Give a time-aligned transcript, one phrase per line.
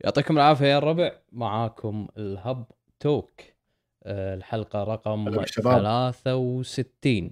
[0.00, 1.12] يعطيكم العافية يا الربع.
[1.32, 2.64] معاكم الهب
[3.00, 3.40] توك.
[4.02, 6.12] آه، الحلقة رقم هلا بالشباب.
[6.12, 7.30] 63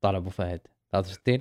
[0.00, 0.60] طال أبو فهد.
[0.92, 1.40] 63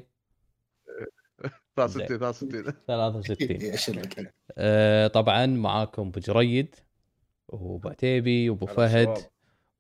[1.76, 4.26] 63 63 63 إيش الرقم؟
[4.58, 6.76] آه، طبعا معاكم أبو جريد
[7.48, 9.18] وأبو عتيبي وأبو فهد.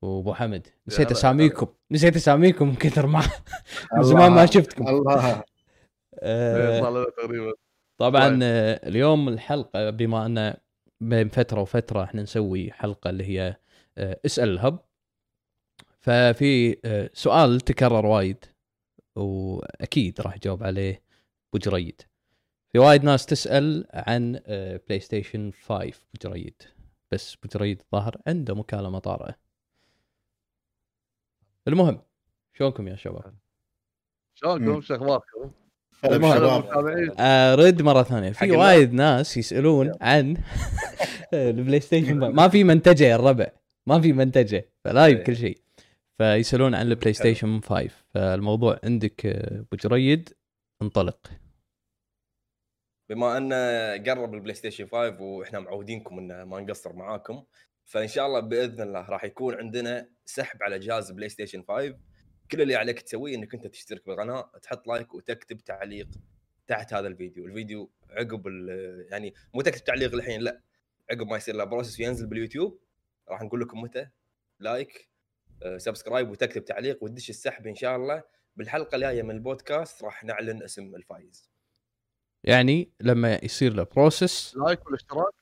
[0.01, 0.67] وأبو حمد.
[0.87, 1.11] نسيت.
[1.11, 1.67] أساميكم.
[1.91, 3.21] نسيت أساميكم من كثر ما
[3.97, 4.87] من زمان ما شفتكم.
[4.87, 5.43] الله.
[6.19, 7.53] آه، لنا تقريبا.
[7.97, 8.39] طبعا طيب.
[8.43, 10.53] آه، اليوم الحلقة بما أن
[11.01, 13.57] بين فترة وفترة إحنا نسوي حلقة اللي هي
[13.97, 14.79] آه، اسأل ال Hub
[15.99, 18.45] ففي آه، سؤال تكرر وايد
[19.15, 21.03] وأكيد راح يجاوب عليه
[21.49, 22.01] أبو جريد
[22.69, 24.39] في وايد ناس تسأل عن
[24.87, 26.61] PlayStation 5 أبو جريد
[27.11, 29.35] بس أبو جريد الظاهر عنده مكالمة طارئة
[31.67, 32.01] المهم
[32.53, 33.35] شلونكم يا شباب؟
[34.35, 34.81] شلونكم.
[34.81, 35.51] شو أخباركم؟
[36.05, 38.31] المتابعين ارد مرة ثانية.
[38.31, 38.51] في.
[38.51, 40.37] وايد ناس يسألون عن
[41.33, 43.47] ال PlayStation ما في منتجه يا الربع.
[43.87, 45.23] ما في منتجه ف live إيه.
[45.23, 45.57] كل شيء.
[46.17, 50.29] فيسألون عن ال PlayStation 5 فالموضوع عندك آه، أبو جريد
[50.81, 51.27] انطلق.
[53.09, 53.55] بما انه
[54.03, 57.43] قرب ال PlayStation 5 وإحنا معودينكم انه ما نقصر معاكم
[57.85, 61.95] فإن شاء الله بإذن الله راح يكون عندنا سحب على جهاز PlayStation 5
[62.51, 66.07] كل اللي عليك تسويه إنك أنت تشترك بالقناة تحط like وتكتب تعليق
[66.67, 67.45] تحت هذا الفيديو.
[67.45, 70.61] الفيديو عقب ال- يعني مو تكتب تعليق الحين لا
[71.11, 72.79] عقب ما يصير له process وينزل باليوتيوب
[73.29, 74.07] راح نقول لكم متى.
[74.59, 75.09] like
[75.63, 78.23] آه، subscribe وتكتب تعليق وتدش السحب إن شاء الله.
[78.55, 81.49] بالحلقة الجاية من البودكاست راح نعلن اسم الفايز.
[82.43, 85.33] يعني لما يصير له process like والاشتراك؟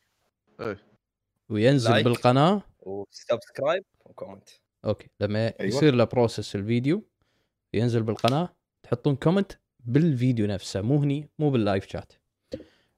[1.49, 2.05] وينزل like.
[2.05, 2.63] بالقناة.
[2.79, 4.49] و subscribe و comment
[4.85, 5.07] OK.
[5.19, 5.55] لما أيوة.
[5.75, 7.03] يصير له process الفيديو
[7.73, 8.49] ينزل بالقناة
[8.83, 10.81] تحطون comment بالفيديو نفسه.
[10.81, 12.13] مو هني مو بال live chat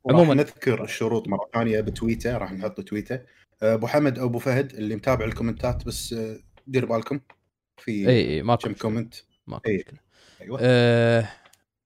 [0.09, 0.33] عموما.
[0.33, 3.19] نذكر الشروط مرة ثانية بتويته راح نحط تويته
[3.63, 6.37] أبو حمد أو أبو فهد اللي متابع الكومنتات بس آه،
[6.67, 7.19] دير بالكم.
[7.77, 9.13] في إي إي ماكو كم comment
[9.47, 9.77] ماكو إي.
[9.77, 9.99] مشكلة.
[10.41, 10.59] أيوه.
[10.61, 11.29] أه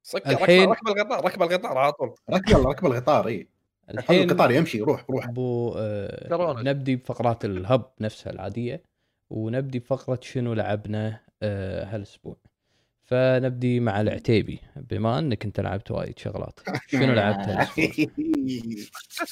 [0.04, 2.16] صك الحين- ركب القطار ركب القطار على طول.
[2.30, 3.48] ركب ركب القطار إي.
[3.90, 6.62] الحين القطار يمشي روح روح أبو آه كورونا.
[6.72, 8.84] نبدي بفقرات الهب نفسها العادية.
[9.30, 12.38] ونبدي بفقره شنو لعبنا آه هالأسبوع.
[13.04, 16.60] فنبدي مع العتيبي بما أنك أنت لعبت وايد شغلات.
[16.88, 17.86] شنو لعبت هالأسبوع؟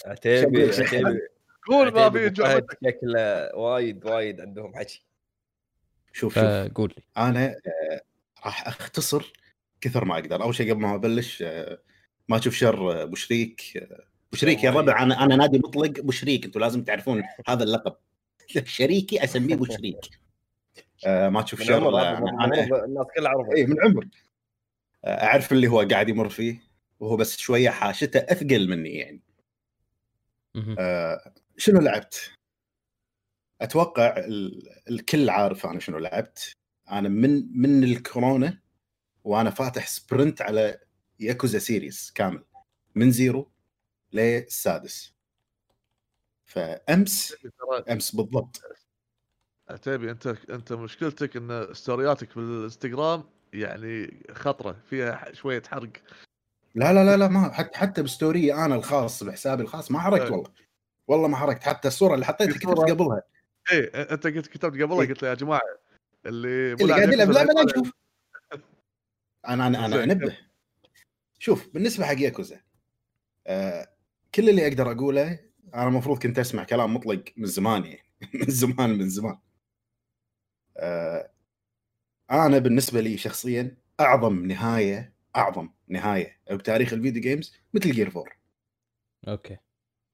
[0.06, 0.72] عتيبي.
[0.72, 1.20] عتيبي.
[1.68, 2.34] قول ما في
[2.84, 5.06] شكله وايد وايد عندهم حكي.
[6.14, 6.44] شوف شوف.
[6.44, 7.04] فقول لي.
[7.18, 8.02] أنا آه،
[8.46, 9.34] راح أختصر
[9.81, 10.44] كثر ما أقدر.
[10.44, 11.80] أول شيء قبل ما أبلش آه،
[12.30, 15.04] ما تشوف شر آه، ابو شريك آه، ابو شريك يا ربع.
[15.04, 17.96] أنا أنا نادي مطلق ابو شريك أنتم لازم تعرفون هذا اللقب.
[18.64, 20.00] شريكي أسميه أبو شريك.
[21.06, 21.90] آه، ما تشوف شر
[22.86, 24.08] الناس كلها عرفوا اي من عمر.
[25.06, 26.64] آه، أعرف اللي هو قاعد يمر فيه
[27.00, 29.22] وهو بس شوية حاشته أثقل مني يعني.
[30.80, 32.31] آه، شنو لعبت؟
[33.62, 36.54] أتوقع ال- الكل عارف أنا شنو لعبت.
[36.92, 38.60] أنا من من الكورونا
[39.24, 40.80] وأنا فاتح sprint على
[41.19, 42.44] Yakuza series كامل
[42.96, 43.51] من zero
[44.14, 45.14] للسادس
[46.46, 47.36] فأمس
[47.92, 48.62] أمس بالضبط
[49.70, 53.24] عتيبي أنت أنت مشكلتك إن ستورياتك بالإنستغرام
[53.54, 55.90] يعني خطرة فيها شوية حرق
[56.76, 60.24] لا لا لا لا ما حتى حتى ب story أنا الخاص بحسابي الخاص ما حرقت
[60.24, 60.31] إيه.
[60.31, 60.52] والله
[61.08, 62.80] والله ما حركت حتى الصورة اللي حطيتها في كتبت.
[62.92, 63.24] قبلها
[63.72, 65.08] إيه أنت قلت كتبت قبلها إيه.
[65.08, 65.62] قلت له يا جماعة
[66.25, 67.74] اللي مو اللي قاعد يلعب لا لا لا يطالع.
[67.75, 67.92] شوف
[69.48, 70.04] أنا أنا أنا.
[70.04, 70.38] أنبه
[71.40, 72.62] شوف بالنسبة حق ياكوزا
[73.48, 73.88] آه
[74.36, 75.40] كل اللي أقدر أقوله
[75.73, 78.03] أنا المفروض كنت أسمع كلام مطلق من زمان يعني.
[78.34, 79.38] من زمان من زمان.
[80.78, 81.29] آه
[82.31, 88.25] أنا بالنسبة لي شخصيا أعظم نهاية أعظم نهاية بتاريخ الفيديو جيمز مثل جير 4
[89.28, 89.57] OK.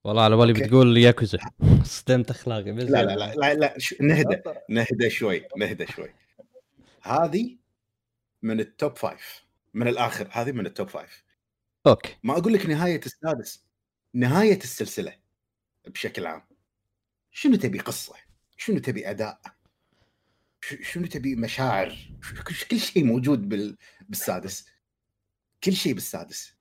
[0.03, 0.53] والله على بالي.
[0.53, 1.37] بتقول ياكوزا
[1.83, 6.13] صدمت اخلاقي بس لا لا لا لا, لا ش- نهدى نهدى شوي نهدى شوي.
[7.01, 7.57] هذه
[8.41, 9.43] من ال top five
[9.73, 11.23] من الآخر هذه من ال top five
[11.87, 12.17] OK.
[12.23, 13.63] ما أقول لك نهاية السادس
[14.13, 15.13] نهاية السلسلة.
[15.91, 16.41] بشكل عام.
[17.31, 18.13] شنو تبي قصة؟
[18.57, 19.41] شنو تبي أداء؟
[20.61, 21.95] ش- شنو تبي مشاعر؟
[22.71, 23.77] كل شيء موجود بال...
[24.09, 24.65] بالسادس.
[25.63, 26.55] كل شيء بالسادس.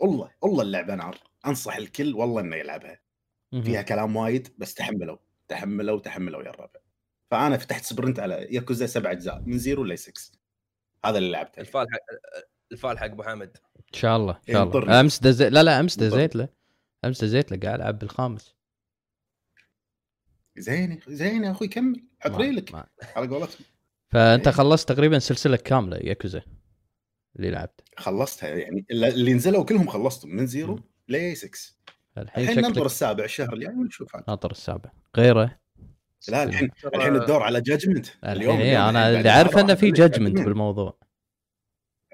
[0.00, 3.00] والله والله اللعبة نار أنصح الكل والله إنه يلعبها.
[3.62, 5.16] فيها كلام وايد بس تحملوا.
[5.48, 6.80] تحملوا تحملوا يا الربع
[7.30, 10.38] فأنا فتحت sprint على ياكوزا سبع أجزاء من zero ل 6
[11.04, 11.60] هذا اللي لعبته.
[11.60, 11.98] الفال حق
[12.72, 13.56] الفال حق أبو حمد.
[13.76, 15.00] إن شاء الله إن شاء الله.
[15.00, 15.98] أمس دزيت لا لا أمس.
[15.98, 16.48] دزيت له.
[17.04, 18.54] أمس دزيت له قاعد ألعب بالخامس.
[20.56, 22.04] زين زين يا أخوي كمل.
[22.26, 23.64] ريلك ما- على قولتهم.
[24.08, 24.54] فأنت إيه.
[24.54, 26.42] خلصت تقريبا سلسلة كاملة ياكوزا
[27.36, 27.80] اللي لعبت.
[27.96, 30.82] خلصتها يعني اللي اللي نزلوا كلهم خلصتهم من zero مم.
[31.08, 31.50] ل 6
[32.18, 34.24] الحين الحين ننطر السابع الشهر الجاي ونشوف عاد.
[34.28, 34.90] ناطر السابع.
[35.16, 35.58] غيره؟
[36.28, 40.98] لا الحين الحين الدور على Judgment الحين إيه أنا اللي عارف إنه في Judgment بالموضوع.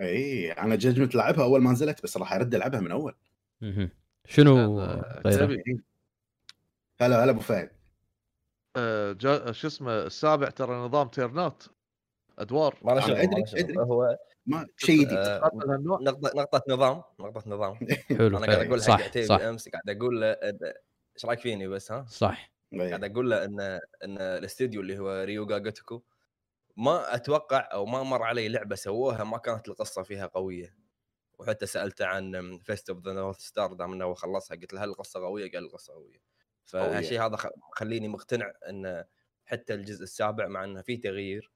[0.00, 3.14] اي أنا Judgment لعبها أول ما نزلت بس راح أرد ألعبها من أول.
[4.29, 5.62] شنو غيره؟ تبي؟
[7.00, 7.70] هلا هلا أبو فهد.
[9.12, 11.62] جا- شو اسمه السابع ترى نظام تيرنات
[12.38, 13.16] أدوار ما شغل.
[13.16, 13.75] أدري.
[13.78, 14.16] هو
[14.46, 17.75] ما شيء جديد آه، نقطة نقطة نظام نقطة نظام
[18.19, 22.06] حلو أنا قاعد أقول صح صح امس قاعد أقول له إيش رأيك فيني بس ها؟
[22.08, 23.12] صح قاعد إيه.
[23.12, 23.60] أقول له ان
[24.04, 26.02] إن الاستديو اللي هو ريوغا جوتوكو
[26.76, 30.76] ما أتوقع أو ما مر علي لعبة سووها ما كانت القصة فيها قوية
[31.38, 34.88] وحتى سالته عن Fist of the North Star دام إنه هو خلصها قلت له هل
[34.88, 36.27] القصة قوية؟ قال القصة قوية
[36.69, 39.05] فهالشيء هذا خ- خليني مقتنع إن
[39.44, 41.50] حتى الجزء السابع مع إنه فيه تغيير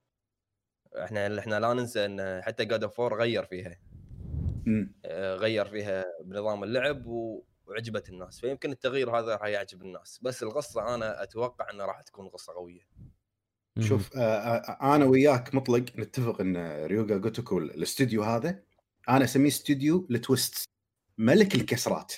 [0.97, 3.79] إحنا إحنا لا ننسى إن حتى Judge غير فيها.
[5.05, 10.43] آه، غير فيها بنظام اللعب و- وعجبت الناس فيمكن التغيير هذا راح يعجب الناس بس
[10.43, 12.81] القصة أنا أتوقع انها راح تكون قصة قوية.
[13.81, 18.63] شوف آه، آه، أنا وياك مطلق نتفق إن ريوغا جوتوكو الاستوديو هذا
[19.09, 20.65] أنا أسميه استوديو ال twist
[21.19, 22.13] ملك الكسرات.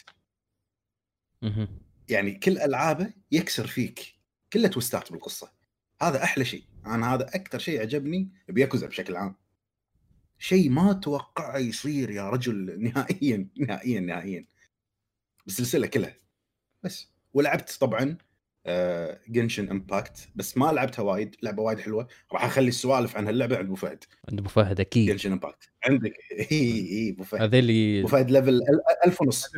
[2.09, 4.15] يعني كل ألعابه يكسر فيك
[4.53, 5.53] كلها twistات بالقصة.
[6.03, 6.65] هذا أحلى شيء.
[6.87, 9.37] أنا هذا أكثر شيء عجبني بياكوزا بشكل عام.
[10.39, 14.47] شيء ما توقعه يصير يا رجل نهائيا نهائيا نهائيا.
[15.47, 16.17] بالسلسله كلها.
[16.83, 17.09] بس.
[17.35, 18.19] ولعبت طبعا
[19.29, 22.07] Genshin Impact بس ما لعبتها وايد لعبة وايد حلوة.
[22.33, 24.05] راح أخلي السوالف عن هاللعبة عند أبو فهد.
[24.31, 25.11] عند أبو فهد أكيد.
[25.11, 26.13] Genshin Impact عندك.
[26.33, 27.43] اي اي أبو فهد.
[27.43, 28.63] هذيل اللي أبو فهد level ال-
[29.07, 29.51] ألف ونص.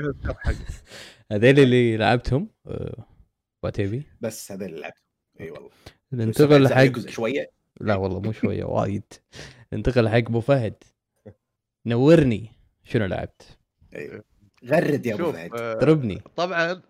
[1.33, 2.49] هذيل اللي لعبتهم.
[2.67, 3.05] آه،
[3.63, 5.03] واتيبي بس هذا اللي لعبته
[5.41, 5.71] إي والله.
[6.13, 7.51] ننتقل حق شوية.
[7.81, 9.13] لا والله مو شوية وايد.
[9.73, 10.75] ننتقل حق أبو فهد.
[11.87, 12.49] نورني.
[12.85, 13.59] شنو لعبت؟
[13.97, 14.23] أي.
[14.65, 15.51] غرد يا أبو فهد.
[15.55, 16.83] آه، ضربني طبعا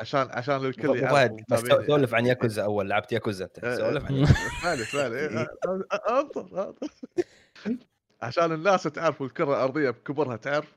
[0.00, 1.60] عشان عشان الكل يعرف بس.
[1.86, 3.64] سولف عن ياكوزا أول لعبت ياكوزا أنت.
[3.64, 4.24] آه، سولف عن
[4.76, 5.48] ثاني إيه، آه،
[6.08, 6.88] آه، أنطر أنطر.
[8.22, 10.76] عشان الناس تعرف والكره الأرضية بكبرها تعرف.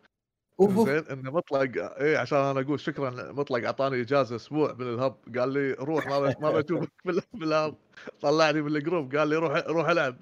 [0.62, 5.16] زين إنه مطلق اي عشان أنا أقول شكرا مطلق أعطاني إجازة أسبوع من الهب.
[5.40, 7.76] قال لي روح ما ما بشوفك بال- بالهب.
[8.22, 9.16] طلعني من الجروب.
[9.16, 10.16] قال لي روح روح ألعب.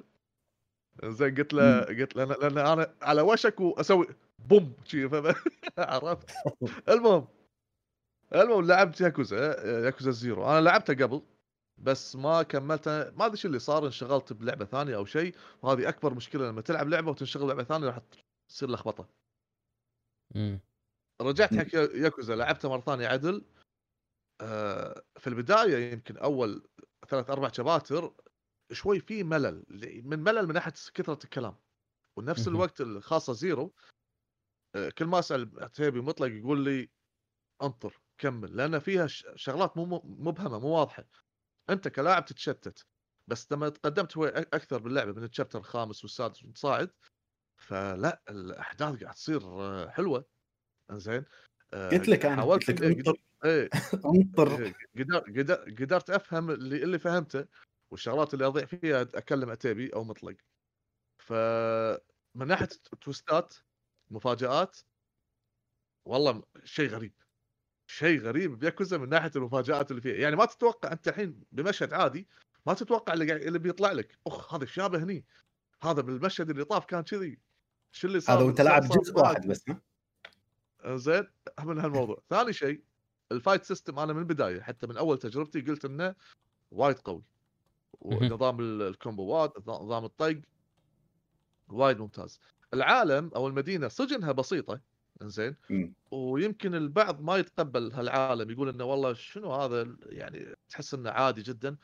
[1.06, 4.08] زين قلت له قلت له لأن أنا على وشك وأسوي
[4.40, 5.10] بوم شي؟
[5.78, 6.30] عرفت؟
[6.90, 7.28] المهم
[8.36, 9.38] المهم لعبت ياكوزا
[9.86, 10.46] ياكوزا Zero.
[10.46, 11.22] أنا لعبتها قبل
[11.78, 15.36] بس ما كملتها ما أدري شو اللي صار انشغلت بلعبة ثانية أو شيء.
[15.62, 18.00] وهذه أكبر مشكلة لما تلعب لعبة وتنشغل لعبة ثانية راح
[18.50, 19.10] تصير لخبطة.
[20.36, 20.60] مم.
[21.22, 23.46] رجعت حق يا- ياكوزا لعبتها مرة ثانية عدل.
[24.42, 26.70] آه، في البداية يمكن أول
[27.08, 28.14] ثلاث أربع chapter
[28.72, 29.66] شوي في ملل.
[30.04, 31.56] من ملل من ناحية كثرة الكلام.
[32.18, 32.48] ونفس.
[32.48, 33.74] الوقت الخاصة Zero
[34.76, 36.90] آه، كل ما أسأل عتيبي مطلق يقول لي
[37.62, 38.02] أنطر.
[38.22, 41.06] كمل لأن فيها شغلات مو مبهمة مو واضحة.
[41.70, 42.88] أنت كلاعب تتشتت
[43.28, 44.20] بس لما تقدمت أك-
[44.56, 46.92] أكثر باللعبة من الشابتر الخامس والسادس والصاعد
[47.62, 50.26] فلا الأحداث قاعد تصير آه، حلوة.
[50.94, 51.26] زين
[51.92, 53.14] قلت لك أنا حاولت قلت لك إني أنطر.
[53.46, 53.70] إيه.
[54.06, 54.60] أنطر.
[54.60, 57.48] إيه، قدر قدر قدرت أفهم اللي اللي فهمته
[57.92, 60.38] والشغلات اللي أضيع فيها أكلم عتيبي أو مطلق.
[61.20, 61.34] ف
[62.36, 62.70] من ناحية
[63.02, 63.56] twistات
[64.12, 64.78] مفاجآت
[66.06, 67.14] والله شيء غريب.
[67.92, 70.16] شيء غريب بياكوزا من ناحية المفاجآت اللي فيها.
[70.16, 72.28] يعني ما تتوقع أنت الحين بمشهد عادي
[72.66, 75.26] ما تتوقع اللي اللي بيطلع لك اخ هذا شابه هني.
[75.84, 77.40] هذا بالمشهد اللي طاف كان كذي.
[77.92, 79.82] شو اللي صار؟ هذا وأنت لاعب جزء؟ واحد بس ها؟
[80.98, 81.28] زين
[81.64, 82.22] من هالموضوع.
[82.30, 82.84] ثاني شيء
[83.32, 84.00] ال fight system.
[84.00, 86.16] أنا من البداية حتى من أول تجربتي قلت إنه
[86.72, 87.24] وايد قوي.
[87.94, 90.42] ونظام ال- ال comboات نظام الطق
[91.68, 92.40] وايد ممتاز.
[92.74, 94.91] العالم أو المدينة سجنها بسيطة
[95.30, 95.94] زين مم.
[96.12, 101.76] ويمكن البعض ما يتقبل هالعالم يقول إنه والله شنو هذا يعني تحس إنه عادي جدا.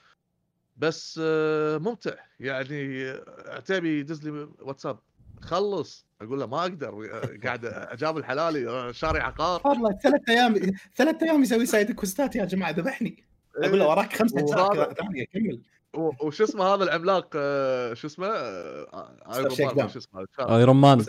[0.78, 2.14] بس آه، ممتع.
[2.40, 3.10] يعني
[3.48, 5.00] عتيبي يدز لي واتساب.
[5.42, 6.06] خلص.
[6.22, 9.62] أقول له ما أقدر آه، قاعد أجاب الحلالي آه، شاري عقار.
[9.66, 10.56] والله ثلاث أيام
[10.96, 13.24] ثلاث أيام يسوي سايد كوستات يا جماعة ذبحني.
[13.58, 15.62] أقول له وراك خمس اجزاء وهذا- كذا ثانية كمل.
[15.98, 19.90] وش اسمه هذا العملاق آه، شو اسمه؟ آه، Iron شيك Man داون.
[19.90, 21.06] شو اسمه؟ ايرون مان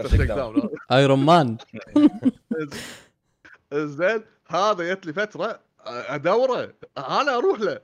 [0.92, 1.56] ايرون مان
[3.72, 6.74] زين هذا جت لي فترة أدورة.
[6.98, 7.80] أنا أروح له.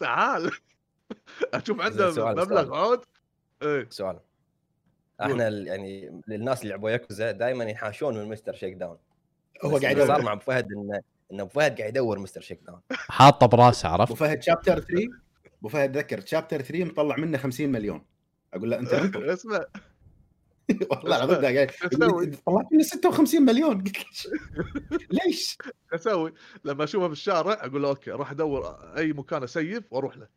[0.00, 0.50] تعال.
[1.54, 2.74] أشوف عنده مبلغ.
[2.76, 3.00] عود.
[3.62, 3.86] إيه.
[3.90, 4.18] سؤال.
[5.22, 8.54] إحنا ال- يعني للناس اللي لعبوا ياكوزا دائما ينحاشون من Mr.
[8.54, 8.96] Shakedown
[9.64, 11.00] هو قاعد صار مع ابو فهد انه
[11.32, 12.40] إن ابو فهد قاعد يدور Mr.
[12.40, 15.08] Shakedown حاطه براسه ابو عرفت؟ فهد chapter 3
[15.60, 18.04] أبو فهد ذكر chapter 3 مطلع منه 50 مليون.
[18.54, 19.64] أقول له أنت انطر اسمع.
[20.90, 21.40] والله العظيم
[22.46, 23.84] طلعت لي 56 مليون.
[23.84, 23.96] قلت
[25.26, 25.58] ليش؟
[25.94, 26.32] أسوي؟
[26.64, 30.28] لما أشوفه في الشارع أقول له okay أروح أدور أي مكان أ save وأروح له.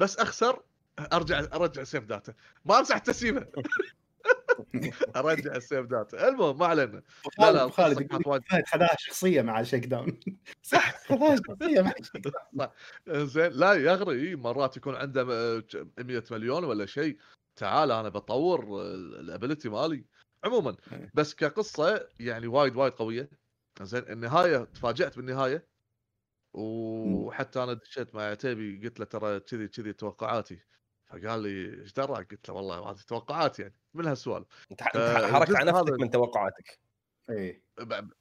[0.00, 0.62] بس أخسر
[1.12, 3.46] أرجع أرجع ال save data ما أمسح التسييفة.
[5.16, 7.02] ارجع ال save data المهم ما علينا.
[7.38, 8.08] لا لا خالد
[8.66, 10.20] خذاها شخصية مع ال Shakedown.
[10.62, 10.98] صح.
[11.08, 11.92] خذاها شخصية مع
[12.54, 12.68] down.
[13.26, 13.52] زين.
[13.52, 17.18] لا يغري مرات يكون عنده م- ج- 100 مليون ولا شيء.
[17.56, 18.82] تعال أنا بطور
[19.20, 20.04] ال ability مالي.
[20.44, 21.10] عموما إيه.
[21.14, 23.30] بس كقصة يعني وايد وايد قوية.
[23.82, 24.02] زين.
[24.12, 25.68] النهاية تفاجأت بالنهاية.
[26.54, 30.58] وحتى أنا دشيت مع عتيبي قلت له ترى كذي كذي توقعاتي.
[31.08, 34.46] فقال لي إيش دراك؟ قلت له والله هذه توقعات يعني من هالسوالف.
[34.70, 36.80] انت آه، حركت على نفسك هذا- من توقعاتك.
[37.30, 37.62] إيه.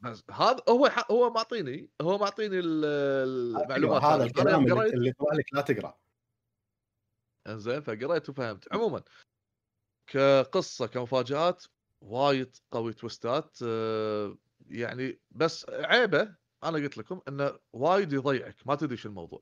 [0.01, 2.86] بس هذا هو هو معطيني هو معطيني ال-
[3.62, 5.98] المعلومات هذا الكلام اللي طلع لك لا تقرأ.
[7.48, 8.74] إنزين فقريت وفهمت.
[8.74, 9.03] عموما
[10.08, 11.63] كقصة كمفاجآت
[12.01, 13.58] وايد قوي تويستات.
[13.63, 14.38] آه،
[14.70, 18.56] يعني بس عيبه أنا قلت لكم إنه وايد يضيعك.
[18.65, 19.41] ما تدري شو الموضوع.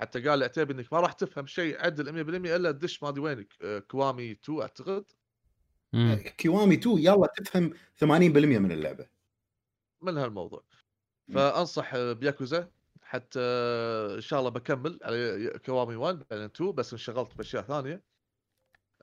[0.00, 3.20] حتى قال لي عتيبي انك ما راح تفهم شيء عدل 100% إلا تدش ما أدري
[3.20, 3.54] وينك.
[3.62, 5.04] آه، كوامي 2 أعتقد.
[5.92, 6.14] مم.
[6.14, 9.06] كيوامي 2 يلا تفهم 80% من اللعبة.
[10.02, 10.64] من هالموضوع.
[11.34, 12.70] فأنصح بياكوزا
[13.02, 13.40] حتى
[14.14, 18.02] إن شاء الله بكمل على كوامي 1 بعدين 2 بس انشغلت بأشياء ثانية.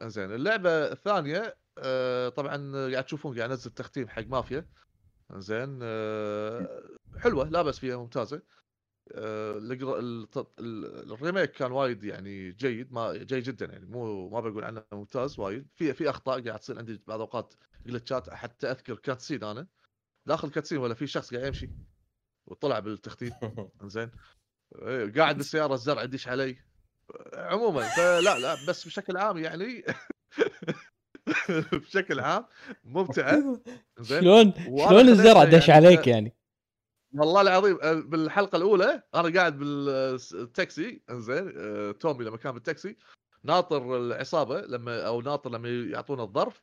[0.02, 4.66] إنزين اللعبة الثانية آه، طبعا قاعد تشوفون قاعد أنزل تختيم حق مافيا.
[5.32, 6.84] إنزين آه،
[7.18, 8.42] حلوة لا بس فيها ممتازة.
[9.12, 9.58] آه،
[10.60, 15.40] ال remake كان وايد يعني جيد ما جيد جدا يعني مو ما بقول عنه ممتاز
[15.40, 15.68] وايد.
[15.76, 17.54] في في أخطاء قاعد تصير عندي بعض الاوقات
[17.86, 19.68] glitchات حتى أذكر cutscene أنا.
[20.26, 21.70] داخل cutscene ولا في شخص قاعد يمشي
[22.48, 23.34] وطلع بالتخطيط
[23.86, 24.12] زين.
[24.82, 26.58] إيه، قاعد بالسيارة الزرع يدش علي.
[27.34, 29.84] عموما فلا لا بس بشكل عام يعني.
[31.74, 32.46] بشكل عام
[32.84, 33.62] ممتعه
[34.00, 34.22] زين.
[34.22, 34.54] شلون
[34.90, 36.34] شلون الزرع دش يعني عليك يعني؟
[37.18, 42.98] والله العظيم آه، بالحلقة الأولى أنا قاعد بالتاكسي إنزين آه، تومي لما كان بالتاكسي
[43.44, 46.62] ناطر العصابة لما أو ناطر لما يعطونا الظرف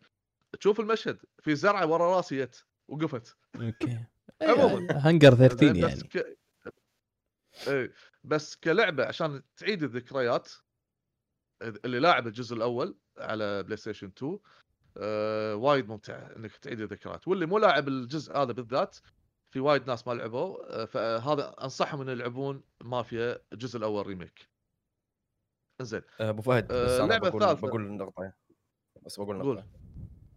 [0.61, 3.37] تشوف المشهد في زرعة ورا راسي جت وقفت.
[3.57, 3.99] okay.
[4.43, 4.93] عموما.
[4.93, 6.09] هنجر 13 زين، بس يعني.
[6.09, 6.39] ك...
[7.69, 7.93] إيه
[8.25, 10.53] بس كلعبة عشان تعيد الذكريات
[11.63, 14.39] اللي لاعب الجزء الأول على بلاي ستيشن 2
[14.97, 18.97] آه وايد ممتعه إنك تعيد الذكريات واللي مو لاعب الجزء هذا بالذات
[19.55, 24.49] في وايد ناس ما لعبوه آه، فهذا أنصحهم إن يلعبون مافيا الجزء الأول remake
[25.83, 27.67] زين أبو فهد بس آه، أنا اللعبة بقول الثالثة.
[27.69, 28.33] بقول نقطة.
[29.03, 29.55] بس بقول قول.
[29.57, 29.67] نقطة.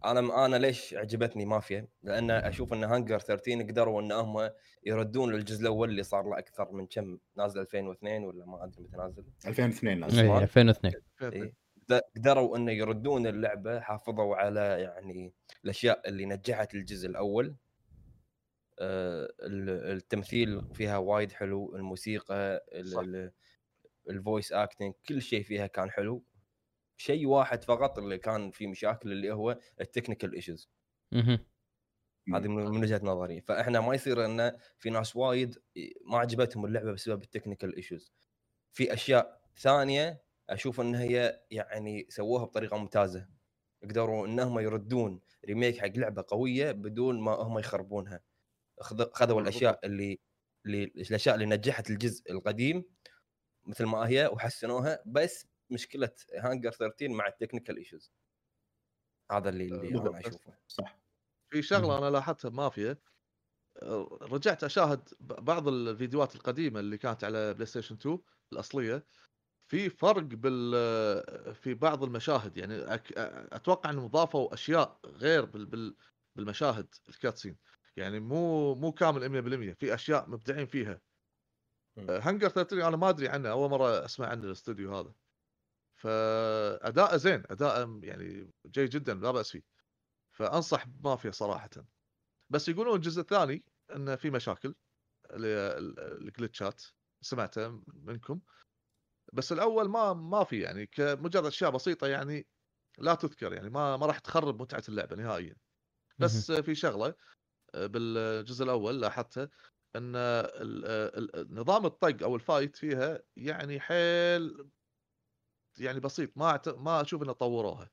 [0.04, 4.50] أنا أنا ليش عجبتني مافيا؟ لأن أشوف إن هانجر 13 قدروا إن هم
[4.86, 8.96] يردون للجزء الأول اللي صار له أكثر من كم؟ نازل 2002 ولا ما أدري متى
[8.96, 11.54] نازل؟ 2002 ناس اي 2002 إيه.
[11.90, 15.32] قد- قدروا انه يردون اللعبة حافظوا على يعني
[15.64, 17.46] الأشياء اللي نجحت الجزء الأول.
[17.46, 17.58] آه، ال-
[18.80, 22.64] التمثيل فيها وايد حلو الموسيقى.
[24.10, 26.24] ال voice acting كل شيء فيها كان حلو.
[26.96, 30.70] شيء واحد فقط اللي كان فيه مشاكل اللي هو ال technical issues.
[32.34, 33.40] هذه من وجهة نظري.
[33.40, 35.58] فإحنا ما يصير إن في ناس وايد
[36.06, 38.12] ما عجبتهم اللعبة بسبب ال technical issues
[38.72, 43.28] في أشياء ثانية أشوف إن هي يعني سووها بطريقة ممتازة.
[43.82, 48.20] قدروا إنهم يردون remake حق لعبة قوية بدون ما هم يخربونها.
[48.82, 50.20] خذوا الأشياء اللي
[50.66, 52.84] اللي الأشياء اللي نجحت الجزء القديم
[53.66, 58.12] مثل ما هي وحسنوها بس مشكلة هانجر 13 مع ال technical issues
[59.30, 59.88] هذا اللي اللي.
[59.88, 60.98] أنا أشوفه صح
[61.52, 62.96] في شغلة أنا لاحظتها بمافيا
[63.82, 68.18] آه، رجعت أشاهد بعض الفيديوهات القديمة اللي كانت على بلاي ستيشن 2
[68.52, 69.06] الأصلية
[69.70, 72.94] في فرق بال في بعض المشاهد يعني
[73.52, 75.44] أتوقع انهم ضافوا أشياء غير.
[75.44, 75.96] بال...
[76.36, 77.56] بالمشاهد الكاتسين
[77.98, 81.00] يعني مو مو كامل 100% في أشياء مبدعين فيها.
[81.98, 85.14] هنجر 13 أنا ما أدري عنه أول مرة أسمع عن الاستوديو هذا.
[85.96, 89.62] فاداءه زين اداءه يعني جيد جدا لا بأس فيه.
[90.32, 91.70] فأنصح بمافيا صراحة.
[92.50, 93.64] بس يقولون الجزء الثاني
[93.94, 94.74] إنه في مشاكل
[95.30, 95.44] ال-
[95.98, 96.82] ال- ال glitch ات
[97.20, 98.40] سمعتها منكم.
[99.32, 102.46] بس الأول ما ما في يعني كمجرد أشياء بسيطة يعني
[102.98, 105.56] لا تذكر يعني ما ما راح تخرب متعة اللعبة نهائيا.
[106.18, 107.14] بس في شغلة آه،
[107.74, 109.50] بالجزء الأول لاحظتها
[109.96, 114.68] أن ال- ال- نظام الطق أو ال fight فيها يعني حيل
[115.78, 117.90] يعني بسيط ما ما أشوف إنه طوروها.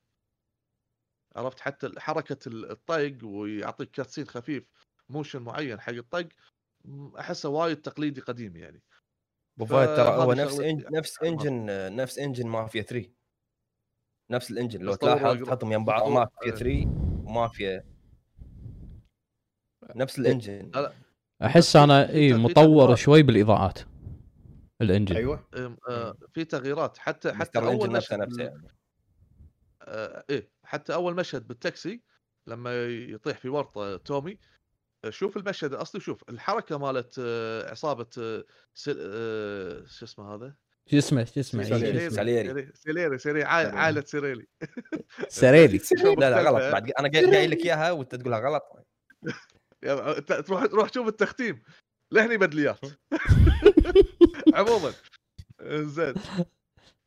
[1.36, 4.64] عرفت؟ حتى حركة ال- الطق ويعطيك cutscene خفيف
[5.08, 6.28] motion معين حق الطق
[7.18, 8.82] أحسه وايد تقليدي قديم يعني.
[9.56, 10.80] أبو فهد ترى هو نفس شغلة إن...
[10.80, 13.10] يعني نفس engine نفس engine مافيا 3
[14.30, 15.42] نفس ال engine لو تلاحظ.
[15.42, 16.86] تحطهم يم بعض مافيا 3
[17.26, 17.95] ومافيا
[19.94, 20.70] نفس ال engine.
[20.74, 20.92] لا، لا.
[21.46, 22.94] أحس أنا اي مطور.
[22.96, 23.78] شوي بالإضاءات
[24.82, 25.16] ال engine.
[25.16, 25.46] أيوه.
[25.56, 26.98] أم، آه، في تغييرات.
[26.98, 28.68] حتى حتى اول ال engine نفسه مشهد نفسه يعني.
[29.82, 30.50] آه، إيه.
[30.64, 32.02] حتى أول مشهد بالتاكسي
[32.46, 34.38] لما يطيح في ورطة تومي
[35.08, 38.06] شوف المشهد الأصلي شوف الحركة مالت آه، عصابة
[38.74, 40.54] سل- شو اسمه هذا؟
[40.90, 42.48] شو اسمه؟ شو اسمه؟ إيه،؟ ساليري.
[42.48, 44.46] سيريري سيريري سيريري عائلة سيريلي.
[45.28, 45.78] سريلي
[46.20, 46.72] لا لا غلط.
[46.72, 48.62] بعد أنا قايل لك إياها وأنت تقولها غلط.
[50.46, 51.62] تروح تروح تشوف التختيم.
[52.12, 52.80] لهني بدليات.
[54.54, 54.92] عموما.
[55.64, 56.14] زين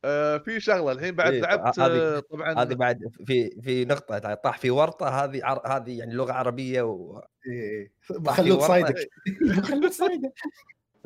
[0.06, 4.34] آه في شغلة الحين بعد إيه، لعبت هذه- آه، طبعا هذه بعد في في نقطة
[4.34, 5.68] طاح في ورطة هذه عر...
[5.68, 7.22] هذه يعني لغة عربية و...
[7.48, 7.92] إيه.
[8.10, 8.68] طاح في بخلوك ورطة.
[8.68, 9.10] صايدك.
[9.58, 10.34] بخلوك صايدك.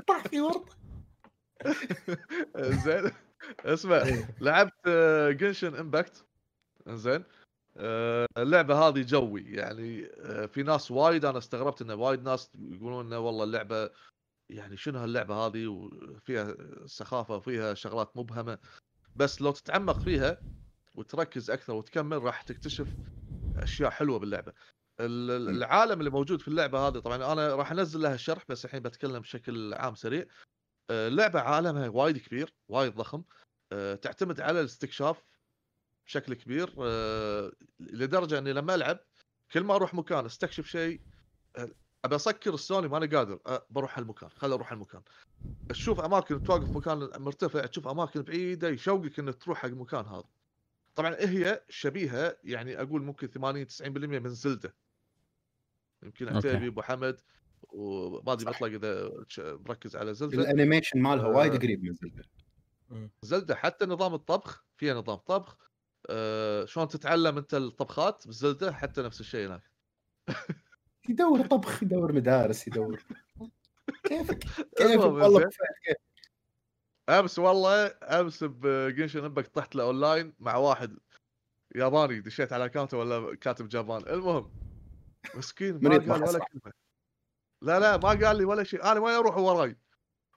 [0.08, 0.76] طاح في ورطة.
[2.86, 3.12] زين
[3.66, 4.36] اسمع إيه.
[4.42, 4.88] لعبت
[5.40, 6.26] جنشن امباكت
[6.88, 7.26] زين آه،
[8.38, 13.20] اللعبة هذه جوي يعني آه، في ناس وايد أنا استغربت انه وايد ناس يقولون إنه
[13.20, 13.90] والله اللعبة
[14.50, 18.60] يعني شنو هاللعبة هذه؟ وفيها سخافة وفيها شغلات مبهمة.
[19.16, 20.38] بس لو تتعمق فيها
[20.96, 22.88] وتركز أكثر وتكمل راح تكتشف
[23.56, 24.54] أشياء حلوة باللعبة.
[25.00, 29.20] العالم اللي موجود في اللعبة هذه طبعا أنا راح أنزل لها الشرح بس الحين بتكلم
[29.20, 30.26] بشكل عام سريع.
[30.92, 33.24] آه، اللعبة عالمها وايد كبير وايد ضخم.
[33.72, 35.24] آه، تعتمد على الاستكشاف.
[36.06, 39.00] بشكل كبير آه، لدرجة إني لما ألعب
[39.52, 41.02] كل ما أروح مكان أستكشف شيء
[41.56, 41.70] آه،
[42.06, 45.02] ابى أسكر السوني ماني قادر آه، بروح هالمكان خل أروح هالمكان
[45.70, 50.24] تشوف أماكن توقف مكان مرتفع تشوف أماكن بعيدة يشوقك إنك تروح حق المكان هذا
[50.96, 54.76] طبعا هي شبيهة يعني أقول ممكن 80 90% من زلدة
[56.04, 56.28] يمكن.
[56.30, 57.22] عتيبي أبو حمد
[57.70, 58.52] وما أدري.
[58.52, 61.28] بطلق إذا مركز على زلدة الأنيميشن مالها.
[61.28, 62.24] وايد قريب من زلدة
[63.24, 65.58] زلدة حتى نظام الطبخ فيها نظام طبخ
[66.10, 69.62] أه شلون تتعلم أنت الطبخات؟ بزلده حتى نفس الشيء هناك.
[71.10, 73.04] يدور طبخ يدور مدارس يدور.
[74.04, 74.44] كيفك؟
[74.78, 75.58] كيفك؟ المهم والله كيف؟
[77.10, 80.98] أمس والله أمس ب Genshin Impact طحت له أونلاين مع واحد
[81.76, 84.02] ياباني دشيت على account ه ولا كاتب Japan.
[84.08, 84.52] المهم
[85.36, 86.74] مسكين ما قال ولا؟ كلمة.
[87.62, 88.84] لا لا ما قال لي ولا شيء.
[88.92, 89.78] أنا ما يروح وراي.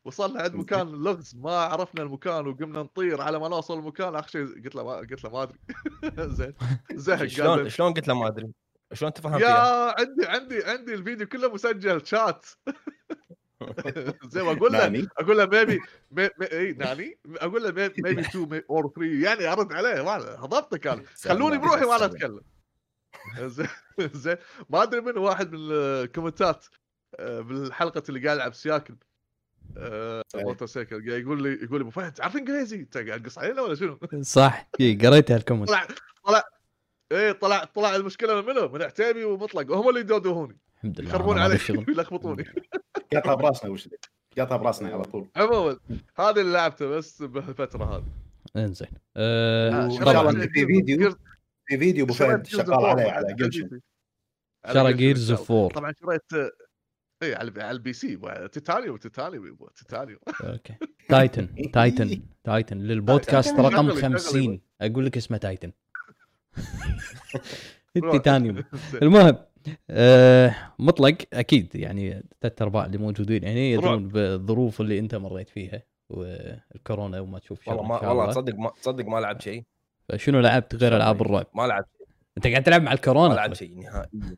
[0.07, 0.55] وصلنا عند.
[0.55, 4.15] مكان لغز ما عرفنا المكان وقمنا نطير على ما نوصل المكان.
[4.15, 5.59] اخر شيء قلت له ما قلت له ما أدري.
[6.37, 6.55] زين.
[7.05, 8.53] زهق شلون شلون قلت له ما أدري؟
[8.93, 12.47] شلون تفهم فيها يا عندي عندي عندي الفيديو كله مسجل شات.
[14.33, 15.81] زي ما أقول له أقول له ميبي
[16.53, 21.03] إي ناني؟ أقول له ميبي 2 اور 3 يعني أرد عليه ما هضبطك أنا.
[21.25, 22.41] خلوني بروحي وأنا أتكلم.
[23.41, 24.37] زين زين.
[24.71, 26.67] ما أدري من واحد من الكومنتات
[27.15, 28.97] آه، بالحلقة اللي قاعد يلعب سياكل
[29.77, 30.23] آه،.
[30.35, 31.11] موتور سيكل.
[31.11, 33.99] قاعد يقول لي يقول لي أبو فهد تعرف إنجليزي؟ انت قاعد تقص علينا ولا شنو؟
[34.23, 35.69] صح إي، قريت هالكومنت.
[35.69, 35.87] طلع
[36.25, 36.43] طلع
[37.13, 39.73] إيه طلع طلع المشكلة من منو؟ من عتيبي ومطلق.
[39.73, 41.59] هم اللي يدودوهوني الحمد لله يخربون علي.
[41.89, 42.45] يلخبطوني.
[43.15, 43.89] قاطها براسنا وش
[44.39, 45.29] قاطها براسنا على طول.
[45.37, 45.79] عموما
[46.19, 48.05] هذا اللي لعبته بس بالفترة هذه.
[48.57, 48.89] إنزين.
[49.17, 51.11] آه، شاء الله إن في فيديو
[51.67, 53.37] في فيديو أبو فهد شغال عليه على.
[54.67, 56.53] على شرى جيرز of اوف وور طبعا شريت
[57.23, 58.19] اي على على البي سي
[58.53, 60.19] تيتانيوم تيتانيوم تيتانيوم.
[60.45, 60.75] Okay.
[61.09, 62.79] Titan Titan Titan.
[62.79, 63.61] للبودكاست.
[63.61, 65.73] رقم شغلي- شغلي 50 أقول لك اسمه Titan.
[67.97, 68.65] التيتانيوم.
[69.03, 69.37] المهم
[69.91, 75.83] آه مطلق أكيد يعني ثلاث أرباع اللي موجودين يعني يدرون بالظروف اللي أنت مريت فيها
[76.09, 78.27] والكورونا وما تشوف والله ما والله الله.
[78.33, 79.65] تصدق ما تصدق ما لعبت شيء.
[80.09, 81.89] فشنو لعبت غير ألعاب الرعب؟ ما لعبت
[82.37, 83.69] أنت قاعد تلعب مع ما الكورونا لعبت أخوي.
[83.69, 84.37] شيء نهائيا.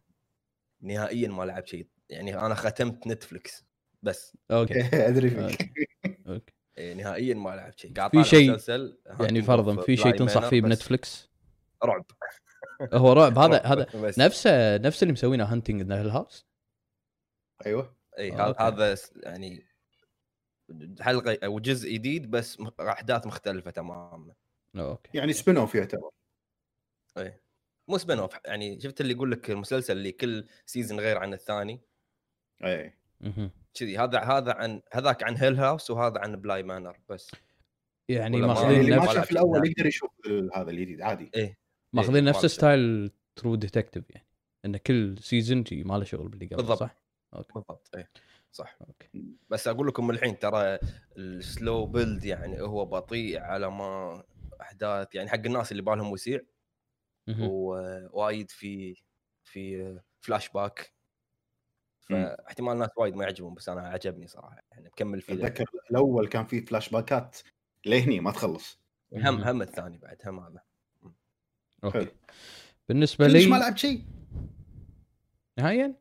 [0.83, 1.87] نهائيا ما لعبت شيء.
[2.11, 3.64] يعني أنا ختمت نتفلكس
[4.03, 4.37] بس.
[4.51, 4.81] Okay.
[5.09, 5.40] أدري فيك.
[5.40, 6.18] Okay.
[6.29, 6.55] Okay.
[6.79, 7.92] إيه، نهائيا ما لعبت شيء.
[7.92, 11.29] قاعد في شيء- مسلسل يعني فرضا في شيء تنصح فيه بنتفلكس
[11.85, 12.05] رعب.
[12.94, 13.38] هو رعب.
[13.38, 13.87] هذا هذا.
[14.18, 16.47] نفسه نفس اللي مسوينه Haunting of Hill House
[17.66, 17.97] أيوه.
[18.18, 18.57] اي آه،.
[18.68, 19.66] هذا يعني
[21.01, 24.35] حلقة أو جزء جديد بس أحداث مختلفة تماما.
[24.77, 25.18] Okay.
[25.18, 26.11] يعني spin-off يعتبر
[27.88, 31.81] مو spin-off يعني شفت اللي يقول لك المسلسل اللي كل season غير عن الثاني؟
[32.64, 32.94] اي.
[33.75, 37.31] كذي هذا هذا عن هذاك عن Hill House وهذا عن Bly Manor بس
[38.09, 39.66] يعني ماخذين اللي ما نفس شاف الأول لا.
[39.66, 40.11] يقدر يشوف
[40.55, 41.59] هذا الجديد عادي إيه
[41.92, 44.27] ماخذين إيه، نفس style True Detective يعني
[44.64, 46.79] إن كل season ما له شغل باللي قبل بالضبط.
[46.79, 46.97] صح؟
[47.35, 48.11] okay بالضبط إيه
[48.53, 49.09] صح okay
[49.49, 50.79] بس أقول لكم من الحين ترى
[51.16, 54.23] ال slow build يعني هو بطيء على ما
[54.61, 56.40] أحداث يعني حق الناس اللي بالهم وسيع.
[57.38, 58.94] ووايد في
[59.44, 60.98] في فلاش باك.
[62.09, 66.47] فاحتمال ناس وايد ما يعجبهم بس أنا عجبني صراحة يعني مكمل فيه أتذكر الأول كان
[66.47, 67.38] في فلاش باكات
[67.87, 68.81] لهني ما تخلص
[69.12, 69.42] هم.
[69.44, 70.61] هم الثاني بعد هم هذا
[71.85, 72.11] okay حلو.
[72.88, 74.03] بالنسبة ليش لي ما لعبت شيء؟
[75.59, 75.94] نهائيا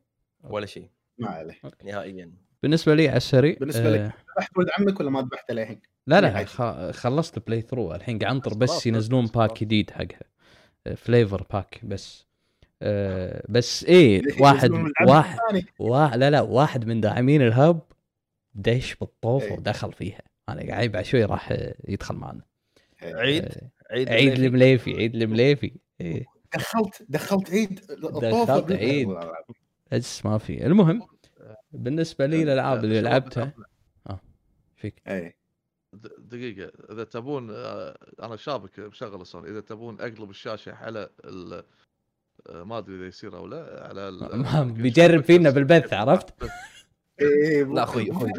[0.44, 4.00] ولا شيء ما عليه نهائيا بالنسبة لي على السريع بالنسبة لك.
[4.00, 8.34] آه ذبحت ولد عمك ولا ما ذبحته للحين؟ لا لا؟ خ- خلصت playthrough الحين قاعد
[8.34, 9.60] أنطر بس ينزلون pack.
[9.60, 10.20] جديد حقها
[10.96, 12.26] فليفر باك بس
[12.82, 14.70] آه بس إيه واحد
[15.08, 16.16] واحد الثاني؟ وا...
[16.16, 17.80] لا لا واحد من داعمين الهب
[18.54, 19.52] دش بالطوفه إيه.
[19.58, 22.42] ودخل فيها أنا قاعد بعد شوي راح آه، يدخل معنا
[23.02, 24.96] عيد آه، عيد عيد المليفي.
[24.96, 26.24] عيد المليفي إيه.
[26.54, 29.08] دخلت دخلت عيد دخلت عيد.
[29.92, 31.02] بس ما في المهم
[31.72, 33.52] بالنسبة لي الالعاب اللي لعبتها
[34.76, 35.34] فيك اي
[35.92, 41.64] د- دقيقة إذا تبون آه، أنا شابك مشغل الصوت إذا تبون أقلب الشاشة على آه،
[42.50, 46.34] ما أدري إذا يصير أو لا على بيجرب فينا بالبث، عرفت؟
[47.20, 48.30] إيه، لا أخوي، أخوي.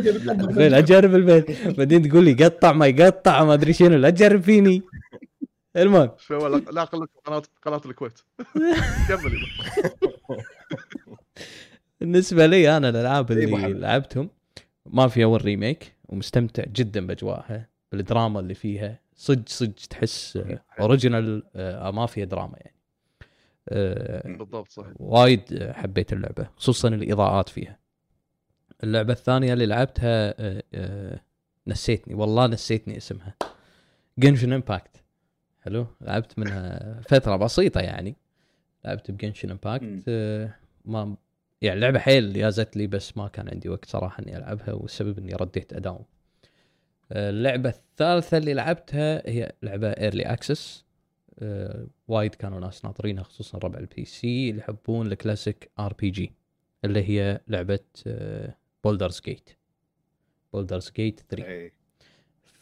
[0.69, 1.78] لا تجرب البيت.
[1.78, 3.98] بعدين تقول لي قطع ما يقطع ما أدري شنو.
[3.98, 4.84] لا تجرب فيني.
[5.76, 6.12] المهم.
[6.32, 8.19] ولا لا قلت قناة قناة الكويت.
[9.10, 9.32] كمل
[12.00, 13.74] بالنسبة لي أنا الألعاب إيه، اللي.
[13.74, 14.30] لعبتهم
[14.86, 19.00] ما في أول ريميك ومستمتع جدا بأجواءها بالدراما اللي فيها.
[19.15, 20.39] صدق صدق تحس
[20.79, 21.43] original
[21.93, 22.76] ما فيها دراما يعني.
[22.76, 22.78] آه،
[24.25, 24.93] بالضبط صحيح.
[24.99, 27.79] وايد آه، حبيت اللعبة خصوصا الإضاءات فيها.
[28.84, 31.19] اللعبة الثانية اللي لعبتها آه، آه،
[31.67, 33.36] نسيتني والله نسيتني اسمها.
[34.19, 35.03] Genshin Impact
[35.62, 38.15] حلو؟ لعبت منها فترة بسيطة يعني.
[38.86, 39.51] لعبت ب Genshin.
[39.51, 40.10] Impact
[40.86, 41.15] ما
[41.62, 45.34] يعني اللعبه حيل يازت لي بس ما كان عندي وقت صراحة إني ألعبها والسبب إني
[45.36, 46.05] رديت أداوم.
[47.12, 50.86] آه، اللعبة الثالثة اللي لعبتها هي لعبة early access
[52.08, 56.34] وايد كانوا ناس ناطرينها خصوصا ربع ال PC اللي يحبون ال classic RPG
[56.86, 57.80] اللي هي لعبة
[58.84, 59.49] Baldur's Gate
[60.53, 61.73] Baldur's Gate 3 إيه.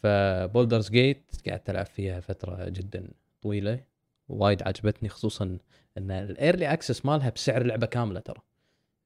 [0.03, 3.07] ف Baldur's Gate قعدت العب فيها فترة جدا
[3.41, 3.83] طويلة.
[4.29, 5.57] وايد عجبتني خصوصا
[5.97, 8.41] إن ال early access مالها بسعر لعبه كاملة ترى.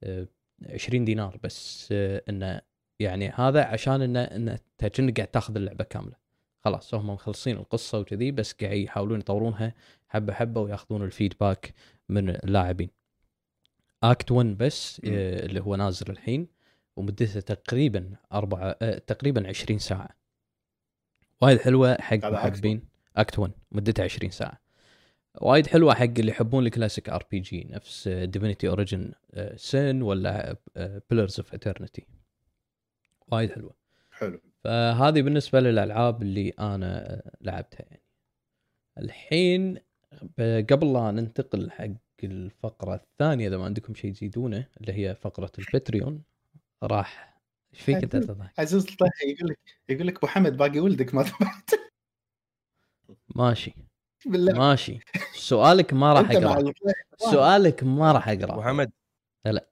[0.04, 0.28] آه،
[0.70, 2.62] 20 دينار بس آه، إنه
[3.00, 6.21] يعني هذا عشان إنه إنه انت كأنك قاعد تاخذ اللعبة كاملة.
[6.64, 9.74] خلاص هم مخلصين القصة وكذي بس قاعد يحاولون يطورونها
[10.10, 11.74] حبة حبة وياخذون ال feedback
[12.10, 12.90] من اللاعبين.
[14.04, 15.02] act 1 بس.
[15.06, 16.48] آه، اللي هو نازل الحين
[16.96, 20.10] ومدته تقريبا أربعة آه، تقريبا 20 ساعة.
[21.42, 22.84] وايد حلوة حق محبين
[23.16, 24.62] act 1 مدتها 20 ساعة.
[25.42, 29.12] وايد حلوة حق اللي يحبون ال classic RPG نفس Divinity Original
[29.56, 30.58] Sin ولا
[31.10, 32.08] Pillars of Eternity
[33.28, 33.74] وايد حلوة.
[34.12, 34.42] حلو.
[34.64, 38.04] فهذه بالنسبة للألعاب اللي أنا لعبتها يعني.
[38.98, 39.78] الحين
[40.70, 41.88] قبل لا ننتقل حق
[42.24, 46.24] الفقرة الثانية إذا ما عندكم شيء تزيدونه اللي هي فقرة ال Patreon
[46.84, 47.42] راح
[47.74, 51.22] إيش فيك أنت تضحك عزوز الطاهي يقول لك يقول لك أبو حمد باقي ولدك ما
[51.22, 51.76] ذبحت
[53.36, 53.74] ماشي.
[54.26, 54.54] بالله.
[54.54, 55.00] ماشي.
[55.34, 56.74] سؤالك ما راح اقرا.
[57.18, 58.92] سؤالك ما راح أبو اقرا حمد
[59.46, 59.71] هلا.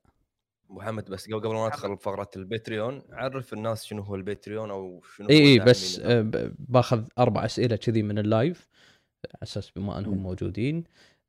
[0.70, 4.23] ابو حمد بس قبل قبل ما ندخل بفقره ال Patreon عرف الناس شنو هو ال
[4.23, 6.00] Patreon أو شنو اي اي بس.
[6.00, 6.22] آه،
[6.60, 8.68] باخذ أربع أسئلة كذي من ال live
[9.26, 10.18] على أساس بما أنهم.
[10.18, 10.84] موجودين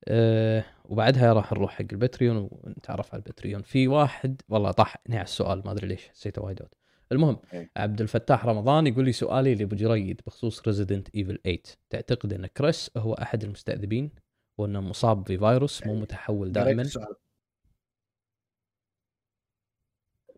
[0.09, 5.17] أه وبعدها راح نروح حق ال Patreon ونتعرف على ال Patreon في واحد والله طاحني
[5.17, 6.63] على السؤال ما أدري ليش حسيته وايد.
[7.13, 7.71] المهم إيه.
[7.77, 11.59] عبد الفتاح رمضان يقول لي سؤالي لأبو جريد بخصوص Resident Evil 8
[11.91, 14.11] تعتقد أن كريس هو أحد المستذئبين
[14.59, 16.01] وأنه مصاب بفيروس مو إيه.
[16.01, 17.15] متحول دائما السؤال.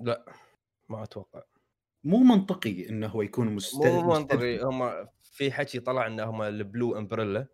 [0.03, 0.33] لا
[0.89, 1.43] ما أتوقع.
[2.05, 4.63] مو منطقي إنه هو يكون مستذئب مو منطقي.
[4.63, 7.47] هم في حكي طلع إن هم ال Blue Umbrella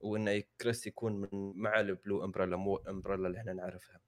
[0.00, 4.00] وإن كريس يكون من مع ال Blue Umbrella مو Umbrella اللي إحنا نعرفها.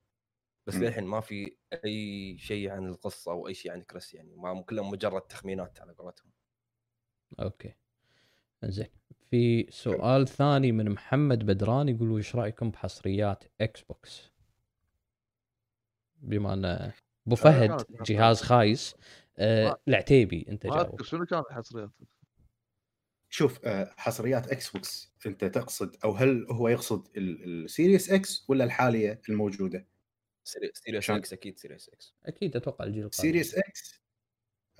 [0.67, 0.75] بس.
[0.75, 4.37] للحين ما في أي شيء عن القصة أو أي شيء عن كريس يعني.
[4.37, 6.31] ما كلهم مجرد تخمينات على قولتهم.
[7.41, 7.75] okay.
[8.65, 8.89] زين
[9.31, 14.32] في سؤال ثاني من محمد بدران يقول وش رأيكم بحصريات Xbox
[16.23, 16.65] بما ان
[17.27, 18.95] ابو فهد كانت جهاز خايس.
[19.39, 21.03] آه ما- العتيبي أنت جاوب.
[21.03, 21.91] شنو كانت الحصريات.
[23.29, 29.21] شوف آه، حصريات Xbox أنت تقصد أو هل هو يقصد ال- السيريس إكس ولا الحالية
[29.29, 29.87] الموجودة؟
[30.45, 32.15] Series X أكيد Series X.
[32.27, 33.23] أكيد أتوقع الجيل القادم.
[33.23, 34.03] Series X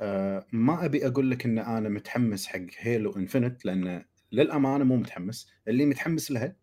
[0.01, 5.49] آه ما أبي أقول لك إن أنا متحمس حق Halo Infinite لأن للأمانة مو متحمس.
[5.69, 6.57] اللي متحمس لها آه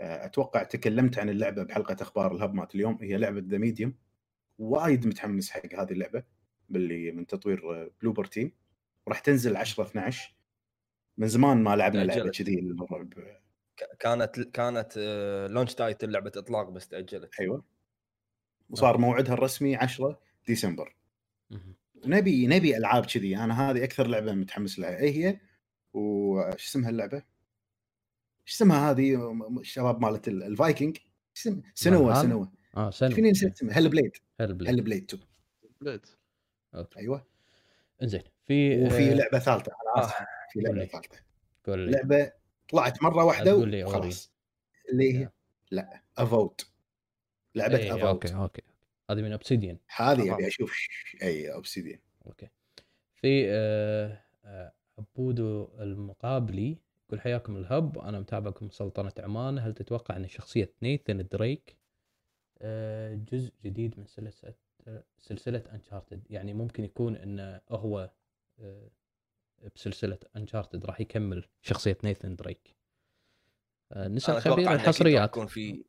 [0.00, 2.98] أتوقع تكلمت عن اللعبة بحلقة أخبار الهب مات اليوم.
[3.00, 3.94] هي لعبة The Medium
[4.58, 6.22] وايد متحمس حق هذه اللعبة
[6.68, 8.52] باللي من تطوير Bloober Team
[9.06, 10.36] وراح تنزل 10 12
[11.18, 12.30] من زمان ما لعبنا لعبة.
[12.30, 12.60] كذي
[13.98, 17.64] كانت كانت آه، launch title لعبه إطلاق بس تاجلت أيوه.
[18.70, 20.96] وصار موعدها الرسمي 10 ديسمبر.
[22.06, 23.36] نبي نبي ألعاب كذي.
[23.36, 24.98] أنا هذه أكثر لعبة متحمس لها.
[24.98, 25.40] اي هي؟
[25.92, 27.22] وش اسمها اللعبة؟
[28.44, 30.96] شو اسمها هذه؟ الشباب مالت ال- الفايكنج؟
[31.34, 31.62] Valhalla؟
[32.22, 35.22] Senua آه سنه فيني نسيت اسمها Hellblade Hellblade Hellblade 2
[35.80, 36.00] blade
[36.74, 36.98] okay.
[37.00, 37.26] أيوه.
[38.02, 39.72] إنزين في وفي آه، لعبة ثالثة.
[39.96, 40.14] أنا اسف
[40.52, 40.90] في قول لعبة.
[40.90, 41.18] ثالثة.
[41.66, 41.90] قول لي.
[41.92, 42.32] لعبة
[42.68, 44.32] طلعت مرة واحدة وخلاص.
[44.92, 45.30] اللي هي.
[45.70, 46.66] لا افوت
[47.54, 48.62] لعبة إيه، افوت okay okay
[49.10, 50.34] هذه من اوبسيديان هذه.
[50.34, 50.72] أبي أشوف
[51.22, 52.48] أي اوبسيديان okay.
[53.14, 56.78] في آه، آه، عبودو المقابلي.
[57.08, 57.98] يقول حياكم الهب.
[57.98, 59.58] أنا متابعكم سلطنة عمان.
[59.58, 61.76] هل تتوقع أن شخصية نيثن دريك
[62.62, 64.54] آه، جزء جديد من سلسلة
[65.18, 68.10] سلسلة انشارتد يعني ممكن يكون انه هو
[68.60, 68.90] آه،
[69.74, 72.76] بسلسلة انشارتد راح يكمل شخصية نيثن دريك.
[73.92, 75.84] آه، أتوقع خبير إن أكيد راح الحصريات يكون في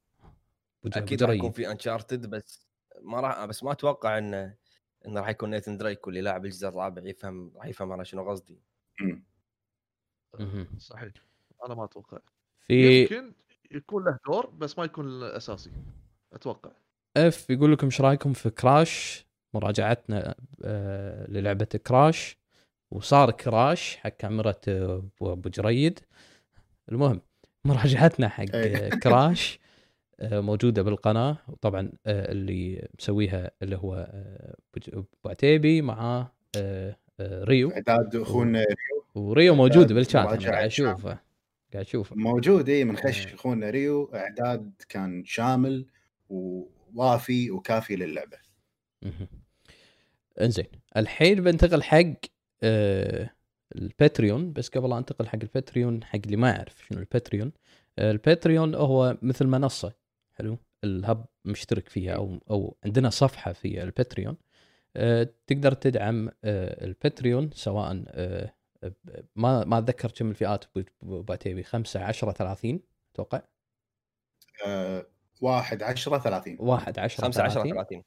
[0.86, 1.52] أكيد راح يكون.
[1.52, 2.68] في انشارتد بس
[3.02, 4.56] ما راح بس ما أتوقع انه
[5.08, 8.62] انه راح يكون نيثن دريك واللي لاعب الجزء الرابع يفهم راح يفهم أنا شنو قصدي.
[10.78, 11.12] صحيح.
[11.66, 12.18] أنا ما أتوقع.
[12.62, 13.32] في يمكن
[13.72, 15.72] يكون له دور بس ما يكون الأساسي.
[16.34, 16.72] أتوقع.
[17.18, 22.38] إف يقول لكم إيش رأيكم في كراش؟ مراجعتنا آه، للعبة كراش.
[22.92, 24.56] وصار كراش حق كاميرا
[25.22, 26.00] ابو جريد.
[26.92, 27.22] المهم
[27.66, 28.46] مراجعتنا حق
[29.04, 29.60] كراش
[30.20, 31.38] آه، موجودة بالقناة.
[31.48, 34.08] وطبعا آه، اللي مسويها اللي هو
[34.94, 36.28] أبو عتيبي مع
[37.22, 37.72] ريو.
[37.72, 38.66] إعداد أخونا
[39.16, 40.66] وريو موجود بالشات أنا قاعد.
[40.66, 41.20] أشوفه
[41.74, 43.34] قاعد أشوفه موجود إي من خش إيه.
[43.34, 45.86] أخونا ريو إعداد كان شامل
[46.30, 48.38] ووافي وكافي للعبة.
[50.42, 50.66] إنزين
[50.98, 52.14] الحين بنتقل حق
[52.64, 53.30] آه
[53.76, 57.52] الباتريون بس قبل لا أنتقل حق الباتريون حق اللي ما يعرف شنو الباتريون
[58.00, 59.94] آه الباتريون هو مثل منصة
[60.34, 64.38] حلو الهب مشترك فيها أو أو عندنا صفحة في الباتريون
[64.96, 68.04] آه تقدر تدعم الباتريون سواء
[69.36, 70.86] ما ما أتذكر كم الفئات ب-
[71.26, 72.80] بعتيبي 5 10 30
[73.14, 73.42] أتوقع.
[74.68, 75.06] آه
[75.42, 76.58] واحد عشرة ثلاثين.
[76.60, 78.04] 1 10 5 10 30 30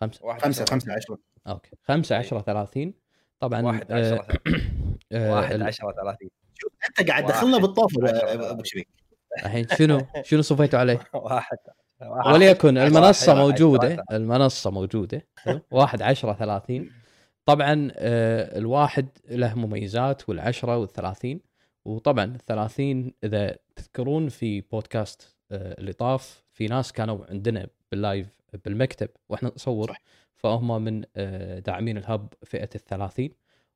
[0.00, 1.18] 5 واحد خمسة عشرة خمسة عشرة.
[1.46, 1.70] okay.
[1.88, 2.18] 5 إيه.
[2.20, 2.94] 10 30
[3.40, 4.26] طبعا واحد آه، عشرة
[5.12, 8.50] آه، 1 ال- 10 30 شوف أنت قاعد دخلنا بالطاف عشرة.
[8.50, 8.88] أبو شريك
[9.44, 11.56] الحين شنو؟ شنو صفيتوا عليه؟ واحد
[12.26, 15.26] وليكن المنصة موجودة واحد- المنصة موجودة.
[15.36, 16.90] حلو؟ واحد 10 30
[17.48, 21.40] طبعا آه، الواحد له مميزات والعشرة والثلاثين.
[21.84, 28.40] وطبعا الثلاثين إذا تذكرون في بودكاست آه، اللي طاف في ناس كانوا عندنا بال live
[28.64, 29.96] بالمكتب وإحنا نصور.
[30.34, 33.32] فهم من آه، داعمين الهب فئة الثلاثين.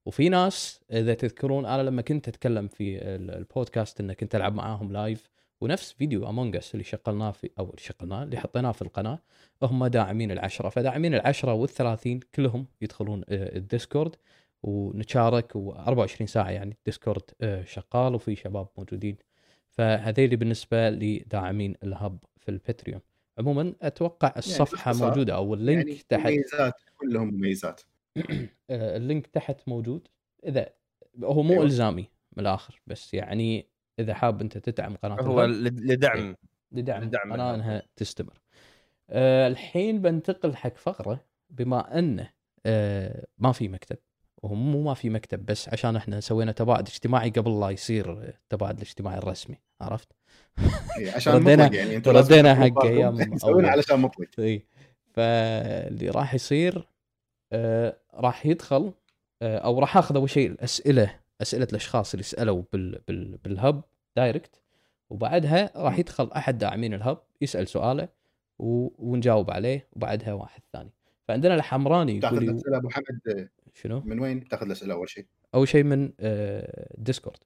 [0.07, 4.93] وفي ناس إذا تذكرون أنا لما كنت أتكلم في ال- البودكاست ان كنت العب معاهم
[4.92, 5.29] live
[5.62, 9.18] ونفس فيديو Among Us اللي شغلناه في أو اللي شغلناه اللي حطيناه في القناة
[9.62, 10.68] هم داعمين العشرة.
[10.68, 14.16] فداعمين العشرة والثلاثين كلهم يدخلون آه، الديسكورد
[14.62, 19.16] ونتشارك و24 ساعة يعني الديسكورد آه، شغال وفي شباب موجودين.
[19.70, 23.01] فهذيلي بالنسبة لداعمين الهب في الباتريون.
[23.38, 26.27] عموما أتوقع الصفحة باختصار، موجودة أو ال link يعني تحت.
[26.27, 27.81] مميزات كلهم مميزات.
[28.70, 30.09] آه، ال link تحت موجود.
[30.46, 30.68] إذا
[31.25, 31.64] هو مو أيوة.
[31.64, 36.37] إلزامي من الآخر بس يعني إذا حاب أنت تدعم قناة هو الهب لد- لدعم
[36.72, 37.55] لدعم, لدعم قناة.
[37.55, 38.40] إنها تستمر.
[39.11, 42.31] أه الحين بنتقل حق فقرة بما أنه
[42.66, 43.96] أه ما في مكتب
[44.42, 48.76] وهو مو ما في مكتب بس عشان إحنا سوينا تباعد اجتماعي قبل لا يصير التباعد
[48.76, 50.09] الاجتماعي الرسمي عرفت؟
[50.98, 53.66] إيه، عشان ردينا- يعني ردينا حق مسوينه أول.
[53.66, 54.66] علشان مطلق اي
[55.14, 56.88] فاللي راح يصير
[57.52, 58.92] أه راح يدخل
[59.42, 63.85] أه أو راح أخذ أول شيء الأسئلة أسئلة الأشخاص اللي سألوا بال بال بالهب
[64.16, 64.61] direct
[65.11, 68.09] وبعدها راح يدخل أحد داعمين الهب يسأل سؤاله
[68.59, 68.88] و...
[68.98, 70.92] ونجاوب عليه وبعدها واحد ثاني.
[71.28, 75.26] فعندنا الحمراني تأخذ يقول لي الاسئله أبو حمد شنو؟ من وين تأخذ الأسئلة أول شيء؟
[75.55, 77.38] أول شيء من آه، ديسكورد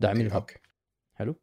[0.00, 0.44] داعمين الهب.
[1.14, 1.36] حلو.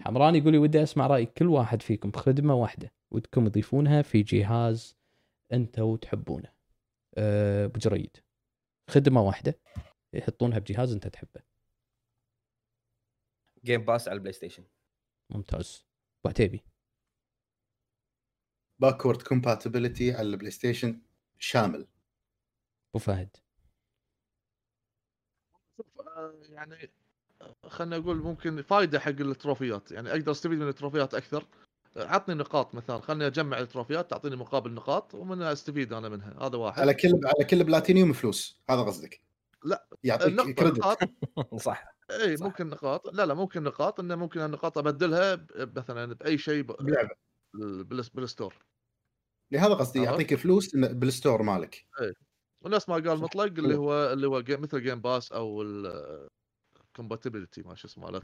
[0.00, 4.96] حمراني يقول لي ودي أسمع رأي كل واحد فيكم خدمه واحدة ودكم تضيفونها في جهاز
[5.52, 6.48] أنتم تحبونه.
[7.14, 8.16] أه بجريد
[8.90, 9.58] خدمة واحدة.
[10.12, 11.42] يحطونها بجهاز انت تحبه.
[13.64, 14.64] Game Pass على البلاي ستيشن
[15.30, 15.86] ممتاز.
[16.20, 16.64] أبو عتيبي.
[18.78, 21.00] backward compatibility على البلاي ستيشن
[21.38, 21.86] شامل.
[22.90, 23.36] أبو فهد.
[25.76, 26.90] شوف آه، يعني
[27.42, 29.92] آه، خلينا نقول ممكن فائده حق التروفيات.
[29.92, 31.46] يعني أقدر أستفيد من التروفيات أكثر.
[31.96, 36.46] آه، عطني نقاط مثلا خليني أجمع التروفيات تعطيني مقابل نقاط ومنها أستفيد أنا منها.
[36.46, 36.80] هذا واحد.
[36.80, 38.60] على كل على كل بلاتينيوم فلوس.
[38.70, 39.27] هذا قصدك.
[39.64, 40.82] لا، يعطيك credit.
[41.66, 42.46] صح اي صح.
[42.46, 43.14] ممكن نقاط.
[43.14, 47.10] لا لا ممكن نقاط إنه ممكن النقاط أبدلها ب- مثلا بأي شيء ب- بلعبة.
[47.54, 48.54] بال- بال store.
[49.52, 51.86] لهذا قصدي؟ يعطيك فلوس إن- بال store مالك.
[52.64, 53.18] ونفس ما قال.
[53.20, 53.76] مطلق اللي.
[53.76, 58.20] هو اللي هو game مثل Game Pass أو ال compatibility ما شو اسمه لا.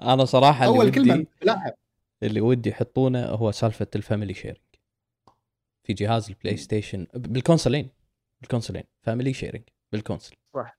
[0.00, 1.76] أنا صراحة اللي أول ودي كلمه لا
[2.22, 4.58] اللي ودي يحطونه هو سالفة ال family sharing.
[5.82, 7.88] في جهاز البلاي ستيشن بالكونسولين
[8.40, 10.78] بالكونسولين family sharing بال console صح.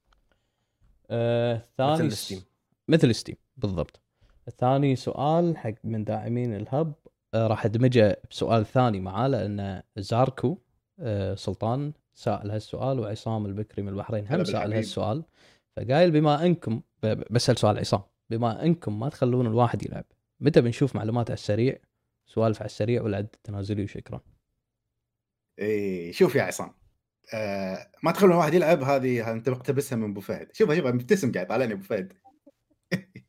[1.10, 2.41] آه ثاني مثل Steam.
[2.88, 4.02] مثل Steam بالضبط
[4.48, 6.94] الثاني سؤال حق من داعمين الهب
[7.34, 10.58] آه راح أدمجه بسؤال ثاني معاه لأن زاركو
[11.00, 14.74] آه سلطان سائل هالسؤال وعصام البكري من البحرين هم بالحبيب.
[14.74, 15.24] هالسؤال
[15.78, 20.06] فقايل بما أنكم ب- ب- بسال سؤال عصام بما أنكم ما تخلون الواحد يلعب
[20.39, 21.78] متى بنشوف معلومات على السريع
[22.28, 24.22] سوالف على السريع والعد التنازلي وشكرا
[25.60, 26.74] إيه شوف يا عصام
[27.34, 30.50] آه ما تخلون الواحد يلعب هذه أنت مقتبسها من أبو فهد.
[30.54, 32.13] شوف شوف مبتسم قاعد طالعني أبو فهد.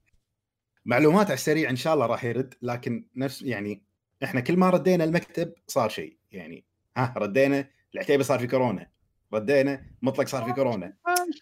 [0.87, 3.83] معلومات على السريع إن شاء الله راح يرد لكن نفس يعني
[4.25, 6.65] إحنا كل ما ردينا المكتب صار شيء يعني
[6.97, 8.91] ها ردينا العتيبة صار في كورونا
[9.35, 10.95] ردينا مطلق صار في كورونا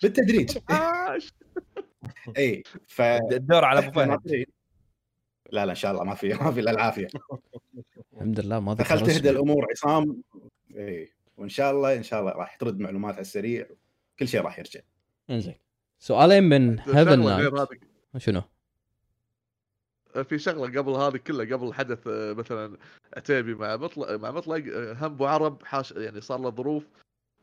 [0.03, 0.59] بالتدريج.
[2.39, 4.47] إي ف الدور على أبو فهد.
[5.53, 7.09] لا لا إن شاء الله ما في ما في إلا العافية.
[8.13, 9.31] الحمد لله ما دخلت تهدى.
[9.31, 10.23] الأمور عصام.
[10.77, 13.67] إي وإن شاء الله إن شاء الله راح ترد معلومات على السريع
[14.19, 14.81] كل شيء راح يرجع.
[15.31, 15.55] إنزين.
[15.99, 17.71] سؤالين من هيفن شغلة غير نايت
[18.15, 18.43] هذه؟ شنو؟
[20.25, 22.77] في شغلة قبل هذه كلها قبل حدث آه، مثلا
[23.17, 26.85] عتيبي مع مطلق مع مطلق آه، هم أبو عرب حاش يعني صار له ظروف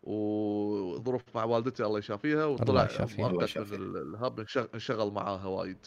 [0.03, 2.87] وظروف مع والدتي الله يشافيها وطلع
[3.17, 3.57] مؤقت.
[3.57, 5.77] من ال- الهب انشغ- انشغل معاها وايد.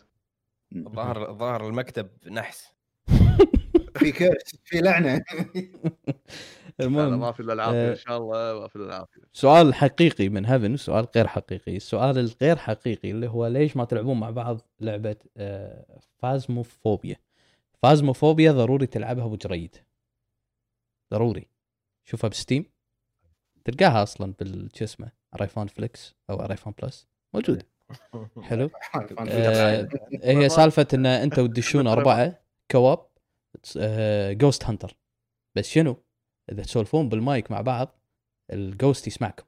[0.76, 2.72] ظهر ظهر المكتب نحس.
[3.96, 5.24] في كرش في لعنة.
[6.80, 9.22] المهم ما في إلا العافية آه، ان شاء الله ما في إلا العافية.
[9.32, 11.76] سؤال حقيقي من هيفن وسؤال غير حقيقي.
[11.76, 17.16] السؤال الغير حقيقي اللي هو ليش ما تلعبون مع بعض لعبة آه، Phasmophobia؟
[17.82, 19.76] Phasmophobia ضروري تلعبها أبو جريد.
[21.14, 21.46] ضروري.
[22.04, 22.64] شوفها ب Steam.
[23.64, 27.06] تلقاها أصلا بال شو اسمه ريفان فليكس أو ريفان بلس.
[27.34, 27.66] موجودة.
[28.42, 28.70] حلو.
[29.28, 29.88] آه،
[30.22, 33.06] هي سالفة إن أنت وتدشون أربعة co-op
[34.38, 34.96] ghost hunter
[35.54, 35.96] بس شنو؟
[36.52, 37.98] إذا تسولفون بالمايك مع بعض
[38.52, 39.44] ال ghost يسمعكم.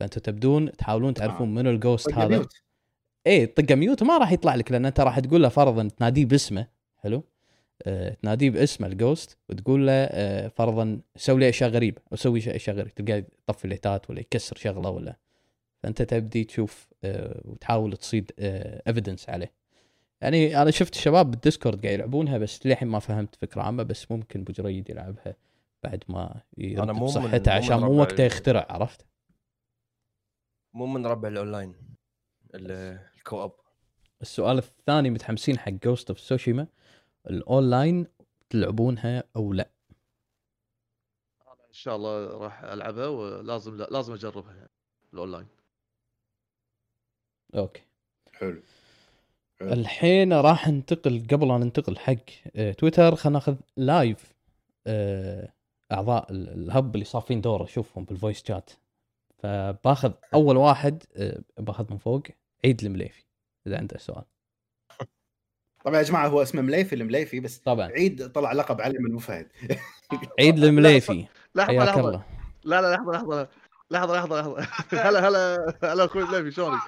[0.00, 2.46] فانتم تبدون تحاولون تعرفون منو ال ghost هذا.
[3.26, 6.66] إيه طقة mute ما راح يطلع لك لأن أنت راح تقول له فرضا تناديه باسمه.
[6.96, 7.24] حلو؟
[7.82, 12.56] آه تناديه باسمه ال ghost وتقول له آه فرضا سوي لي أشياء غريبة أو سوي
[12.56, 15.16] أشياء غريبه تلقاه يطفي الليتات ولا يكسر شغلة ولا.
[15.82, 19.52] فأنت تبدي تشوف آه وتحاول تصيد evidence عليه.
[20.20, 24.10] يعني أنا شفت الشباب بال Discord قاعد يلعبونها بس للحين ما فهمت فكرة عامة بس
[24.10, 25.34] ممكن أبو جريد يلعبها.
[25.82, 29.06] بعد ما من عشان مو وقته يخترع عرفت؟
[30.74, 31.74] مو من ربع الاونلاين
[32.54, 33.52] ال- الكواب.
[34.22, 36.66] السؤال الثاني متحمسين حق Ghost of Tsushima
[37.30, 38.06] ال online
[38.50, 39.70] تلعبونها أو لا؟
[41.68, 44.70] إن شاء الله راح ألعبها ولازم لازم أجربها يعني
[45.14, 45.46] الاونلاين
[47.54, 47.82] أوكي.
[48.32, 48.62] حلو.
[49.62, 52.14] الحين راح ننتقل قبل لا ننتقل حق
[52.56, 54.32] آه، تويتر خلينا ناخذ live
[54.86, 55.52] آه،
[55.92, 58.70] اعضاء ال- الهب اللي صافين دور اشوفهم بال voice chat
[59.38, 62.22] فباخذ أول واحد آه، باخذ من فوق
[62.64, 63.24] عيد المليفي
[63.66, 64.24] إذا عنده سؤال.
[65.84, 67.86] طبعا يا جماعة هو اسمه مليفي المليفي بس طبعا.
[67.88, 69.48] عيد طلع لقب عليه من ابو فهد
[70.40, 71.26] عيد المليفي.
[71.54, 72.08] لحظة حياك لحظة.
[72.08, 72.24] الله.
[72.64, 73.48] لا لا لحظة لحظة
[73.90, 74.66] لحظة لحظة لحظة.
[75.08, 76.80] هلا هلا هلا أخوي ليفي شلونك؟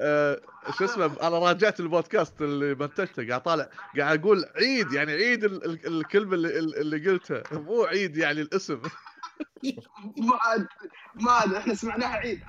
[0.00, 0.40] آه،
[0.78, 5.64] شو اسمه أنا راجعت البودكاست اللي منتجته قاعد طالع قاعد أقول عيد يعني عيد ال-
[5.64, 7.42] ال- الكلمة اللي, اللي قلتها.
[7.52, 8.82] مو عيد يعني الاسم.
[10.28, 10.66] ما عاد
[11.14, 12.40] ما عاد إحنا سمعناها عيد.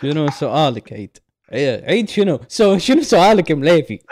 [0.00, 1.16] شنو سؤالك عيد؟
[1.52, 3.98] عي- عيد شنو؟ so شنو سؤالك مليفي؟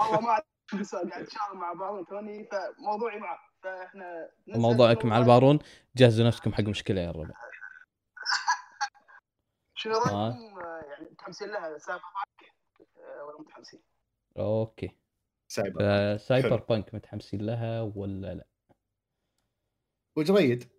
[0.00, 0.42] والله ما عاد
[0.82, 3.38] سؤال قاعد مع بعض توني فموضوعي معه.
[3.62, 5.18] فإحنا موضوعك مع.
[5.18, 5.58] البارون
[5.96, 7.34] جهزوا نفسكم حق مشكلة يا الربع.
[9.82, 10.28] شنو آه.
[10.28, 12.54] رأيكم؟ آه، يعني متحمسين لها سالفه معك
[12.96, 13.80] آه، ولا متحمسين؟
[14.38, 14.96] أوكي.
[15.48, 15.78] سايبر
[16.18, 16.66] فسايبر حلو.
[16.68, 18.46] بانك متحمسين لها ولا لا؟
[20.16, 20.72] وجريد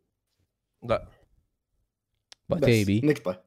[0.84, 1.08] لا.
[2.50, 3.44] بس نقطة.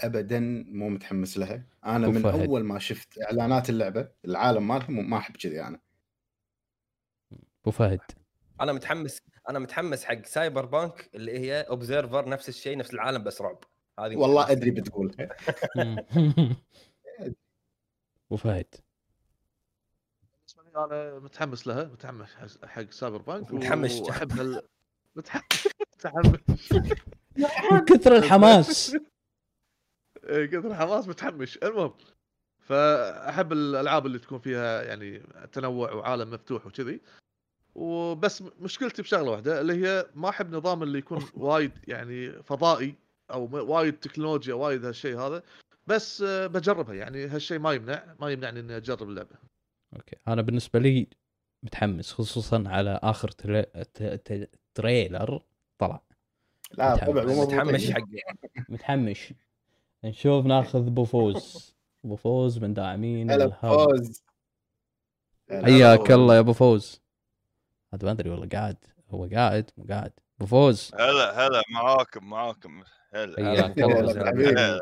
[0.00, 1.66] ابدا مو متحمس لها.
[1.84, 2.40] أنا من وفهد.
[2.48, 5.80] أول ما شفت إعلانات اللعبة العالم مالهم ما أحب كذي أنا.
[7.32, 8.00] أبو فهد.
[8.60, 13.64] أنا متحمس أنا متحمس حق Cyberpunk اللي هي Observer نفس الشيء نفس العالم بس رعب.
[13.98, 14.70] هذه والله أدري.
[14.70, 15.14] بتقول.
[18.26, 18.66] أبو فهد.
[20.38, 24.00] بالنسبة لي أنا متحمس لها متحمس حق- حق Cyberpunk متحمس.
[24.00, 24.62] وأحب هال
[25.16, 25.68] متحمس.
[27.88, 28.96] كثر الحماس.
[30.24, 31.56] إيه، كثر حماس متحمس.
[31.56, 31.94] المهم
[32.58, 35.18] فأحب الألعاب اللي تكون فيها يعني
[35.52, 37.00] تنوع وعالم مفتوح وكذي.
[37.74, 42.94] وبس مشكلتي بشغلة واحدة اللي هي ما أحب نظام اللي يكون وايد يعني فضائي.
[43.32, 45.42] أو وايد تكنولوجيا وايد هالشيء هذا.
[45.86, 46.94] بس آه، بجربها.
[46.94, 49.36] يعني هالشيء ما يمنع ما يمنعني إني أجرب اللعبة.
[49.96, 50.16] أوكي.
[50.28, 51.06] أنا بالنسبة لي
[51.62, 53.62] متحمس خصوصا على آخر تري...
[53.62, 54.02] ت...
[54.02, 54.50] ت...
[54.74, 55.42] تريلر
[55.78, 56.02] طلع.
[56.70, 57.10] لا متحمس.
[57.10, 57.90] طبعا متحمس.
[57.90, 57.92] مضبوط.
[57.92, 58.04] حق
[58.68, 59.32] متحمس.
[60.04, 61.74] نشوف ناخذ بوفوز
[62.04, 63.54] بوفوز من داعمين هلا
[65.50, 66.10] حياك.
[66.10, 67.00] الله يا أبو فوز.
[67.94, 68.76] هذا ما أدري والله قاعد.
[69.10, 70.12] هو قاعد؟ مو قاعد.
[70.36, 70.90] أبو فوز.
[70.94, 71.62] هلا هلا.
[71.70, 72.82] معاكم معاكم.
[73.14, 74.30] هلا حياك هلا.
[74.30, 74.80] هلا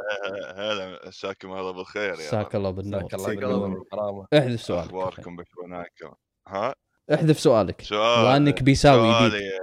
[0.56, 3.04] هلا مساكم الله بالخير يا مساك الله بالنور.
[3.04, 4.26] مساك الله بالنور.
[4.34, 6.12] احذف سؤالك أخباركم بشوناكم
[6.46, 6.74] ها؟
[7.14, 9.60] احذف سؤالك سؤال وانك بيساوي سؤالي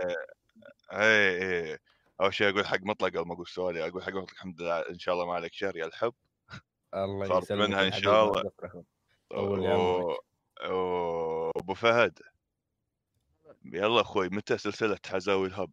[0.93, 1.77] اي اي
[2.21, 4.99] أول شيء أقول حق مطلق قبل ما أقول سؤالي أقول حق مطلق الحمد لله إن
[4.99, 6.13] شاء الله ما عليك شر يا الحب.
[6.93, 8.43] الله يسلمك منها إن يا شاء الله.
[11.57, 12.19] أبو فهد.
[13.65, 15.71] يلا أخوي متى سلسلة حزاوي الهب؟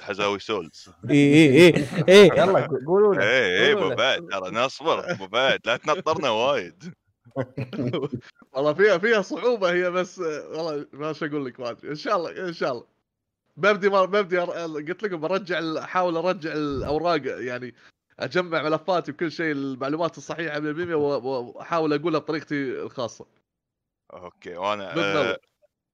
[0.00, 0.90] حزاوي سولز.
[1.10, 3.96] اي اي اي اي يلا قولوا له اي اي أبو.
[3.96, 6.94] فهد ترى نصبر أبو فهد لا تنطرنا وايد.
[8.52, 11.90] والله فيها فيها صعوبة هي بس والله ما إيش أقول لك ما أدري.
[11.90, 12.84] إن شاء الله إن شاء الله.
[13.56, 17.74] ببدي ما ببدي قلت لكم برجع أحاول أرجع الأوراق يعني
[18.20, 23.26] أجمع ملفاتي وكل شيء المعلومات الصحيحة 100% و- وأحاول أقولها بطريقتي الخاصة.
[24.12, 24.96] أوكي وأنا.
[24.96, 25.38] آه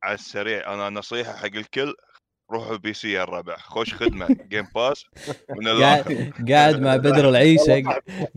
[0.02, 1.94] على السريع أنا نصيحة حق الكل.
[2.50, 5.04] روحوا PC يا الربع خوش خدمة Game Pass
[5.50, 6.14] من الآخر.
[6.14, 7.82] قاعد قاعد مع بدر العيسى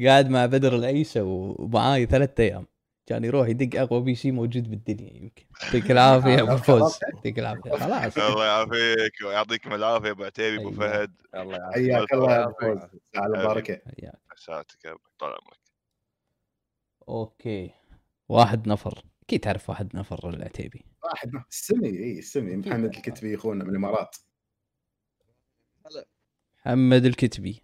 [0.06, 2.68] قاعد مع بدر العيسى ومعاي ثلاثة أيام.
[3.06, 5.46] كان يروح يدق أقوى PC موجود بالدنيا يمكن.
[5.64, 7.00] يعطيك العافية أبو فوز.
[7.14, 7.72] يعطيك العافية.
[7.72, 8.18] خلاص.
[8.18, 10.72] الله يعافيك ويعطيكم العافية أبو عتيبي أبو.
[10.72, 11.12] فهد.
[11.36, 11.92] الله يعافيك.
[11.92, 12.80] حياك الله يا أبو فوز.
[13.16, 14.04] على البركه حياك.
[14.86, 15.00] يا أبو.
[15.20, 15.60] طال عمرك.
[17.10, 17.72] أوكي.
[18.30, 19.04] واحد نفر.
[19.24, 20.86] أكيد تعرف واحد نفر العتيبي.
[21.04, 24.16] واحد السمي إي السمي محمد الكتبي أخونا من الإمارات.
[26.66, 27.64] محمد الكتبي.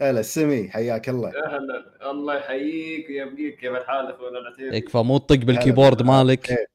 [0.00, 1.28] هلا السمي حياك الله.
[1.28, 6.68] أهلا الله يحييك ويبقيك كيف الحال اخونا العتيبي يكفى مو تطق بالكيبورد مالك.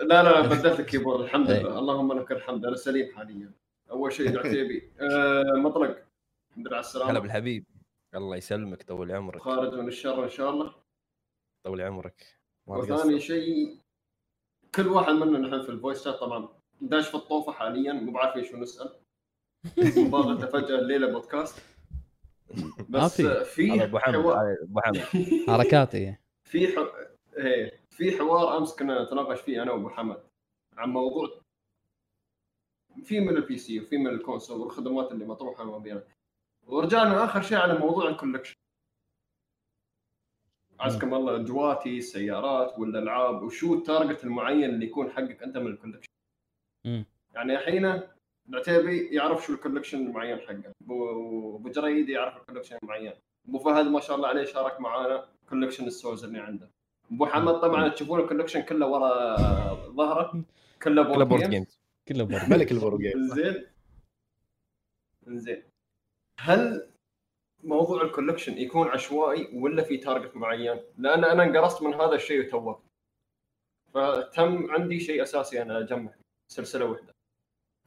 [0.00, 1.60] لا لا بدلت الكيبورد الحمد إيه.
[1.60, 1.78] لله.
[1.78, 3.52] اللهم لك الحمد أنا سليم حاليا.
[3.90, 6.04] أول شيء العتيبي آه مطلق.
[6.50, 7.64] الحمد لله على هلا السلامه بالحبيب.
[8.14, 9.40] الله يسلمك طول عمرك.
[9.40, 10.74] خارج من الشر إن شاء الله.
[11.64, 12.42] طول عمرك.
[12.66, 13.20] وثاني.
[13.20, 13.81] شيء
[14.74, 16.48] كل واحد منا نحن في ال voice chat طبعا
[16.80, 18.98] داش في الطوفة حاليا مو بعارفين شو نسال
[20.06, 21.62] مباغته فجاه الليلة بودكاست.
[22.88, 23.80] بس في.
[23.80, 24.14] آه، أبو حمد.
[24.14, 24.98] أبو حمد.
[25.48, 26.78] حركات إيه في ح...
[27.36, 30.22] إيه في حوار أمس كنا نتناقش فيه أنا وأبو حمد
[30.76, 31.28] عن موضوع
[33.02, 36.04] في من ال PC وفي من ال console والخدمات اللي مطروحة ما بينها.
[36.66, 38.54] ورجعنا آخر شيء على موضوع ال collection
[40.82, 45.66] عزكم الله جواتي سيارات ولا العاب وشو ال target المعين اللي يكون حقك أنت من
[45.66, 46.08] ال collection
[46.86, 47.04] مم.
[47.34, 48.02] يعني الحين
[48.48, 53.12] العتيبي يعرف شو ال collection المعين حقه ابو جريد يعرف ال collection المعين.
[53.48, 56.70] أبو فهد ما شاء الله عليه شارك معانا collection ال Souls اللي عنده.
[57.12, 59.36] أبو حمد طبعا تشوفون ال collection كله ورا
[59.74, 60.44] ظهره
[60.82, 63.66] كله board board game games كله برضه ملك البرجر زين.
[65.26, 65.62] زين.
[66.40, 66.88] هل
[67.62, 72.46] موضوع ال collection يكون عشوائي ولا في target معين؟ لأن أنا انقرصت من هذا الشيء
[72.46, 72.82] وتوقت.
[73.94, 76.14] فتم عندي شيء أساسي أنا أجمع
[76.48, 77.12] سلسلة واحدة.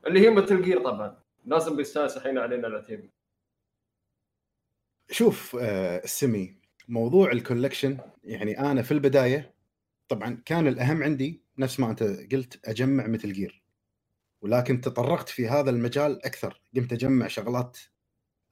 [0.08, 3.10] اللي هي مثل Gear طبعا لازم بيستانس الحين علينا العتيبي.
[5.12, 6.56] شوف آه السمي
[6.88, 9.54] موضوع ال collection يعني أنا في البداية
[10.08, 13.64] طبعا كان الأهم عندي نفس ما أنت قلت أجمع مثل Gear
[14.42, 17.80] ولكن تطرقت في هذا المجال أكثر قمت أجمع شغلات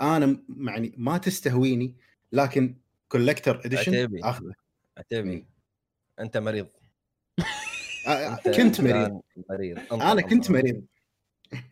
[0.02, 1.96] أنا يعني ما تستهويني
[2.32, 2.76] لكن
[3.10, 4.20] كولكتر اديشن.
[4.24, 4.54] آخذه.
[4.98, 5.46] عتيبي
[6.20, 6.68] أنت مريض.
[8.08, 9.22] آه، كنت مريض.
[9.50, 9.80] مريض.
[9.94, 10.52] أنا كنت.
[10.52, 10.84] مريض.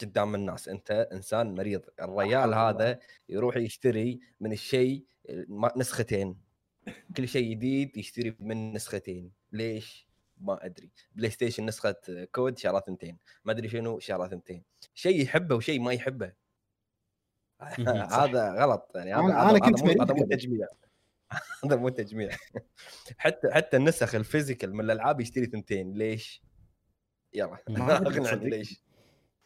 [0.01, 0.69] قدام الناس.
[0.69, 1.81] أنت إنسان مريض.
[2.01, 2.99] الريال هذا
[3.29, 5.05] يروح يشتري من الشيء
[5.47, 6.35] ما- نسختين.
[7.17, 9.31] كل شيء جديد يشتري من نسختين.
[9.51, 10.07] ليش؟
[10.41, 10.89] ما أدري.
[11.15, 11.95] PlayStation نسخة
[12.31, 13.17] كود شارع ثنتين.
[13.45, 14.63] ما أدري شنو شارع ثنتين.
[14.93, 16.33] شيء يحبه وشيء ما يحبه.
[18.11, 20.25] هذا غلط يعني هذا أنا- كنت هذا مو.
[20.25, 20.67] تجميع
[21.65, 22.29] هذا مو تجميع
[23.17, 26.41] حتى حتى النسخ ال physical من الألعاب يشتري ثنتين ليش؟
[27.33, 28.49] يلا اقنعني.
[28.49, 28.81] ليش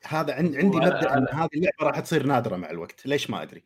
[0.03, 3.63] هذا عن- عندي مبدأ إن هذه اللعبة راح تصير نادرة مع الوقت ليش ما أدري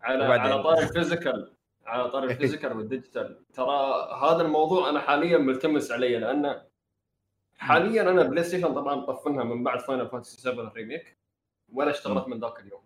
[0.00, 1.54] على؟ على طار ال physical
[1.86, 6.62] على طار ال physical وال digital ترى هذا الموضوع أنا حاليا ملتمس علي لأن
[7.58, 11.18] حاليا أنا بلاي ستيشن طبعا طفنها من بعد فاينل فانتسي 7 ريميك
[11.72, 12.83] ولا اشتغلت من ذاك اليوم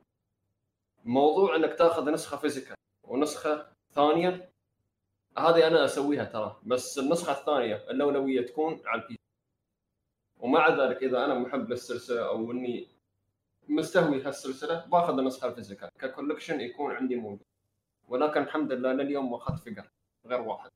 [1.08, 4.50] موضوع إنك تاخذ نسخة physical ونسخة ثانية.
[5.38, 9.16] هذه أنا أسويها ترى بس النسخة الثانية الأولوية تكون على البي
[10.40, 12.88] ومع ذلك إذا أنا محب للسلسلة أو إني
[13.68, 15.88] مستهوي هالسلسلة باخذ النسخة ال physical.
[15.98, 17.46] ك collection يكون عندي موجود.
[18.08, 19.90] ولكن الحمد لله لليوم ما أخذت figure
[20.26, 20.70] غير واحد.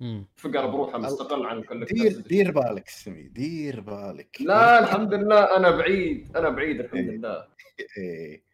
[0.00, 0.26] مم.
[0.36, 4.36] figure بروحه مستقل عن دير ال collector's دير بالك سمي دير بالك.
[4.40, 7.16] لا الحمد لله أنا بعيد أنا بعيد الحمد إيه.
[7.16, 7.46] لله.
[7.98, 8.47] إيه.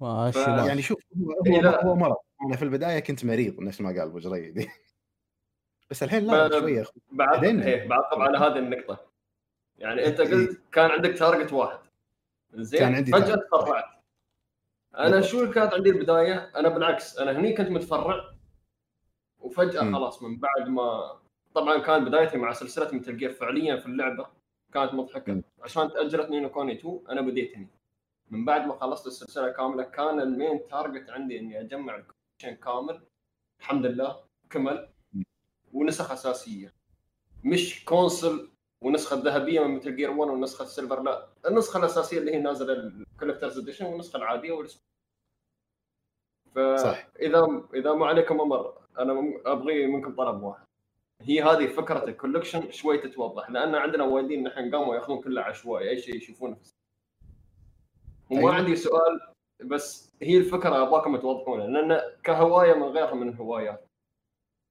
[0.00, 0.36] ف-.
[0.66, 1.84] يعني شوف هو إيه، هو, لا.
[1.84, 2.16] هو مرض
[2.46, 4.68] أنا في البداية كنت مريض نفس ما قال أبو جريد
[5.90, 9.00] بس الحين لا ب- شوية بعد بعدين- إيه بعقب على هذه النقطة
[9.78, 11.78] يعني أنت قلت كان عندك target واحد
[12.54, 13.58] زين كان عندي فجأة target.
[13.60, 13.84] تفرعت
[14.98, 15.20] أنا.
[15.20, 18.24] شو اللي كانت عندي البداية؟ أنا بالعكس أنا هني كنت متفرع
[19.40, 19.94] وفجأة مم.
[19.96, 21.16] خلاص من بعد ما
[21.54, 24.26] طبعا كان بدايتي مع سلسلة Metal Gear فعليا في اللعبة
[24.74, 25.42] كانت مضحكة مم.
[25.62, 27.68] عشان تأجلت نينو كوني 2 أنا بديت هني
[28.34, 32.62] من بعد ما خلصت السلسلة كاملة كان ال main target عندي إني أجمع ال collection
[32.64, 33.02] كامل.
[33.60, 34.88] الحمد لله كمل.
[35.72, 36.72] ونسخ أساسية.
[37.44, 41.28] مش console ونسخة ذهبية من Metal Gear 1 والنسخه ال silver لا.
[41.46, 44.84] النسخة الأساسية اللي هي نازلة ال collector's edition والنسخه العادية والس-
[46.76, 47.06] صح.
[47.14, 50.64] فاذا إذا ما عليكم أمر أنا أبغي منكم طلب واحد.
[51.20, 55.90] هي هذه فكرة ال collection شوي تتوضح لأن عندنا وايدين نحن قاموا ياخذون كله عشوائي
[55.90, 56.73] أي شيء يشوفونه في
[58.30, 58.54] وما أيوة.
[58.54, 59.20] عندي سؤال
[59.64, 63.86] بس هي الفكرة أبغاكم توضحونها لأن كهواية من غيرها من الهوايات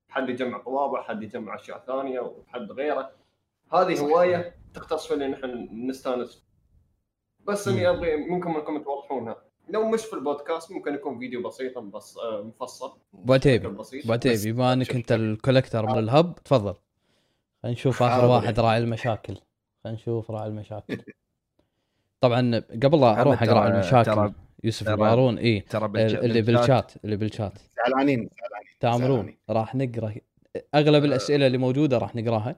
[0.10, 3.12] حد يجمع طوابع حد يجمع أشياء ثانية وحد غيره.
[3.74, 4.00] هذه.
[4.00, 6.44] هواية تختص في اللي نحن نستانس.
[7.46, 7.90] بس إني.
[7.90, 9.36] أبغي منكم أنكم توضحونها.
[9.70, 12.98] لو مش في البودكاست ممكن يكون فيديو بسيط بس آه، مفصل.
[13.30, 13.96] عتيبي بس-
[14.48, 14.96] بما إنك.
[14.96, 16.74] أنت الكولكتر من الهب تفضل.
[17.64, 18.26] خلينا نشوف آخر.
[18.26, 19.36] واحد راعي المشاكل.
[19.84, 20.98] خلينا نشوف راعي المشاكل.
[22.24, 24.32] طبعا قبل لا أروح أقرأ ترى- المشاكل ترى-
[24.64, 27.54] يوسف البارون اي ترى بالش- اللي بالشات اللي بالشات.
[27.78, 29.36] زعلانين زعلانين تامرون.
[29.50, 30.14] راح نقرأ.
[30.76, 32.56] أغلب الأسئلة اللي موجودة راح نقراها.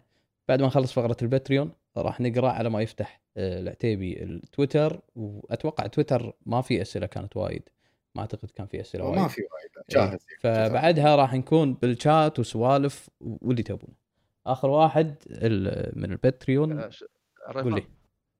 [0.48, 5.00] بعد ما نخلص فقرة الباتريون راح نقرأ على ما يفتح آه، العتيبي التويتر.
[5.16, 7.70] وأتوقع تويتر ما في أسئلة كانت وايد.
[8.16, 9.86] ما أعتقد كان في أسئلة وايد ما في وايد.
[9.90, 13.94] جاهز فبعدها راح نكون بالشات وسوالف واللي تبونه.
[14.48, 16.80] آخر واحد ال- من الباتريون.
[16.80, 17.04] آه، ش-
[17.54, 17.84] قول لي.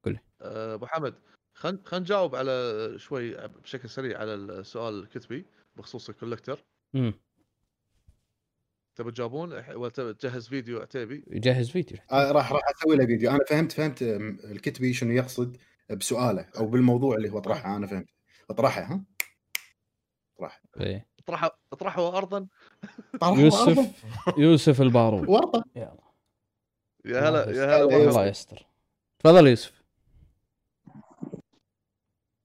[0.08, 1.16] ريفان، آه، أبو حمد
[1.54, 5.46] خلينا خلينا نجاوب على شوي بشكل سريع على السؤال العتيبي
[5.76, 7.14] بخصوص الكولكتر امم
[8.96, 11.98] تبي تجاوبون؟ ولا تبي تجهز فيديو عتيبي؟ يجهز فيديو.
[12.12, 13.32] آه راح راح أسوي له فيديو.
[13.32, 14.02] أنا فهمت فهمت
[14.52, 15.58] الكتبي شنو يقصد
[15.90, 17.76] بسؤاله أو بالموضوع اللي هو طرحه.
[17.76, 18.10] أنا فهمت.
[18.50, 19.04] اطرحه ها؟
[20.40, 21.08] طرح إيه.
[21.20, 22.48] اطرحوا اطرحوا ارضا؟
[23.24, 24.04] يوسف
[24.38, 25.64] يوسف البارون ورطة.
[25.76, 25.98] يلا.
[27.06, 28.10] يا هلا يا هلا.
[28.10, 28.68] الله يستر.
[29.20, 29.85] تفضل يوسف.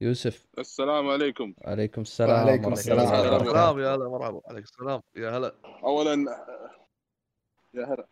[0.01, 0.47] يوسف.
[0.59, 1.55] السلام عليكم.
[1.65, 2.73] عليكم السلام وعليكم عليكم.
[2.73, 3.79] السلام.
[3.79, 4.09] يا هلا.
[4.09, 4.41] مرحبا.
[4.47, 5.03] عليك السلام.
[5.17, 5.55] يا هلا.
[5.85, 6.13] اولا
[7.75, 8.09] يا هلا.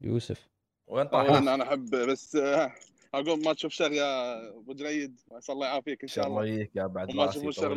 [0.00, 0.48] يوسف.
[0.86, 2.72] وين طاح؟ أنا أحب بس آه،
[3.14, 5.20] أقول ما تشوف شر يا أبو جريد.
[5.50, 6.40] الله يعافيك إن شاء الله.
[6.40, 7.68] الله يجيك يا بعد راسي تشوفون شر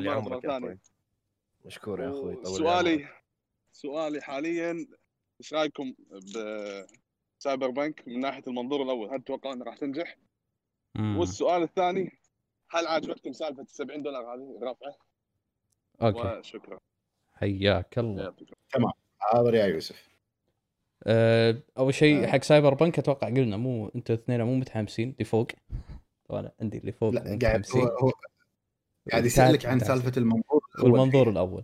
[0.41, 0.57] ثانية.
[0.57, 0.79] أخوي.
[1.65, 2.57] مشكور يا أخوي طول.
[2.57, 3.07] سؤالي
[3.71, 4.87] سؤالي حاليا
[5.41, 5.93] إيش رأيكم
[7.39, 10.17] بسايبر بنك من ناحية المنظور الأول؟ هل تتوقعون انها راح تنجح؟
[10.95, 11.17] مم.
[11.17, 12.11] والسؤال الثاني
[12.69, 14.95] هل عاجبتكم سالفة ال 70 دولار هذه؟ رفعه؟
[16.01, 16.39] okay.
[16.39, 16.79] وشكرا
[17.33, 18.23] حياك الله.
[18.23, 18.53] يعطيكم
[19.19, 20.07] حاضر يا يوسف.
[21.03, 22.27] أه أول شيء آه.
[22.27, 25.47] حق سايبر بنك أتوقع قلنا مو أنتوا الاثنين مو متحمسين اللي فوق.
[26.29, 27.81] طبعا عندي اللي فوق لا قاعد متحمسين.
[27.81, 28.11] هو, هو
[29.11, 29.79] قاعد يسألك عن.
[29.79, 30.91] سالفة المنظور الأول.
[30.91, 31.29] والمنظور.
[31.29, 31.63] الأول.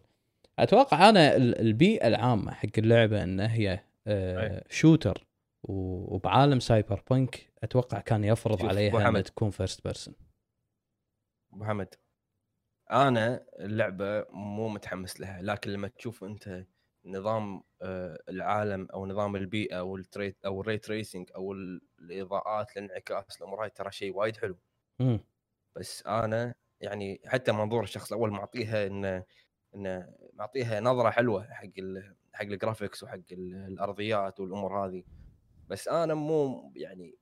[0.59, 5.26] أتوقع أنا ال- البيئة العامة حق اللعبة إن هي آه shooter.
[5.64, 9.22] وبعالم سايبر بنك أتوقع كان يفرض عليها إنها.
[9.22, 10.15] تكون first person
[11.53, 11.95] أبو حمد
[12.91, 16.66] أنا اللعبة مو متحمس لها لكن لما تشوف أنت
[17.05, 22.78] نظام آه، العالم أو نظام البيئة أو التريت أو ال ray tracing أو ال- الإضاءات
[22.78, 24.58] الانعكاس الأمور هاي ترى شيء وايد حلو.
[25.76, 29.24] بس أنا يعني حتى منظور الشخص الأول معطيها انه
[29.76, 35.03] انه معطيها نظرة حلوة حق ال حق ال graphics وحق ال- الأرضيات والأمور هذه.
[35.68, 37.18] بس أنا مو يعني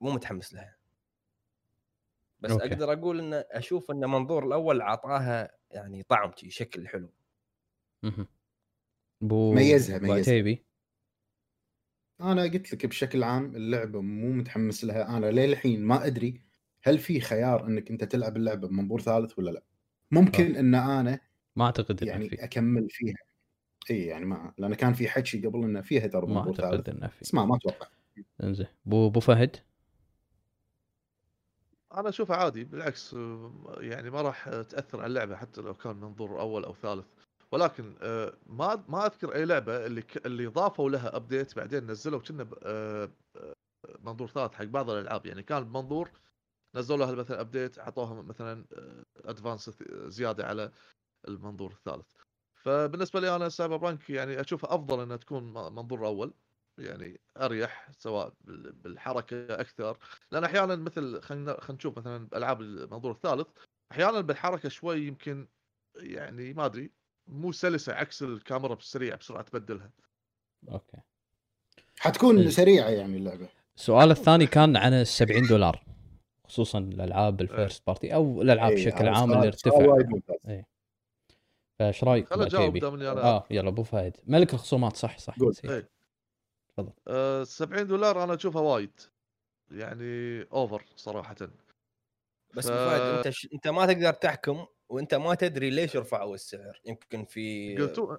[0.00, 0.76] مو متحمس لها.
[2.40, 2.64] بس okay.
[2.64, 7.12] أقدر أقول إن أشوف إن منظور الأول عطاها يعني طعم شكل حلو.
[8.02, 8.26] مهم.
[9.20, 10.18] بو ميزها- بو ميزها.
[10.18, 10.66] عتيبي
[12.20, 15.16] أنا قلت لك بشكل عام اللعبة مو متحمس لها.
[15.16, 16.42] أنا للحين ما أدري
[16.82, 19.62] هل في خيار إنك أنت تلعب اللعبة بمنظور ثالث ولا لا.
[20.10, 21.20] ممكن إن أنا
[21.56, 22.44] ما أعتقد يعني في.
[22.44, 23.16] أكمل فيها.
[23.90, 26.64] اي يعني ما لأن كان في حكي قبل إنه فيها ترى ما منظور ثالث.
[26.74, 27.20] اعتقد إنه في.
[27.20, 27.86] بس ما ما أتوقع.
[28.42, 28.66] إنزين.
[28.84, 29.56] بو بو فهد؟
[31.94, 36.40] أنا اشوفها عادي بالعكس آه، يعني ما راح تأثر على اللعبة حتى لو كان منظور
[36.40, 37.06] أول أو ثالث.
[37.52, 42.20] ولكن آه، ما ما أذكر أي لعبة اللي ك- اللي ضافوا لها update بعدين نزلوا
[42.20, 43.10] كنا ب- آه،
[44.00, 45.26] منظور ثالث حق بعض الألعاب.
[45.26, 46.10] يعني كان بمنظور
[46.74, 48.64] نزلوا لها مثلا update اعطوها مثلا
[49.24, 49.70] advance
[50.06, 50.70] زيادة على
[51.28, 52.06] المنظور الثالث.
[52.66, 56.32] فبالنسبة لي أنا سايبر بانك يعني أشوفها أفضل إنها تكون منظور أول
[56.78, 59.98] يعني أريح سواء بال- بالحركة أكثر
[60.32, 63.46] لأن أحيانا مثل خلينا خلينا نشوف مثلا ألعاب المنظور الثالث
[63.92, 65.48] أحيانا بالحركة شوي يمكن
[65.96, 66.90] يعني ما أدري
[67.26, 69.90] مو سلسة عكس الكاميرا بالسريع بسرعة تبدلها.
[70.72, 70.96] okay.
[71.98, 72.48] حتكون إيه.
[72.48, 73.48] سريعة يعني اللعبة.
[73.76, 75.84] السؤال الثاني كان عن ال 70 دولار
[76.44, 79.76] خصوصا الألعاب ال first party أو الألعاب إيه، بشكل عام اللي ارتفع.
[79.76, 80.62] وايد ممتاز.
[81.78, 85.38] فايش رأيك خل اجاوب؟ دام إني أنا آه يلا أبو فهد ملك الخصومات صح صح.
[85.38, 85.70] نسيت.
[85.70, 85.88] إيه.
[86.68, 86.92] تفضل.
[87.08, 89.00] آه 70 دولار أنا أشوفها وايد
[89.70, 91.36] يعني over صراحة
[92.56, 92.72] بس ف-.
[92.72, 93.48] فهد أنت ش...
[93.54, 98.16] أنت ما تقدر تحكم وأنت ما تدري ليش رفعوا السعر يمكن في قلتوا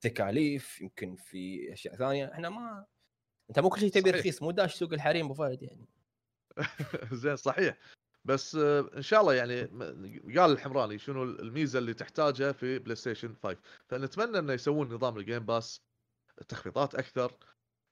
[0.00, 2.86] تكاليف يمكن في أشياء ثانية إحنا ما
[3.50, 4.10] أنت مو كل شيء تبي.
[4.10, 5.86] رخيص مو داش سوق الحريم أبو فهد يعني
[7.12, 7.78] زين صحيح
[8.28, 9.62] بس آه، إن شاء الله يعني
[10.38, 13.56] قال الحمراني شنو الميزة اللي تحتاجها في بلاي ستيشن 5
[13.88, 15.82] فنتمنى إنه يسوون نظام ال Game Pass
[16.48, 17.32] تخفيضات أكثر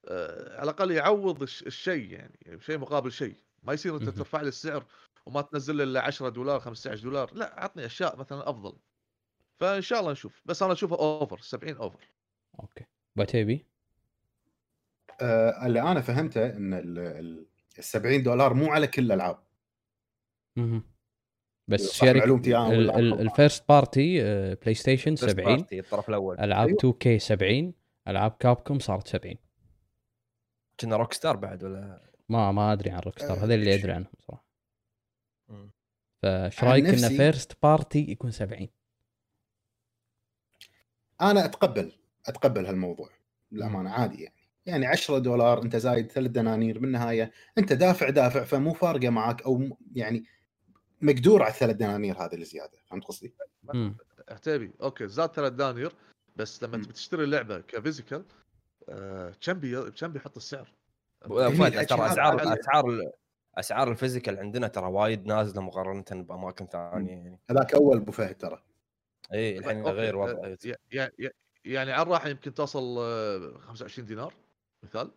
[0.07, 3.35] آه، على الأقل يعوض الش- الشيء يعني شيء مقابل شيء.
[3.63, 4.09] ما يصير أنت.
[4.09, 4.85] ترفع لي السعر
[5.25, 7.33] وما تنزل لي إلا 10 دولار 15 دولار.
[7.33, 8.77] لا عطني أشياء مثلا أفضل.
[9.59, 10.41] فإن شاء الله نشوف.
[10.45, 12.07] بس أنا أشوفه over 70 over
[12.59, 12.85] okay.
[13.15, 13.65] بعتيبي
[15.21, 16.99] آه اللي أنا فهمته إن ال
[17.77, 19.39] ال 70 دولار مو على كل الألعاب.
[21.69, 24.19] بس غلطان؟ ال first
[24.55, 26.39] party PlayStation First 70 party الطرف الأول.
[26.39, 26.79] ألعاب أيوه.
[26.79, 27.73] 2K 70
[28.07, 29.35] ألعاب Capcom صارت 70
[30.79, 34.45] كنا Rockstar بعد ولا؟ ما ما أدري عن Rockstar آه، هذا اللي؟ أدري عنهم صراحة.
[36.23, 38.67] فايش رأيك نفسي- first party يكون 70
[41.21, 41.91] أنا أتقبل
[42.25, 43.09] أتقبل هالموضوع.
[43.51, 44.35] للأمانة عادي يعني.
[44.65, 49.77] يعني 10 دولار أنت زايد ثلاث دنانير بالنهاية أنت دافع دافع فمو فارقة معك أو
[49.95, 50.23] يعني
[51.01, 53.33] مقدور على الثلاث دنانير هذه الزياده فهمت قصدي؟
[54.29, 55.91] عتيبي okay زاد ثلاث دنانير
[56.35, 56.77] بس لما.
[56.77, 58.25] تبي تشتري اللعبة ك physical
[58.89, 60.73] آه، كم بي كم بيحط السعر؟
[61.21, 62.53] فهد ترى اسعار.
[62.59, 63.11] أسعار
[63.57, 68.37] أسعار ال physical عندنا ترى وايد نازلة مقارنة بأماكن ثانية يعني هذاك أول أبو فهد
[68.37, 68.63] ترى
[69.33, 70.55] إي الحين غير آه، وضع
[71.65, 74.33] يعني على الراحه يمكن توصل آه، 25 دينار
[74.83, 75.11] مثال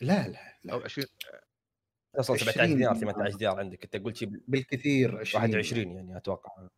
[0.00, 1.06] لا لا أو لا 20
[2.16, 3.14] توصل 20 17 دينار دينار.
[3.14, 3.84] 18 دينار عندك.
[3.84, 6.52] أنت قلت شيء بالكثير 20 21 يعني أتوقع.
[6.58, 6.70] أنا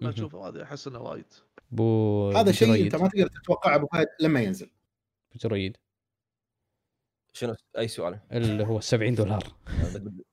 [0.00, 0.12] مهم.
[0.12, 1.32] اشوفه هذا أحس إنه وايد.
[1.70, 2.84] بو هذا شيء.
[2.84, 4.70] أنت ما تقدر تتوقعه أبو فهد لما ينزل.
[5.34, 5.76] بجريد
[7.32, 9.42] شنو؟ أي سؤال؟ اللي هو 70 دولار.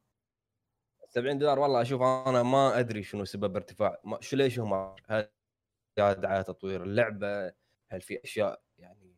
[1.09, 4.01] 70 دولار والله أشوف أنا ما أدري شنو سبب ارتفاع.
[4.03, 5.29] ما شو ليش هم هل
[5.97, 7.53] زاد على تطوير اللعبة؟
[7.91, 9.15] هل في أشياء يعني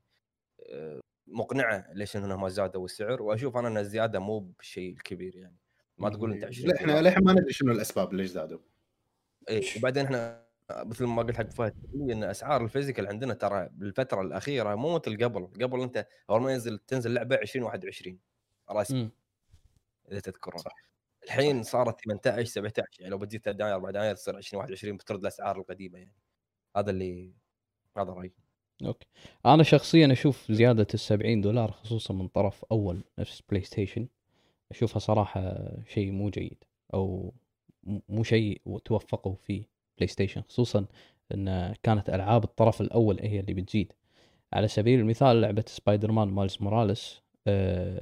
[0.70, 5.57] آه، مقنعة ليش انهم ما زادوا السعر وأشوف أنا إن الزيادة مو بالشيء الكبير يعني.
[5.97, 7.01] ما تقول أنت 20 لا إحنا.
[7.01, 8.59] للحين ما ندري شنو الأسباب ليش زادوا.
[9.49, 14.21] اي وبعدين إحنا مثل ما قلت حق فهد إن أسعار ال physical عندنا ترى بالفترة
[14.21, 15.45] الأخيرة مو مثل قبل.
[15.45, 18.19] قبل أنت أول ما ينزل تنزل لعبة 2021
[18.71, 19.09] رسمي.
[20.11, 20.57] إذا تذكرون.
[20.57, 20.75] صح.
[21.23, 25.57] الحين صارت 18 17 يعني لو بتزيد 3 دناير 4 دناير تصير 2021 بترد الأسعار
[25.57, 26.13] القديمة يعني.
[26.75, 27.34] هذا اللي
[27.97, 28.34] هذا رأيي.
[28.85, 29.07] okay.
[29.45, 34.07] أنا شخصيا أشوف زيادة ال 70 دولار خصوصا من طرف أول نفس PlayStation
[34.71, 36.63] أشوفها صراحة شيء مو جيد
[36.93, 37.34] أو
[38.09, 39.63] مو شيء توفقوا فيه
[39.97, 40.86] PlayStation خصوصا
[41.34, 43.93] إن كانت ألعاب الطرف الأول هي اللي بتزيد.
[44.53, 47.99] على سبيل المثال لعبة Spider-Man Miles Morales ب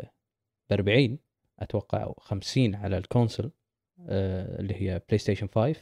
[0.72, 1.18] 40
[1.60, 3.52] أتوقع أو 50 على ال console
[4.10, 5.76] آه، اللي هي PlayStation 5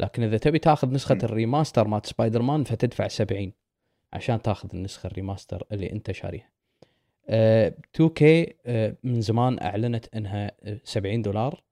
[0.00, 1.18] لكن إذا تبي تاخذ نسخة.
[1.22, 3.52] ال remaster مال سبايدر مان فتدفع 70
[4.12, 6.50] عشان تاخذ النسخة ال remaster اللي انت شاريها.
[7.28, 8.22] آه 2K
[8.66, 11.62] آه من زمان اعلنت انها آه، 70 دولار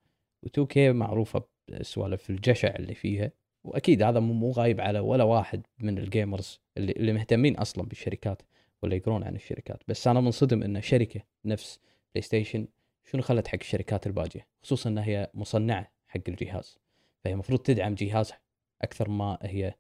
[0.47, 3.31] و2K معروفة بسوالف الجشع اللي فيها.
[3.65, 8.43] واكيد هذا مو غايب على ولا واحد من ال gamers اللي, اللي مهتمين أصلا بالشركات
[8.83, 9.83] ولا يقرون عن الشركات.
[9.89, 11.81] بس أنا منصدم إن شركة نفس
[12.15, 12.69] PlayStation
[13.05, 16.79] شنو خلت حق الشركات الباجية؟ خصوصا انها هي مصنعة حق الجهاز.
[17.25, 18.39] فهي المفروض تدعم جهازها
[18.83, 19.75] أكثر ما هي آه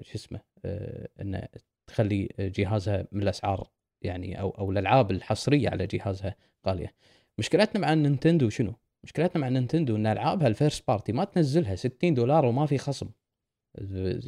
[0.00, 1.46] شو اسمه آه ان
[1.86, 3.70] تخلي جهازها من الأسعار
[4.02, 6.36] يعني أو أو الألعاب الحصرية على جهازها
[6.66, 6.94] غالية.
[7.38, 8.74] مشكلتنا مع Nintendo شنو؟
[9.04, 13.10] مشكلتنا مع Nintendo إن ألعابها ال first party ما تنزلها 60 دولار وما في خصم.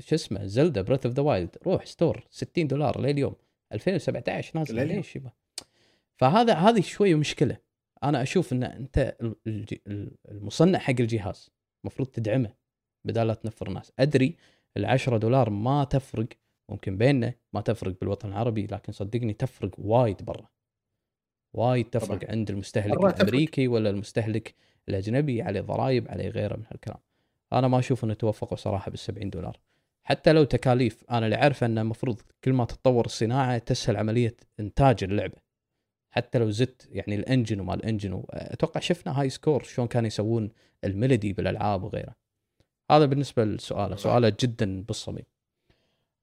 [0.00, 3.34] شو اسمه Zelda Breath of the Wild روح store 60 دولار لليوم
[3.72, 4.96] 2017 نازله لليوم.
[4.96, 5.30] ليش يبا؟
[6.16, 7.56] فهذا هذه شوية مشكلة.
[8.02, 9.16] أنا أشوف إن أنت
[10.28, 11.50] المصنع حق الجهاز
[11.84, 12.54] المفروض تدعمه
[13.04, 13.92] بدال لا تنفر الناس.
[13.98, 14.36] أدري
[14.76, 16.28] ال 10 دولار ما تفرق
[16.68, 20.48] ممكن بيننا ما تفرق بالوطن العربي لكن صدقني تفرق وايد برا.
[21.52, 22.30] وايد تفرق طبعاً.
[22.30, 23.04] عند المستهلك.
[23.04, 24.54] الأمريكي ولا المستهلك
[24.88, 26.98] الأجنبي عليه ضرائب عليه غيره من هالكلام.
[27.52, 29.60] أنا ما أشوف إنه توفقوا صراحة بال 70 دولار.
[30.02, 35.04] حتى لو تكاليف أنا اللي عارفه إنه المفروض كل ما تتطور الصناعة تسهل عملية إنتاج
[35.04, 35.44] اللعبة.
[36.10, 40.06] حتى لو زدت يعني ال engine وما ال engine أتوقع شفنا High Score شلون كانوا
[40.06, 40.50] يسوون
[40.84, 42.23] ال melody بالألعاب وغيره.
[42.90, 43.96] هذا بالنسبة لسؤاله.
[43.96, 45.24] سؤاله جدا بالصميم.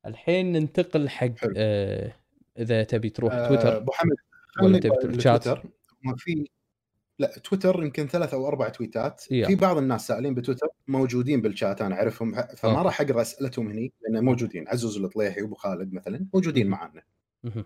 [0.06, 1.32] الحين ننتقل حق.
[1.58, 2.14] آه
[2.60, 4.16] إذا تبي تروح آه، تويتر أبو حمد
[4.62, 5.70] ولا تبي تروح شات التويتر.
[6.04, 6.48] ما في
[7.20, 9.32] لا تويتر يمكن ثلاث أو أربع تويتات.
[9.32, 9.48] يا.
[9.48, 12.34] في بعض الناس سائلين بتويتر موجودين بالشات أنا أعرفهم.
[12.58, 12.82] فما.
[12.82, 14.68] راح أقرأ أسئلتهم هني لأن موجودين.
[14.68, 16.68] عزوز الطليحي وابو خالد مثلا موجودين
[17.44, 17.66] مهم.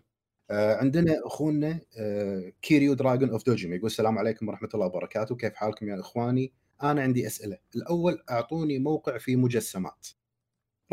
[0.52, 5.36] آه، عندنا أخونا آه، Kiryu Dragon of Dojima يقول السلام عليكم ورحمة الله وبركاته.
[5.36, 6.54] كيف حالكم يا إخواني؟
[6.84, 7.58] أنا عندي أسئلة.
[7.76, 10.08] الأول أعطوني موقع في مجسمات.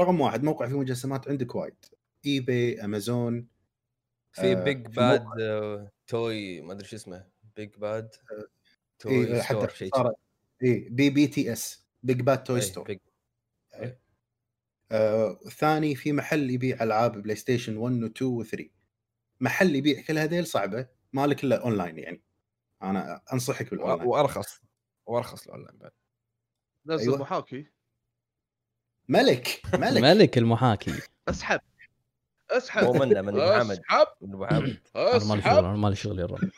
[0.01, 1.75] رقم واحد موقع في مجسمات عندك وايد.
[2.27, 3.49] eBay أمازون
[4.33, 5.25] في آه، Big في Bad
[6.07, 7.27] Toy ما أدري شو اسمه.
[7.57, 8.11] Big Bad
[8.99, 9.91] Toy إيه Store شيء
[10.63, 12.99] اي BBTS Big Bad Toy Store Big
[14.93, 18.71] آه، الثاني في محل يبيع ألعاب PlayStation 1 و 2 و 3
[19.41, 22.23] محل يبيع كل هذيل صعبة مالك إلا اونلاين يعني.
[22.83, 24.61] أنا أنصحك بالاونلاين وأرخص.
[25.13, 25.93] وارخص الاونلاين بعد.
[26.87, 27.19] نزل أيوة.
[27.19, 27.67] محاكي؟
[29.09, 30.03] ملك ملك.
[30.03, 31.03] ملك المحاكي.
[31.29, 31.61] أسحب.
[32.51, 32.85] أسحب.
[32.85, 34.07] مو منه من ابو حمد أسحب.
[34.21, 36.39] من ابو حمد أنا مالي شغل أنا مالي شغل يا رب.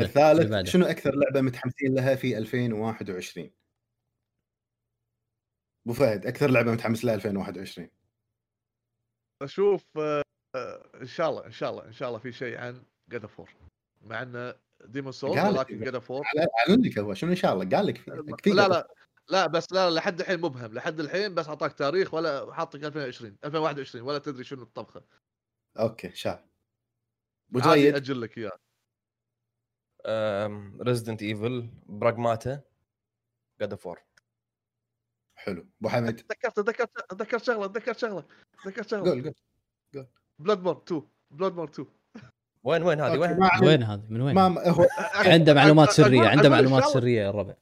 [0.00, 0.68] الثالث.
[0.70, 3.50] شنو أكثر لعبة متحمسين لها في 2021
[5.86, 7.88] أبو فهد أكثر لعبة متحمس لها 2021
[9.42, 10.22] أشوف آه،
[11.00, 13.54] إن شاء الله إن شاء الله إن شاء الله في شيء عن God of War
[14.00, 14.54] مع إنه
[14.84, 17.76] Demon's Souls قال- ولكن God of War على- اعلن لك هو شنو إن شاء الله؟
[17.76, 17.98] قال لك
[18.42, 18.88] في لا لا
[19.28, 24.04] لا بس لا لحد الحين مبهم لحد الحين بس أعطاك تاريخ ولا حاطك 2020 2021
[24.04, 25.04] ولا تدري شنو الطبخة.
[25.78, 26.12] okay
[27.68, 28.58] عادي جيد أجل لك إياه.
[30.82, 32.60] Resident Evil Pragmata
[33.60, 34.02] God of War
[35.34, 35.68] حلو.
[35.80, 38.24] أبو حمد تذكرت تذكرت تذكرت شغلة تذكرت شغلة
[38.64, 39.10] تذكرت شغلة.
[39.10, 39.34] قول
[39.94, 40.06] قول
[40.38, 41.88] Bloodborne 2 Bloodborne 2
[42.68, 46.84] وين وين هذه؟ وين؟ وين هذه؟ من وين؟ ما هو عنده معلومات سرية عنده معلومات
[46.84, 47.54] سرية يا الربع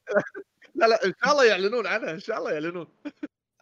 [0.74, 2.86] لا لا إن شاء الله يعلنون عنها إن شاء الله يعلنون.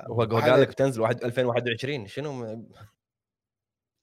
[0.00, 0.22] هو.
[0.22, 2.44] قال لك بتنزل واحد 2021 شنو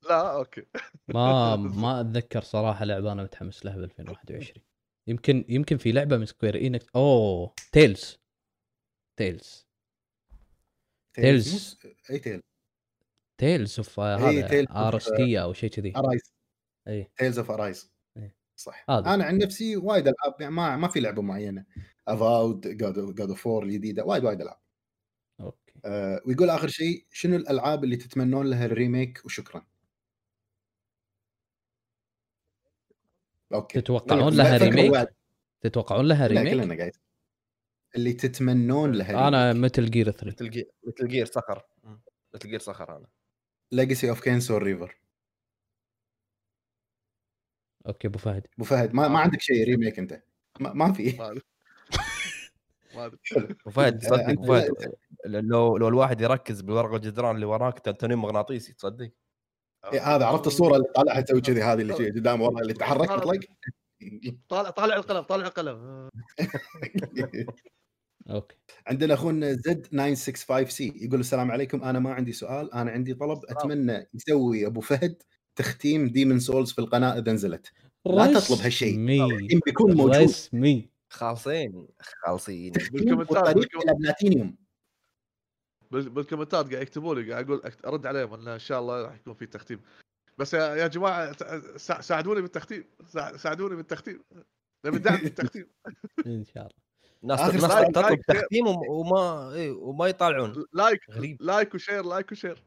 [0.10, 0.66] لا okay.
[1.08, 4.64] ما ما أتذكر صراحة لعبة أنا متحمس لها ب 2021
[5.08, 8.20] يمكن يمكن في لعبة من Square Enix أوه Tales
[9.20, 9.68] Tales
[11.14, 11.78] Tales.
[12.12, 12.42] أي Tale
[13.38, 15.94] تيلز أوف هذا Tales of- ارستيا أو شيء كذي.
[15.98, 16.34] Arise
[16.88, 17.92] اي Tales of Arise.
[18.56, 18.86] صح.
[18.90, 19.14] هذا.
[19.14, 21.66] أنا عن نفسي وايد ألعاب يعني ما ما في لعبة معينة.
[22.08, 24.60] افاود God of War الجديدة وايد وايد ألعاب.
[25.40, 25.74] okay.
[25.86, 29.66] أه ويقول آخر شيء شنو الألعاب اللي تتمنون لها ال remake وشكرا؟
[33.54, 33.82] okay.
[33.82, 35.10] تتوقعون لها remake.
[35.62, 36.92] تتوقعون لها ريميك؟ كلنا قاعد.
[37.96, 41.64] اللي تتمنون لها أنا متل جير 3 مثل جير مثل جير صخر
[42.34, 43.08] مثل جير صخر أنا
[43.72, 45.01] ليجاسي اوف كينسور ريفر
[47.88, 48.48] أوكي أبو فهد.
[48.56, 50.22] أبو فهد ما, ما عندك شيء ريميك أنت.
[50.60, 51.42] ما, ما في.
[52.96, 53.22] ادري
[53.66, 54.72] وفهد تصدق آه، أبو فهد
[55.26, 59.12] لو لو الواحد يركز بالورقة الجدران اللي وراك تنين مغناطيسي تصدق.
[59.94, 63.40] إيه، هذا عرفت الصورة اللي طالعها تسوي كذي هذه اللي قدام ورا اللي تحرك تطلق
[64.50, 65.76] طالع طالع القلم طالع القلم.
[65.76, 66.10] آه.
[68.30, 68.56] okay.
[68.88, 73.40] عندنا أخونا Z 965 C يقول السلام عليكم أنا ما عندي سؤال أنا عندي طلب
[73.50, 75.24] أتمنى يسوي أبو فهد
[75.56, 77.72] تختيم Demon's Souls في القناة إذا نزلت.
[78.06, 78.98] لا تطلب هالشيء.
[79.66, 80.16] بيكون موجود.
[80.16, 80.90] رسمي.
[81.10, 82.72] خالصين خالصين.
[82.72, 83.56] بال comment ات-
[84.00, 84.56] platinum.
[85.92, 89.34] بال comment ات قاعد يكتبوا لي قاعد أقول أرد عليهم إن شاء الله راح يكون
[89.34, 89.82] في تختيم.
[90.38, 91.36] بس يا, يا جماعة
[91.78, 92.84] ساعدوني بالتختيم.
[93.08, 94.24] سا- ساعدوني بالتختيم.
[94.86, 95.68] نبي دعم بالتختيم
[96.26, 96.82] إن شاء الله.
[97.24, 97.88] ناس ناس.
[97.92, 100.66] تطلب تختيم وم- وما إيه، وما يطالعون.
[100.74, 101.42] like غريب.
[101.42, 102.64] like و share like و share.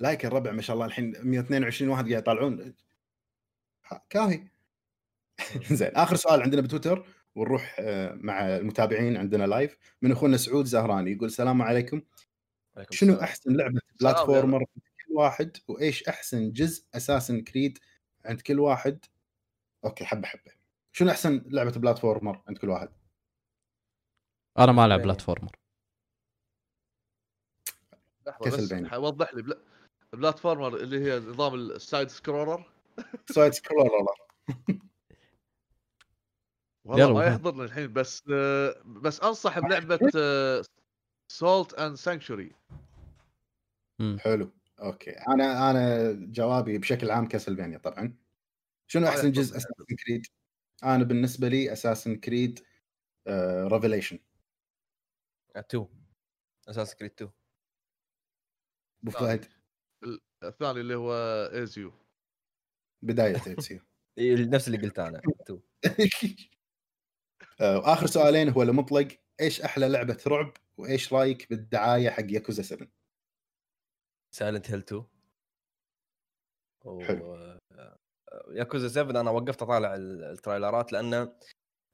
[0.00, 2.74] like الربع ما شاء الله الحين 122 واحد قاعد يطالعون.
[4.10, 4.48] كافي.
[5.72, 11.12] زين آخر سؤال عندنا بتويتر ونروح آه، مع المتابعين عندنا live من أخونا سعود زهراني
[11.12, 12.02] يقول السلام عليكم.
[12.76, 13.24] عليكم شنو السلام.
[13.24, 17.78] أحسن لعبة platformer عند كل واحد؟ وإيش أحسن جزء Assassin's Creed
[18.24, 19.04] عند كل واحد؟
[19.84, 20.52] okay حبة حبة.
[20.92, 22.88] شنو أحسن لعبة platformer عند كل واحد؟
[24.58, 25.02] أنا ما ألعب يعني.
[25.02, 25.56] platformer.
[28.26, 28.90] بس Castlevania.
[28.90, 29.58] حوضح لي بلا...
[30.14, 32.64] platformer اللي هي نظام ال side scroller
[33.30, 34.06] side scroller
[36.84, 37.26] والله ما.
[37.26, 39.98] يحضرني الحين بس آه، بس أنصح بلعبة
[41.32, 42.52] Salt and Sanctuary
[44.18, 44.52] حلو.
[44.80, 45.10] okay.
[45.10, 48.16] أنا أنا جوابي بشكل عام Castlevania طبعا.
[48.90, 50.26] شنو ما أحسن جزء Assassin's Creed؟
[50.84, 52.64] أنا بالنسبة لي Assassin's Creed
[53.72, 54.18] Revelation
[55.56, 55.88] 2
[56.68, 57.30] Assassin's Creed 2
[59.02, 59.10] أبو.
[59.10, 59.57] فهد.
[60.44, 61.12] الثاني اللي هو
[61.54, 61.92] Ezio
[63.02, 63.80] بداية Ezio
[64.18, 65.60] إيه، نفس اللي قلت أنا 2
[67.60, 69.08] آه، واخر سؤالين هو المطلق
[69.40, 72.88] إيش أحلى لعبة رعب؟ وإيش رأيك بالدعاية حق ياكوزا 7
[74.30, 75.04] Silent Hill 2
[76.84, 77.00] و...
[77.02, 77.34] حلو.
[77.34, 77.58] آه،
[78.50, 81.36] ياكوزا 7 أنا وقفت أطالع ال- ال trailer ات لأنه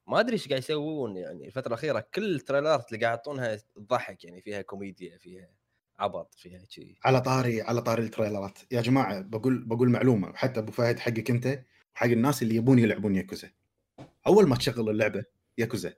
[0.09, 3.55] ما أدري إيش قاعد يسوون يعني الفترة الأخيرة كل ال trailer ات اللي قاعد يعطونها
[3.55, 5.55] تضحك يعني فيها كوميديا فيها
[5.99, 8.59] عبط فيها شيء على طاري على طاري ال trailer ات.
[8.71, 10.29] يا جماعة بقول بقول معلومة.
[10.29, 11.63] وحتى أبو فهد حقك أنت
[11.95, 13.49] وحق الناس اللي يبون يلعبون ياكوزا.
[14.27, 15.23] أول ما تشغل اللعبة
[15.57, 15.93] ياكوزا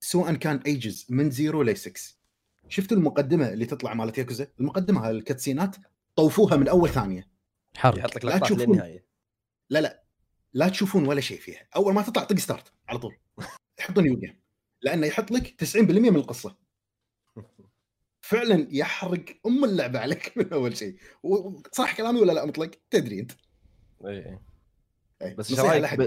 [0.00, 2.20] سواء كان أي جزء من Zero ل 6
[2.68, 5.76] شفتوا المقدمة اللي تطلع مالت ياكوزا؟ المقدمة هاي ال cutscene ات
[6.16, 7.28] طوفوها من أول ثانية.
[7.76, 7.98] حرق.
[7.98, 8.50] يحط لك لا لقطات.
[8.50, 9.04] للنهاية.
[9.70, 10.04] لا لا.
[10.52, 11.66] لا تشوفون ولا شيء فيها.
[11.76, 13.16] أول ما تطلع طق start على طول.
[13.80, 14.40] يحطون new game
[14.82, 16.56] لأنه يحط لك 90% من القصة.
[18.30, 20.96] فعلا يحرق أم اللعبة عليك من أول شيء.
[21.22, 23.32] و- صح كلامي ولا لا مطلق؟ تدري أنت.
[24.06, 24.42] إيه.
[25.22, 25.34] أي.
[25.34, 26.00] بس إيش رأيك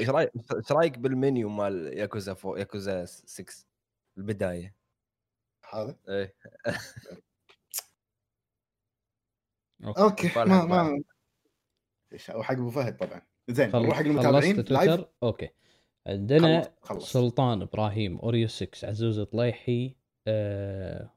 [0.58, 3.66] إيش رأيك بالمنيو مال ياكوزا فو ياكوزا 6
[4.18, 4.76] البداية؟
[5.74, 6.36] هذا؟ إيه.
[9.98, 10.32] okay.
[10.36, 10.46] ما.
[10.66, 11.04] ما
[12.16, 13.22] إيش- وحق أبو فهد طبعا.
[13.50, 14.66] زين خل- نروح حق المتابعين.
[14.70, 15.50] live okay.
[16.08, 16.74] عندنا.
[17.00, 19.96] سلطان إبراهيم اوريو 6 عزوز طليحي
[20.28, 21.10] آه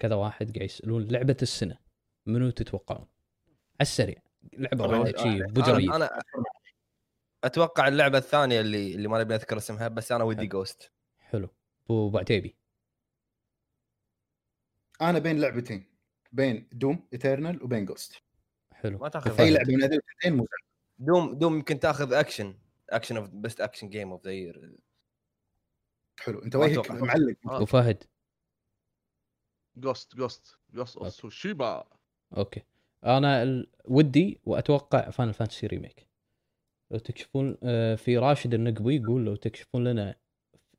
[0.00, 1.78] وكذا واحد قاعد يسألون لعبة السنة
[2.26, 3.06] منو تتوقعون؟
[3.48, 4.22] على السريع
[4.52, 6.22] لعبة واحدة شيء؟ أنا بجريد أنا
[7.44, 10.46] أتوقع اللعبة الثانية اللي اللي ما نبي نذكر اسمها بس أنا ودي.
[10.46, 11.48] Ghost حلو.
[11.84, 12.56] ابو بعتيبي
[15.00, 15.84] أنا بين لعبتين
[16.32, 18.22] بين Doom Eternal وبين Ghost
[18.72, 18.98] حلو.
[18.98, 19.40] ما تأخذ.
[19.40, 20.46] أي لعبة من هذول الاثنين.
[20.98, 22.54] Doom Doom يمكن تأخذ action
[22.90, 24.76] action of best action game of the year
[26.20, 26.38] حلو.
[26.38, 26.90] أنت وجهك.
[26.90, 27.36] معلق.
[27.46, 28.04] أبو فهد.
[29.80, 31.12] Ghost Ghost Ghost of.
[31.12, 31.84] Tsushima
[32.36, 32.62] okay.
[33.04, 33.66] أنا ال...
[33.84, 36.06] ودي وأتوقع Final Fantasy Remake
[36.90, 40.14] لو تكشفون آه، في راشد النقبي يقول لو تكشفون لنا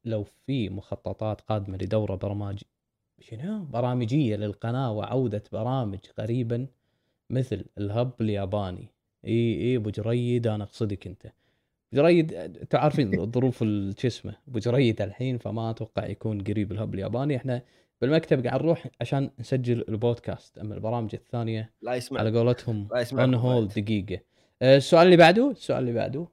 [0.05, 2.61] لو في مخططات قادمة لدورة برامج
[3.19, 6.67] شنو؟ برامجية للقناة وعودة برامج قريبا
[7.29, 8.87] مثل ال Hub الياباني.
[9.25, 11.31] إي إي أبو جريد أنا أقصدك أنت.
[11.93, 12.33] جريد
[13.19, 17.35] الظروف ال- شو اسمه؟ أبو جريد الحين فما أتوقع يكون قريب الهب الياباني.
[17.35, 17.61] إحنا
[18.01, 22.19] بالمكتب قاعد نروح عشان نسجل البودكاست أما البرامج الثانية لا يسمع.
[22.19, 24.21] على قولتهم لا يسمع on hold دقيقة.
[24.61, 26.27] آه، السؤال اللي بعده السؤال اللي بعده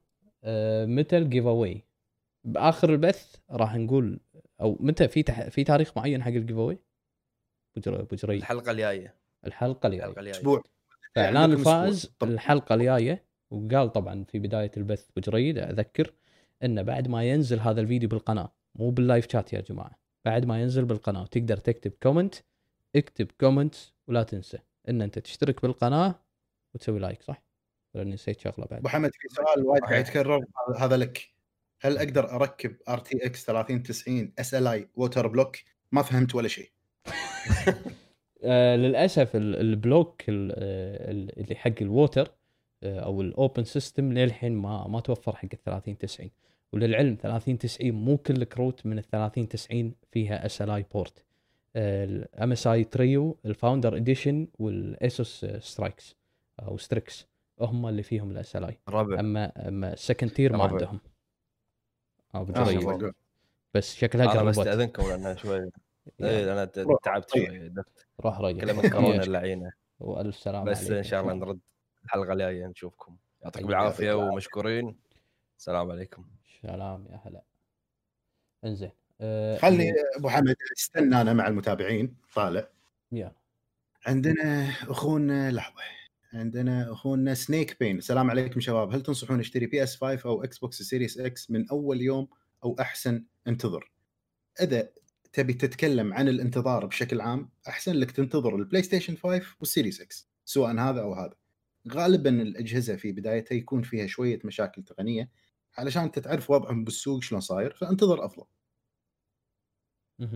[0.45, 1.85] آه، متى ال giveaway
[2.45, 4.21] بآخر البث راح نقول
[4.61, 5.49] أو متى في تح...
[5.49, 6.79] في تاريخ معين حق ال giveaway
[7.87, 9.15] ابو جريد الحلقة الجاية.
[9.47, 10.31] الحلقة الجاية.
[10.31, 10.63] أسبوع.
[11.15, 11.53] فإعلان.
[11.53, 12.15] الفائز.
[12.23, 13.25] الحلقة الجاية.
[13.51, 16.13] وقال طبعا في بداية البث بجريد أذكر
[16.63, 18.53] إنه بعد ما ينزل هذا الفيديو بالقناة.
[18.75, 19.99] مو بال live chat يا جماعة.
[20.29, 21.23] بعد ما ينزل بالقناة.
[21.23, 22.35] وتقدر تكتب comment
[22.97, 23.75] اكتب comment
[24.09, 24.59] ولا تنسى.
[24.89, 26.15] إن أنت تشترك بالقناة
[26.75, 27.43] وتسوي like صح؟
[27.95, 29.83] ولا نسيت شغلة بعد؟ أبو حمد في سؤال وايد.
[29.83, 30.45] قاعد يتكرر.
[30.79, 31.29] هذا- لك.
[31.81, 35.57] هل أقدر أركب ار تي إكس 3090 اس ال اي ووتر بلوك
[35.93, 36.71] ما فهمت ولا شيء.
[38.45, 40.53] آه للأسف ال- ال block ال-
[41.11, 42.31] ال- اللي حق ال water
[42.83, 46.31] آه، أو ال open system للحين ما ما توفر حق ال 30 90
[46.73, 52.67] وللعلم 30 90 مو كل كروت من ال 30 90 فيها SLI port ال MSI
[52.67, 56.17] Trio ال Founder Edition وال Asus Strix
[56.63, 57.27] أو Strix
[57.61, 60.65] هم اللي فيهم ال SLI أما أما ال second tier ما.
[60.65, 61.01] عندهم.
[62.35, 63.13] آه،.
[63.75, 65.59] بس شكلها أنا قربت بستاذنكم لأن شوي
[66.21, 66.65] إيه أنا.
[66.65, 67.47] تعبت طيب.
[67.47, 68.61] شوي دفت روح ريح.
[68.65, 69.23] كلمة كورونا.
[69.25, 69.73] اللعينة.
[70.01, 71.59] وألف سلامة بس عليك إن شاء الله نرد
[72.05, 73.17] الحلقة الجاية نشوفكم.
[73.43, 74.33] يعطيكم العافية يعطيك العافية.
[74.33, 74.97] ومشكورين.
[75.59, 76.25] السلام عليكم.
[76.63, 77.43] سلام يا هلا.
[78.65, 78.91] انزين
[79.21, 82.69] أه خلني أبو حمد استنى أنا مع المتابعين طالع.
[83.13, 83.33] يلا.
[84.07, 85.83] عندنا أخونا لحظة.
[86.33, 88.95] عندنا أخونا سنيك بين السلام عليكم شباب.
[88.95, 92.29] هل تنصحون اشتري PS 5 أو Xbox Series X من أول يوم
[92.65, 93.93] أو أحسن؟ انتظر.
[94.61, 94.89] إذا
[95.33, 100.29] تبي تتكلم عن الانتظار بشكل عام أحسن لك تنتظر ال PlayStation 5 وال Series X
[100.45, 101.35] سواء هذا أو هذا.
[101.89, 105.31] غالبا الأجهزة في بدايتها يكون فيها شوية مشاكل تقنية.
[105.79, 108.45] علشان أنت تعرف وضعهم بالسوق شلون صاير فانتظر أفضل.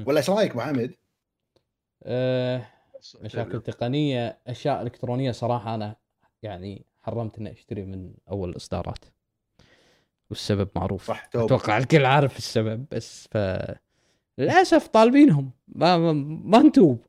[0.06, 0.94] ولا إيش رأيك أبو حمد؟
[2.02, 2.66] أه
[3.20, 5.96] مشاكل تقنية أشياء إلكترونية صراحة أنا
[6.42, 9.04] يعني حرمت إني أشتري من أول الإصدارات
[10.30, 11.30] والسبب معروف صح.
[11.34, 13.38] أتوقع الكل عارف السبب بس ف
[14.38, 16.12] للأسف طالبينهم ما ما,
[16.44, 17.06] ما نتوب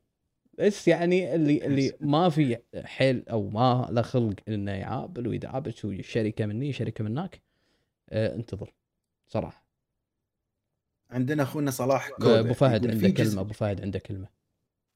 [0.59, 6.45] بس يعني اللي اللي ما في حيل أو ما له خلق إنه يعابل ويدعابس وشركه
[6.45, 7.42] مني شركه من هناك آه،
[8.13, 8.73] انتظر
[9.27, 9.63] صراحة
[11.09, 14.27] عندنا أخونا صلاح آه، أبو فهد عنده كلمة أبو فهد عنده كلمة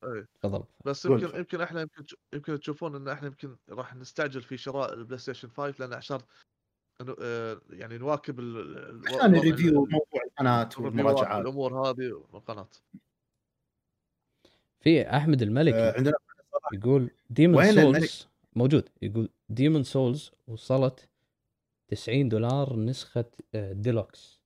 [0.03, 0.28] إيه.
[0.41, 1.05] تفضل بس.
[1.05, 5.49] يمكن يمكن إحنا يمكن يمكن تشوفون إن إحنا يمكن راح نستعجل في شراء ال PlayStation
[5.49, 6.20] 5 لأن عشان
[7.01, 12.24] إنه، آه، يعني نواكب ال- ال- عشان ال review ال- موضوع القناة والمراجعات والامور هذه
[12.32, 12.70] والقناة
[14.80, 16.13] في أحمد الملكي آه، عندنا
[16.74, 21.09] يقول Demon's وين الملك؟ Souls موجود يقول Demon's Souls وصلت
[21.88, 23.26] 90 دولار نسخة
[23.56, 24.42] آه، ديلوكس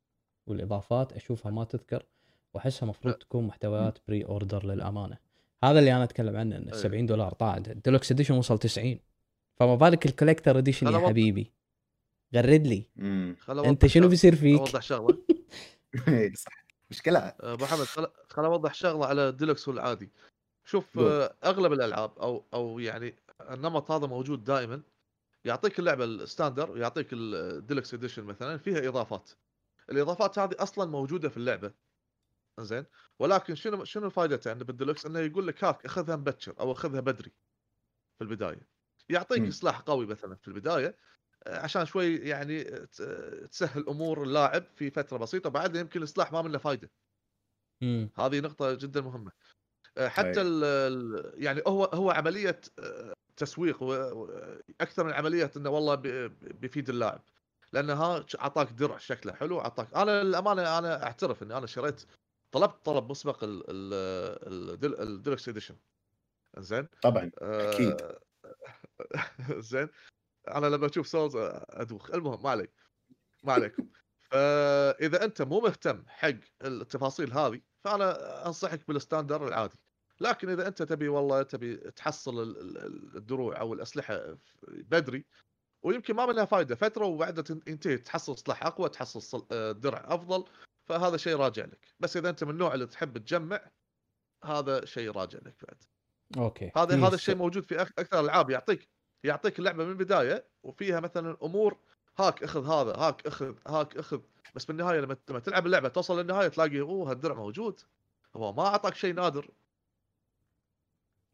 [0.47, 2.05] والإضافات أشوفها ما تذكر
[2.53, 5.17] وأحسها مفروض تكون محتويات pre-order للأمانة.
[5.63, 6.77] هذا اللي أنا أتكلم عنه أي.
[6.77, 8.99] 70 دولار طاعد ال deluxe edition وصل 90
[9.59, 11.51] فما بالك ال collector edition يا حبيبي؟
[12.35, 12.87] غرد لي.
[13.49, 15.17] أنت شنو بيصير فيك؟ اوضح شغلة.
[16.35, 17.19] صح مشكلة.
[17.19, 17.85] آه، أبو حمد
[18.29, 20.11] خل اوضح شغلة على الديلكس والعادي.
[20.65, 20.99] شوف.
[20.99, 23.15] آه، أغلب الألعاب أو أو يعني
[23.51, 24.81] النمط هذا موجود دائما.
[25.45, 29.31] يعطيك اللعبة ال standard ويعطيك ال deluxe edition مثلا فيها إضافات
[29.91, 31.73] الإضافات هذه أصلا موجودة في اللعبة
[32.59, 32.85] زين
[33.19, 37.31] ولكن شنو شنو فائدتها انه بالديلكس إنه يقول لك هاك أخذها مبكر أو أخذها بدري
[38.19, 38.69] في البداية
[39.09, 39.51] يعطيك مم.
[39.51, 40.97] سلاح قوي مثلا في البداية
[41.47, 43.01] آه، عشان شوي يعني ت-
[43.51, 46.91] تسهل أمور اللاعب في فترة بسيطة بعدين يمكن السلاح ما منه فايدة
[47.81, 48.09] مم.
[48.17, 49.31] هذه نقطة جدا مهمة.
[49.97, 50.41] آه، حتى أي.
[50.41, 53.83] ال ال- يعني هو هو عملية آه، تسويق
[54.81, 57.21] أكثر من عملية إنه والله بي- بيفيد اللاعب.
[57.73, 62.03] لأنها أعطاك درع شكله حلو أعطاك أنا للأمانة أنا أعترف إني أنا شريت
[62.51, 65.75] طلبت طلب مسبق ال- ال- الديل- ال deluxe edition.
[66.57, 67.97] زين طبعا آه، أكيد.
[69.71, 69.89] زين
[70.47, 71.33] أنا لما أشوف Souls
[71.69, 72.73] أدوخ المهم ما عليك
[73.43, 73.87] ما عليكم
[74.31, 76.33] فإذا أنت مو مهتم حق
[76.63, 79.77] التفاصيل هذه فأنا أنصحك بال standard العادي
[80.21, 85.25] لكن إذا أنت تبي والله تبي تحصل ال- ال- الدروع أو الأسلحة بدري
[85.83, 90.03] ويمكن ما منها فائده فترة وبعدها تن- ينتهي تحصل سلاح أقوى تحصل صل- آه، درع
[90.07, 90.45] أفضل
[90.89, 91.87] فهذا شيء راجع لك.
[91.99, 93.67] بس إذا أنت من النوع اللي تحب تجمع
[94.43, 95.83] هذا شيء راجع لك بعد.
[96.37, 96.71] okay.
[96.75, 98.89] هذا هذا الشيء موجود في أكثر الألعاب يعطيك
[99.23, 101.77] يعطيك اللعبة من البداية وفيها مثلا أمور
[102.19, 104.19] هاك أخذ هذا هاك أخذ هاك أخذ
[104.55, 107.79] بس بالنهاية لما لما تلعب اللعبة توصل للنهاية تلاقي أوه هالدرع موجود.
[108.35, 109.49] هو ما أعطاك شيء نادر.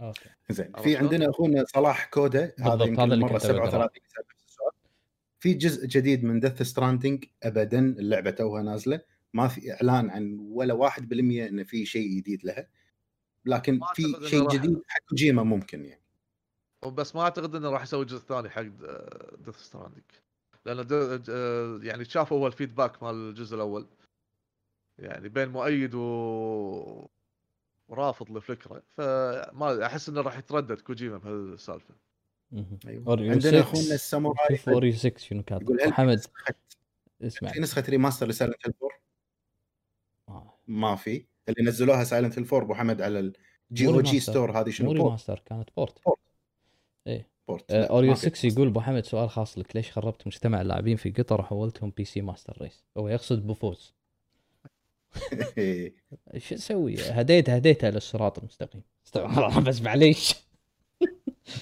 [0.01, 0.30] okay.
[0.49, 3.69] زين في؟ عندنا أخونا صلاح كودا هذا يمكن هذا اللي المره كنت أبي أقرأه.
[3.69, 4.71] 37 يسأل نفس السؤال.
[5.39, 9.01] في جزء جديد من Death Stranding ابدا اللعبة توها نازلة.
[9.33, 12.67] ما في إعلان عن ولا 1% انه في شيء جديد لها.
[13.45, 16.01] لكن في شيء جديد حق كوجيما ممكن يعني.
[16.85, 18.61] بس ما أعتقد إنه راح يسوي جزء ثاني حق
[19.45, 20.03] Death Stranding
[20.65, 23.87] لأن يعني شافوا هو ال feedback مال الجزء الأول.
[24.99, 27.07] يعني بين مؤيد و
[27.88, 31.95] ورافض للفكره فما أحس إنه راح يتردد كوجيما بهالسالفه.
[33.07, 34.59] أوريو عندنا 6 اخونا الساموراي.
[34.67, 35.77] اوريو 6 شنو كاتب.
[35.77, 36.53] نسخة-
[37.21, 37.49] اسمع.
[37.51, 38.99] في نسخة remaster ل Silent Hill 4
[40.29, 41.25] آه، ما في.
[41.49, 43.19] اللي نزلوها Silent Hill 4 أبو حمد على
[43.71, 43.88] ال GOG.
[43.88, 46.19] store هذه شنو؟ remaster كانت port port.
[47.07, 47.29] إيه.
[47.47, 49.75] port آه، اوريو ما في 6 يقول أبو حمد سؤال خاص لك.
[49.75, 53.93] ليش خربت مجتمع اللاعبين في قطر وحولتهم PC master race هو يقصد بفوز.
[56.38, 58.82] شو أسوي هديت هديتها للصراط المستقيم.
[59.66, 60.36] بس معليش.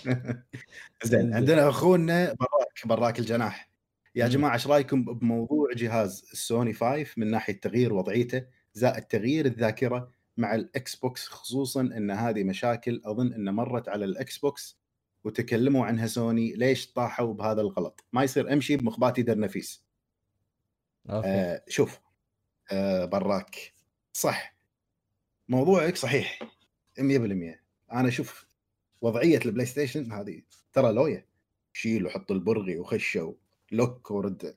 [1.04, 3.70] زين عندنا أخونا براك براك الجناح.
[4.16, 4.28] يا.
[4.28, 10.56] جماعة إيش رأيكم بموضوع جهاز السوني 5 من ناحية تغيير وضعيته زائد تغيير الذاكرة مع
[10.56, 14.80] الاكس بوكس خصوصا إن هذه مشاكل أظن ان مرت على الاكس بوكس
[15.24, 19.86] وتكلموا عنها سوني ليش طاحوا بهذا الغلط؟ ما يصير أمشي بمخباتي درنفيس.
[21.10, 21.28] أوكي.
[21.28, 22.00] آه شوف
[23.06, 23.74] براك.
[24.14, 24.56] صح.
[25.50, 26.40] موضوعك صحيح.
[27.00, 27.62] 100%
[27.92, 28.46] أنا أشوف
[29.02, 30.42] وضعية البلاي ستيشن هذه
[30.74, 31.26] ترى لويا
[31.74, 33.36] شيل وحط البرغي وخشة
[33.72, 34.56] لوك ورد.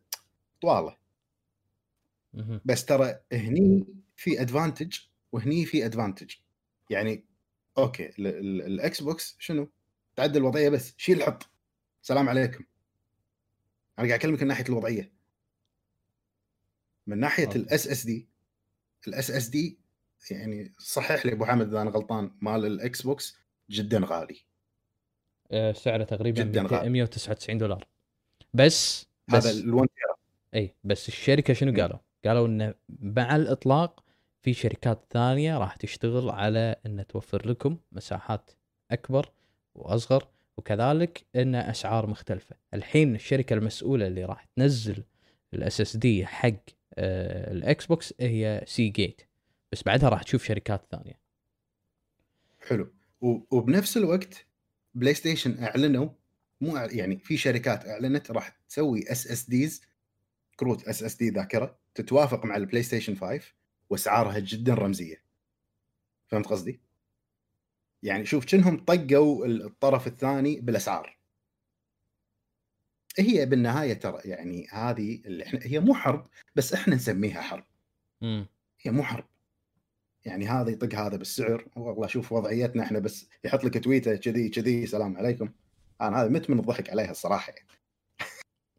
[0.60, 0.96] طوالة.
[2.64, 3.86] بس ترى هني
[4.16, 4.98] في advantage
[5.32, 6.34] وهني في advantage
[6.90, 7.24] يعني
[7.78, 9.68] أوكي ال- ال- الإكس بوكس شنو؟
[10.16, 10.94] تعدل الوضعية بس.
[10.96, 11.48] شيل حط.
[12.02, 12.64] سلام عليكم.
[13.98, 15.12] أنا قاعد أكلمك من ناحية الوضعية.
[17.08, 17.48] من ناحية.
[17.56, 18.28] ال SSD
[19.08, 19.78] ال SSD
[20.30, 23.36] يعني صحح لي ابو حامد إذا أنا غلطان مال الاكس بوكس
[23.70, 24.36] جدا غالي
[25.50, 26.90] آه، سعره تقريبا جداً 200 غالي.
[26.90, 27.86] 199 دولار
[28.54, 30.16] بس بس هذا ال1 tera
[30.54, 31.80] إي بس الشركة شنو.
[31.82, 34.04] قالوا؟ قالوا إنه مع الإطلاق
[34.42, 38.50] في شركات ثانية راح تشتغل على ان توفر لكم مساحات
[38.90, 39.30] أكبر
[39.74, 42.56] وأصغر وكذلك إن أسعار مختلفة.
[42.74, 45.04] الحين الشركة المسؤولة اللي راح تنزل
[45.54, 49.22] ال SSD حق الإكس بوكس هي Seagate
[49.72, 51.20] بس بعدها راح تشوف شركات ثانية.
[52.68, 52.92] حلو
[53.50, 54.46] وبنفس الوقت
[54.94, 56.08] بلاي ستيشن أعلنوا
[56.60, 59.82] مو يعني في شركات أعلنت راح تسوي اس اس ديز
[60.56, 63.40] كروت اس اس دي ذاكرة تتوافق مع البلاي ستيشن 5
[63.90, 65.22] وأسعارها جدا رمزية
[66.26, 66.80] فهمت قصدي؟
[68.02, 71.17] يعني شوف كأنهم طقوا الطرف الثاني بالأسعار
[73.18, 77.64] هي بالنهاية ترى يعني هذه اللي إحنا هي مو حرب بس إحنا نسميها حرب.
[78.20, 78.46] مم.
[78.80, 79.24] هي مو حرب.
[80.24, 81.68] يعني هذا يطق هذا بالسعر.
[81.76, 85.48] والله شوف وضعيتنا إحنا بس يحط لك تويتة كذي كذي سلام عليكم.
[86.00, 87.52] أنا هذا مت من الضحك عليها الصراحة.
[87.52, 87.68] يعني.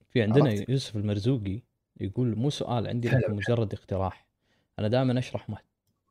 [0.10, 1.62] في عندنا عرفت؟ يوسف المرزوقي
[2.00, 4.28] يقول مو سؤال عندي لكم مجرد اقتراح.
[4.80, 5.64] أنا دائما أشرح مح...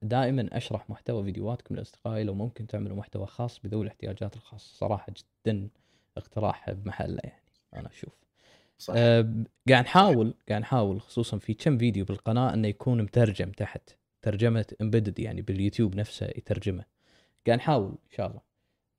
[0.03, 4.75] دائما أشرح محتوى فيديوهاتكم لأصدقائي لو ممكن تعملوا محتوى خاص بذوي الاحتياجات الخاصة.
[4.77, 5.13] صراحة
[5.47, 5.69] جدا
[6.17, 7.48] اقتراح بمحله يعني.
[7.75, 8.13] أنا أشوف.
[8.79, 8.95] صح.
[8.97, 9.33] أه
[9.69, 13.91] قاعد نحاول قاعد نحاول خصوصا في كم فيديو بالقناة إنه يكون مترجم تحت.
[14.23, 16.85] ترجمة امبيدد يعني باليوتيوب نفسه يترجمه.
[17.47, 18.41] قاعد نحاول إن شاء الله.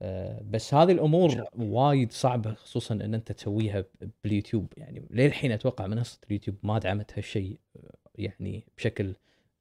[0.02, 3.86] أه بس هذه الأمور وايد صعبة خصوصا إن أنت تسويها
[4.24, 4.74] باليوتيوب.
[4.78, 9.16] يعني للحين أتوقع منصة اليوتيوب ما دعمت هالشيء آه، يعني بشكل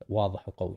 [0.09, 0.76] واضح وقوي.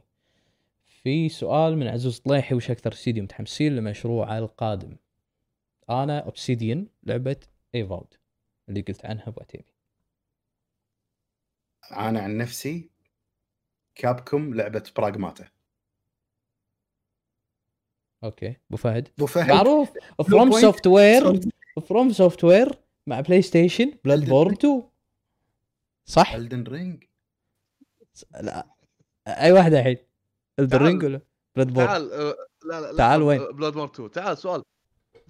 [0.88, 4.96] في سؤال من عزوز طليحي وش أكثر استديو متحمسين لمشروعه القادم؟
[5.90, 7.36] أنا Obsidian لعبة
[7.76, 8.14] Avowed
[8.72, 9.74] اللي قلت عنها أبو عتيبي
[11.92, 12.90] أنا عن نفسي
[13.96, 15.48] Capcom لعبة Pragmata
[18.24, 18.56] أوكي.
[18.70, 19.50] أبو فهد؟ أبو فهد.
[19.52, 19.90] معروف.
[20.30, 20.52] From.
[20.52, 21.40] Software
[21.88, 22.70] From Software
[23.08, 24.84] مع بلاي ستيشن Bloodborne 2
[26.06, 27.04] صح؟ Elden Ring
[28.42, 28.68] لا.
[29.28, 29.98] أي واحدة الحين؟
[30.60, 30.78] Elden.
[30.78, 31.22] Ring ولا
[31.56, 34.64] Bloodborne؟ تعال آه، لا لا تعال وين؟ Bloodborne 2 تعال سؤال.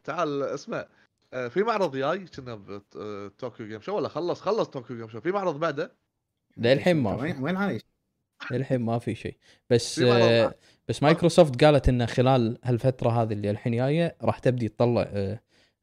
[0.04, 0.88] تعال اسمع.
[1.32, 2.56] في معرض جاي كنا
[2.96, 5.96] ب Tokyo Game Show ولا خلص خلص Tokyo Game Show في معرض بعده؟
[6.58, 7.42] للحين ما في.
[7.42, 7.82] وين عايش؟
[8.52, 9.38] للحين ما في شيء.
[9.70, 10.54] بس آه
[10.88, 15.42] بس مايكروسوفت قالت ان خلال هالفترة هذه اللي الحين جاية راح تبدي تطلع آه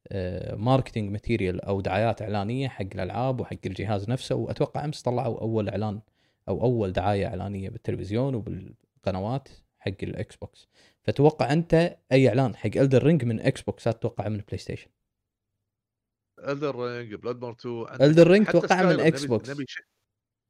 [0.09, 5.69] آه marketing material أو دعايات إعلانية حق الألعاب وحق الجهاز نفسه وأتوقع أمس طلعوا أول
[5.69, 6.01] إعلان
[6.49, 10.69] أو أول دعاية إعلانية بالتلفزيون وبالقنوات حق الاكس بوكس
[11.03, 14.89] فتوقع أنت أي إعلان حق Elden Ring من إكس بوكس لا تتوقع من بلاي ستيشن
[16.39, 19.85] Elden Ring Bloodborne 2 عندك Elden Ring توقع من إكس بوكس نبي شيء.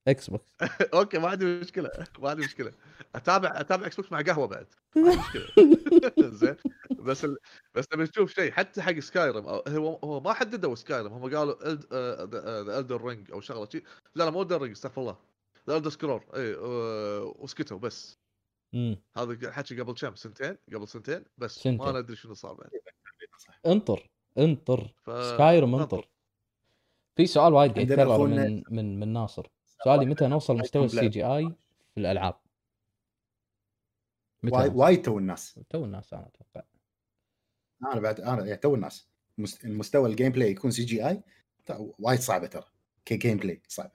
[0.09, 0.55] إكس بوكس
[0.95, 2.73] أوكي ما عندي مشكلة ما عندي مشكلة.
[3.15, 4.67] أتابع أتابع إكس بوكس مع قهوة بعد.
[4.97, 6.29] ما عندي مشكلة.
[6.41, 6.57] زين.
[6.91, 7.37] بس ال...
[7.75, 11.55] بس نبي نشوف شيء حتى حق Skyrim هو هو ما حددوا Skyrim هم قالوا
[12.65, 13.85] The Elden Ring أو شغلة شيء
[14.15, 15.17] لا لا مو Elden Ring استغفر الله.
[15.69, 16.55] The Elder Scroll إي
[17.39, 18.19] وسكتوا بس.
[19.17, 21.55] هذا حكي قبل كم؟ سنتين؟ قبل سنتين؟ بس.
[21.55, 21.79] سنتين.
[21.79, 22.71] ما ندري شنو صار بعد.
[23.67, 24.09] انطر.
[24.39, 25.11] انطر ف...
[25.11, 26.09] Skyrim انطر
[27.17, 29.47] في سؤال وايد يتكرر من من من ناصر.
[29.85, 31.53] سؤالي متى نوصل مستوى ال CGI
[31.95, 32.35] في الألعاب؟
[34.53, 35.61] وايد تو الناس.
[35.71, 36.67] تو الناس أنا أتوقع.
[37.93, 39.09] أنا بعد أنا يعني تو الناس.
[39.39, 41.23] مست- المستوى ال gameplay يكون CGI
[41.99, 42.65] وايد صعبة ترى.
[43.05, 43.93] ك gameplay صعبة.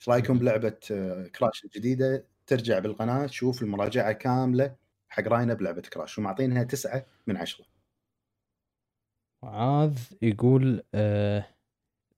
[0.00, 4.76] إيش رأيكم بلعبة آه، Crash الجديدة؟ ترجع بالقناة تشوف المراجعة كاملة
[5.08, 6.18] حق راينا بلعبة Crash.
[6.18, 7.64] ومعطينها تسعة من عشرة.
[9.42, 11.44] معاذ يقول آه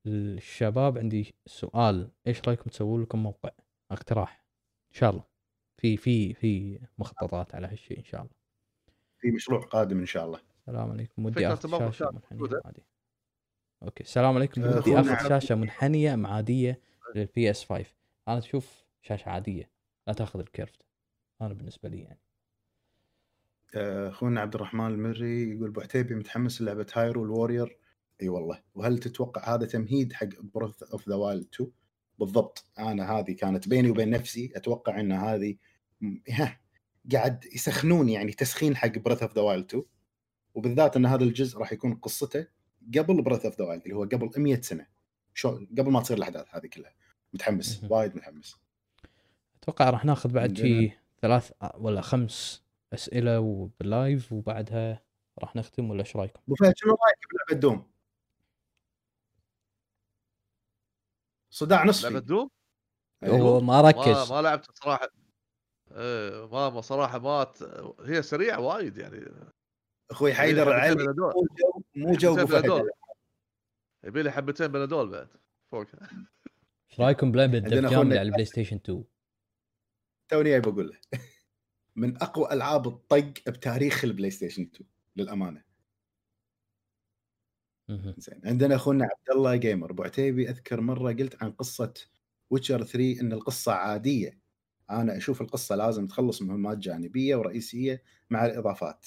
[0.07, 2.11] الشباب عندي سؤال.
[2.27, 3.51] إيش رأيكم تسوون لكم موقع
[3.91, 4.45] اقتراح؟
[4.93, 5.25] إن شاء الله.
[5.77, 8.33] في في في مخططات على هالشيء إن شاء الله.
[9.19, 10.41] في مشروع قادم إن شاء الله.
[10.69, 11.25] السلام عليكم.
[11.25, 12.61] ودي أخذ شاشة منحنية.
[12.65, 12.87] عاديه
[13.83, 14.03] أوكي.
[14.03, 14.65] السلام عليكم.
[14.65, 16.81] آه، ودي أخذ شاشة منحنية أم عادية
[17.15, 17.95] لل PS 5
[18.29, 19.71] أنا أشوف شاشة عادية.
[20.07, 20.87] لا تأخذ ال curved
[21.41, 22.21] أنا بالنسبة لي يعني.
[23.77, 27.79] أخونا عبد الرحمن المري يقول ابو عتيبي متحمس للعبة Hyrule Warriors
[28.23, 28.61] إي والله.
[28.75, 31.71] وهل تتوقع هذا تمهيد حق Breath of the Wild 2
[32.19, 32.65] بالضبط.
[32.79, 35.57] أنا هذه كانت بيني وبين نفسي أتوقع إن هذه
[36.31, 36.61] ها
[37.13, 39.83] قاعد يسخنون يعني تسخين حق Breath of the Wild 2
[40.55, 42.47] وبالذات إن هذا الجزء راح يكون قصته
[42.99, 44.87] قبل Breath of the Wild اللي هو قبل 100 سنة.
[45.35, 46.95] شو قبل ما تصير الأحداث هذه كلها.
[47.35, 47.85] متحمس.
[47.91, 48.57] وايد متحمس.
[49.63, 50.93] أتوقع راح ناخذ بعد عندنا- شي
[51.23, 52.64] ثلاث ولا خمس
[52.95, 55.03] أسئلة وبال live وبعدها
[55.39, 57.91] راح نختم ولا إيش رأيكم؟ أبو فهد شنو رأيك بلعبه Doom؟
[61.51, 62.51] صداع نصفي لعبة Doom
[63.23, 63.39] أيوه.
[63.39, 65.09] هو ما ما ركز ما لعبت صراحة
[65.93, 67.63] إيه، ما ما صراحة ما ت...
[68.01, 69.25] هي سريعة وايد يعني
[70.11, 71.15] أخوي حيدر العلي.
[71.97, 72.89] مو جو أبو.
[74.05, 75.29] يبي لي حبتين بنادول بعد
[75.71, 75.87] فوق
[76.91, 79.05] إيش رأيكم بلعبة Def Jam على ال Play Station 2
[80.29, 81.21] توني جاي بقول له
[81.97, 85.65] من أقوى ألعاب الطق بتاريخ ال PlayStation 2 للامانه.
[88.19, 89.91] زين عندنا أخونا عبد الله Gamer.
[89.91, 91.95] أبو عتيبي أذكر مرة قلت عن قصة
[92.51, 94.39] Witcher 3 إن القصة عادية.
[94.91, 99.07] أنا أشوف القصة لازم تخلص مهمات جانبية ورئيسية مع الإضافات.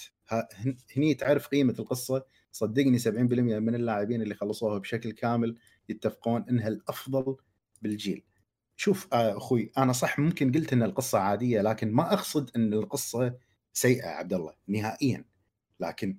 [0.98, 5.58] هني تعرف قيمة القصة؟ صدقني 70% من اللاعبين اللي خلصوها بشكل كامل
[5.90, 7.38] يتفقون إنها الأفضل
[7.82, 8.27] بالجيل.
[8.78, 13.38] شوف آه، أخوي أنا صح ممكن قلت إن القصة عادية لكن ما أقصد إن القصة
[13.74, 15.26] سيئة عبد الله نهائيا.
[15.80, 16.18] لكن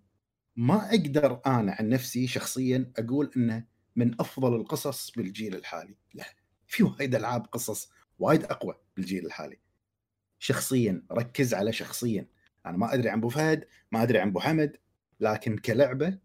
[0.56, 3.64] ما أقدر أنا عن نفسي شخصيا أقول إنه
[3.96, 5.96] من أفضل القصص بالجيل الحالي.
[6.14, 6.24] لا
[6.66, 9.58] في وايد ألعاب قصص وايد أقوى بالجيل الحالي.
[10.38, 12.26] شخصيا ركز على شخصيا.
[12.66, 14.76] أنا ما أدري عن أبو فهد ما أدري عن أبو حمد
[15.20, 16.18] لكن كلعبة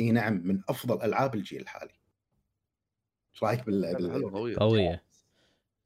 [0.00, 1.94] إي نعم من أفضل ألعاب الجيل الحالي.
[3.34, 3.84] إيش رأيك بال,
[4.56, 5.09] قوية.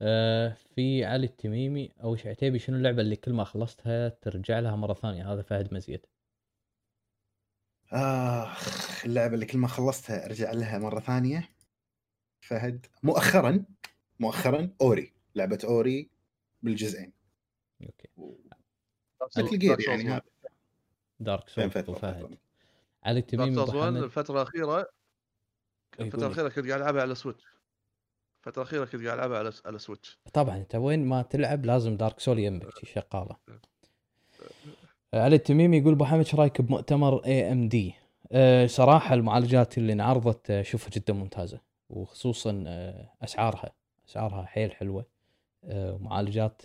[0.02, 4.94] آه في علي التميمي أو عتيبي شنو اللعبة اللي كل ما خلصتها ترجع لها مرة
[4.94, 6.06] ثانية؟ هذا فهد مزيد.
[7.92, 11.48] آخ اللعبة اللي كل ما خلصتها أرجع لها مرة ثانية.
[12.40, 13.64] فهد مؤخرا
[14.20, 16.10] مؤخرا أوري لعبة أوري
[16.62, 17.12] بالجزئين.
[17.82, 18.08] أوكي.
[19.38, 20.22] مثل جير يعني هذا
[21.20, 22.38] دارك بين سولز فتره أبو فهد؟ وفترة.
[23.04, 24.92] علي التميمي ابو سولز 1 حمد الفترة الأخيرة
[26.00, 26.26] إي، الفترة.
[26.26, 27.53] الأخيرة كنت قاعد ألعبها على سويتش
[28.46, 32.20] الفترة الأخيرة كنت قاعد ألعبها على على سويتش طبعا أنت وين ما تلعب لازم دارك
[32.20, 33.36] سول يمك شغاله
[35.14, 37.94] علي التميمي يقول أبو حمد رأيك بمؤتمر AMD
[38.66, 41.60] صراحة المعالجات اللي انعرضت اشوفها جدا ممتازة
[41.90, 43.72] وخصوصا آه، أسعارها
[44.08, 45.06] أسعارها حيل حلوة
[45.64, 46.62] آه، معالجات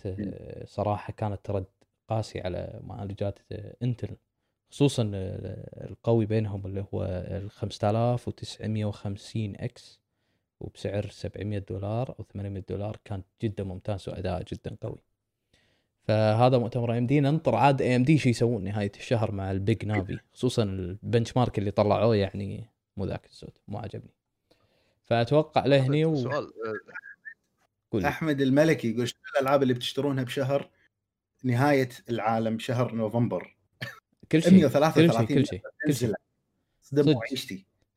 [0.64, 1.66] صراحة كانت ترد
[2.08, 3.38] قاسي على معالجات
[3.82, 4.16] Intel
[4.70, 9.99] خصوصا القوي بينهم اللي هو ال 5950 X
[10.60, 14.98] وبسعر 700 دولار أو 800 دولار كان جدا ممتاز وأداء جدا قوي.
[16.02, 20.62] فهذا مؤتمر AMD ننطر عاد AMD شو يسوون نهاية الشهر مع ال Big Navi خصوصا
[20.62, 24.14] ال benchmark اللي طلعوه يعني مو ذاك الزود مو عجبني
[25.04, 26.16] فأتوقع له هني و...
[26.16, 26.52] سؤال.
[28.04, 30.70] أحمد الملكي يقول شنو الألعاب اللي بتشترونها بشهر
[31.44, 33.56] نهاية العالم شهر نوفمبر؟
[34.32, 36.14] كل شيء كل 133 شيء كل شيء كل شيء.
[36.82, 37.18] صدق.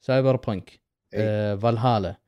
[0.01, 0.79] Cyberpunk إي.
[1.13, 2.22] آه فالهالا.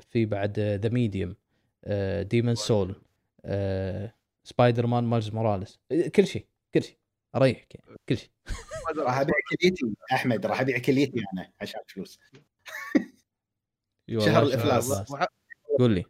[0.00, 1.36] في بعد The Medium
[1.84, 2.94] آه Demon Soul
[3.44, 4.14] آه
[4.44, 6.96] Spider-Man Miles Morales آه، كل شيء كل شيء.
[7.36, 8.30] أريحك يعني كل شيء.
[8.98, 12.18] راح أبيع كليتي أحمد راح أبيع كليتي أنا عشان فلوس.
[14.18, 14.58] شهر
[15.16, 15.26] ح-
[15.78, 16.04] قول لي.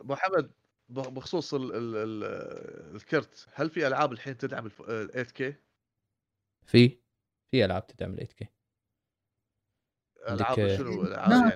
[0.00, 0.50] أبو حمد
[0.88, 2.24] بخ- بخصوص ال ال ال
[2.96, 4.70] الكرت هل في ألعاب الحين تدعم ال
[5.10, 5.54] 8 K
[6.66, 6.98] في
[7.50, 8.48] في ألعاب تدعم ال 8 K
[10.28, 11.52] ألعاب شنو؟ ألعاب يعني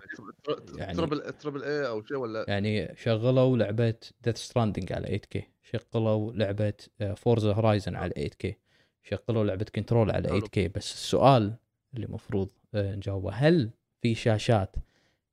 [0.79, 3.95] يعني- triple triple A أو شيء ولا؟ يعني شغلوا لعبة
[4.25, 6.75] Death Stranding على 8 K شغلوا لعبة
[7.17, 8.57] Forza Horizon على 8 K
[9.03, 11.55] شغلوا لعبة Control على 8 K بس السؤال
[11.95, 13.31] اللي المفروض نجاوبه.
[13.33, 13.71] هل
[14.03, 14.77] في شاشات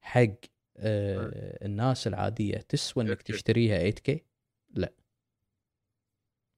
[0.01, 0.27] حق
[0.77, 3.23] آه، الناس العادية تسوى إنك 8K.
[3.23, 4.23] تشتريها 8 K؟
[4.73, 4.91] لا.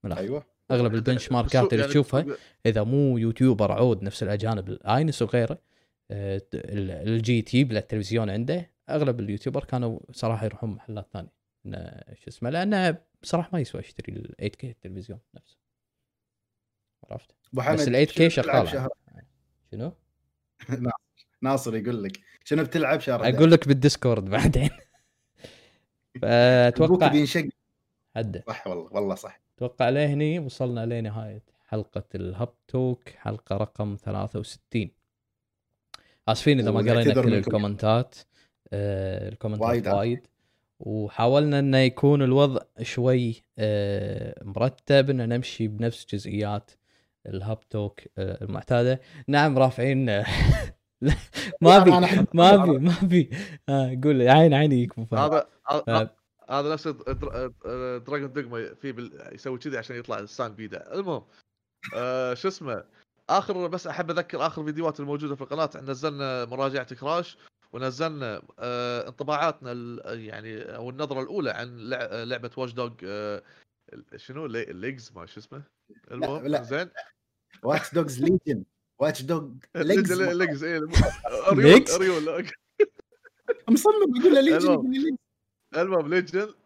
[0.05, 0.21] الآخر.
[0.21, 0.45] أيوه.
[0.71, 2.25] أغلب ال benchmark ات اللي يعني تشوفها
[2.65, 5.59] إذا مو YouTuber عود نفس الأجانب Linus وغيره آه،
[6.13, 8.71] LG تجيب له التلفزيون عنده.
[8.89, 11.33] أغلب ال YouTuber كانوا صراحة يروحون محلات ثانية.
[12.13, 15.57] شو اسمه لأنه بصراحة ما يسوى اشتري ال 8 K التلفزيون نفسه.
[17.11, 18.65] عرفت؟ بس ال 8 K شغالة.
[18.65, 18.89] شهر؟
[19.71, 19.93] شنو؟
[21.41, 22.19] ناصر يقول لك.
[22.43, 24.69] شنو بتلعب شهر أقول لك بال Discord بعدين.
[26.23, 27.45] أتوقع فاتوقع بينشق.
[28.15, 29.41] هده صح والله والله صح.
[29.57, 34.91] أتوقع لهني وصلنا لنهاية حلقة ال Hub Talk حلقة رقم 63
[36.27, 37.33] اسفين إذا ما قرينا كل.
[37.33, 38.15] ال comment ات.
[38.73, 40.27] آه ال comment ات وايد وايد,
[40.79, 46.71] وحاولنا إنه يكون الوضع شوي آه مرتب ان نمشي بنفس جزئيات
[47.25, 49.01] ال Hub Talk آه المعتادة.
[49.27, 50.05] نعم رافعين.
[51.61, 51.91] ما ابي
[52.33, 53.29] ما ابي ما ابي
[53.69, 55.19] آه قول لي عين ابو فهد.
[55.19, 55.47] هذا
[56.49, 57.47] هذا- نفس در-
[57.97, 59.29] دراجون دوغما في بال...
[59.33, 61.23] يسوي كذي عشان يطلع السان بيده المهم
[61.95, 62.83] آه شو اسمه؟
[63.29, 67.37] آخر بس أحب أذكر آخر فيديوهات الموجودة في القناة نزلنا مراجعة كراش
[67.73, 69.71] ونزلنا آه انطباعاتنا
[70.13, 73.43] يعني أو النظرة الأولى عن لع- لعبة واش دوج آه
[74.15, 75.63] شنو لي- ليجز ما شو اسمه
[76.11, 76.63] المهم.
[76.63, 76.89] زين
[77.63, 78.63] واتش دوجز ليجن
[78.99, 80.79] واتش دوج ليجز ليجز اي
[81.53, 82.47] ليجز؟ ريول ريول
[83.69, 84.93] مصمم يقول له ليجن المهم.
[84.93, 85.17] ليجن.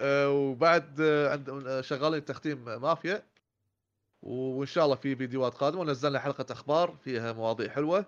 [0.01, 3.23] آه، وبعد آه، عند آه، شغالين تختيم مافيا
[4.27, 8.05] وإن شاء الله في فيديوهات قادمة ونزلنا حلقة أخبار فيها مواضيع حلوة.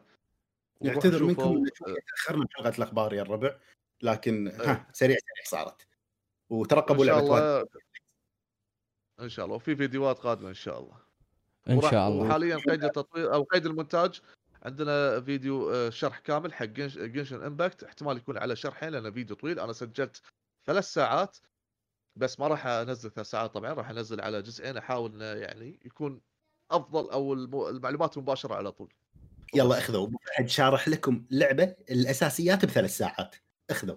[0.82, 3.56] نعتذر منكم شوي تأخرنا بحلقه الأخبار يا الربع
[4.02, 5.88] لكن ها سريع سريع صارت.
[6.50, 7.68] وترقبوا إن شاء لعبة الله
[9.20, 9.56] إن شاء الله.
[9.56, 10.98] وفي فيديوهات قادمة إن شاء الله.
[11.70, 12.26] إن شاء الله.
[12.26, 14.22] وحاليا قيد التطوير أو قيد المونتاج
[14.64, 19.36] عندنا فيديو آه، شرح كامل حق Gensh- Genshin Impact احتمال يكون على شرحين لأنه فيديو
[19.36, 19.60] طويل.
[19.60, 20.22] أنا سجلت
[20.66, 21.38] ثلاث ساعات.
[22.20, 26.22] بس ما راح أنزل ثلاث ساعات طبعا راح أنزل على جزئين أحاول إنه يعني يكون
[26.72, 27.34] أفضل أو
[27.70, 28.94] المعلومات مباشرة على طول.
[29.56, 33.36] يلا أخذوا فهد شارح لكم لعبة الأساسيات بثلاث ساعات.
[33.70, 33.96] أخذوا.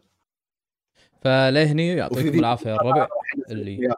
[1.20, 3.08] فلهني يعطيكم العافية يا الربع
[3.50, 3.94] اللي.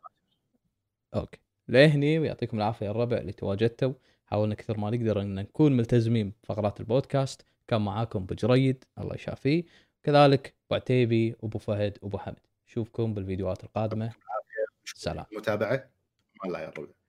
[1.14, 1.38] أوكي.
[1.68, 3.92] لهني ويعطيكم العافية يا الربع اللي تواجدتوا.
[4.26, 7.46] حاولنا كثر ما نقدر إن نكون ملتزمين بفقرات البودكاست.
[7.68, 9.64] كان معاكم ابو جريد الله يشافيه.
[10.02, 12.36] كذلك أبو عتيبي وابو فهد وابو حمد.
[12.74, 14.12] اشوفكم بالفيديوهات القادمة.
[14.84, 15.26] سلام.
[15.32, 15.90] متابعة.
[16.44, 17.03] الله يا رب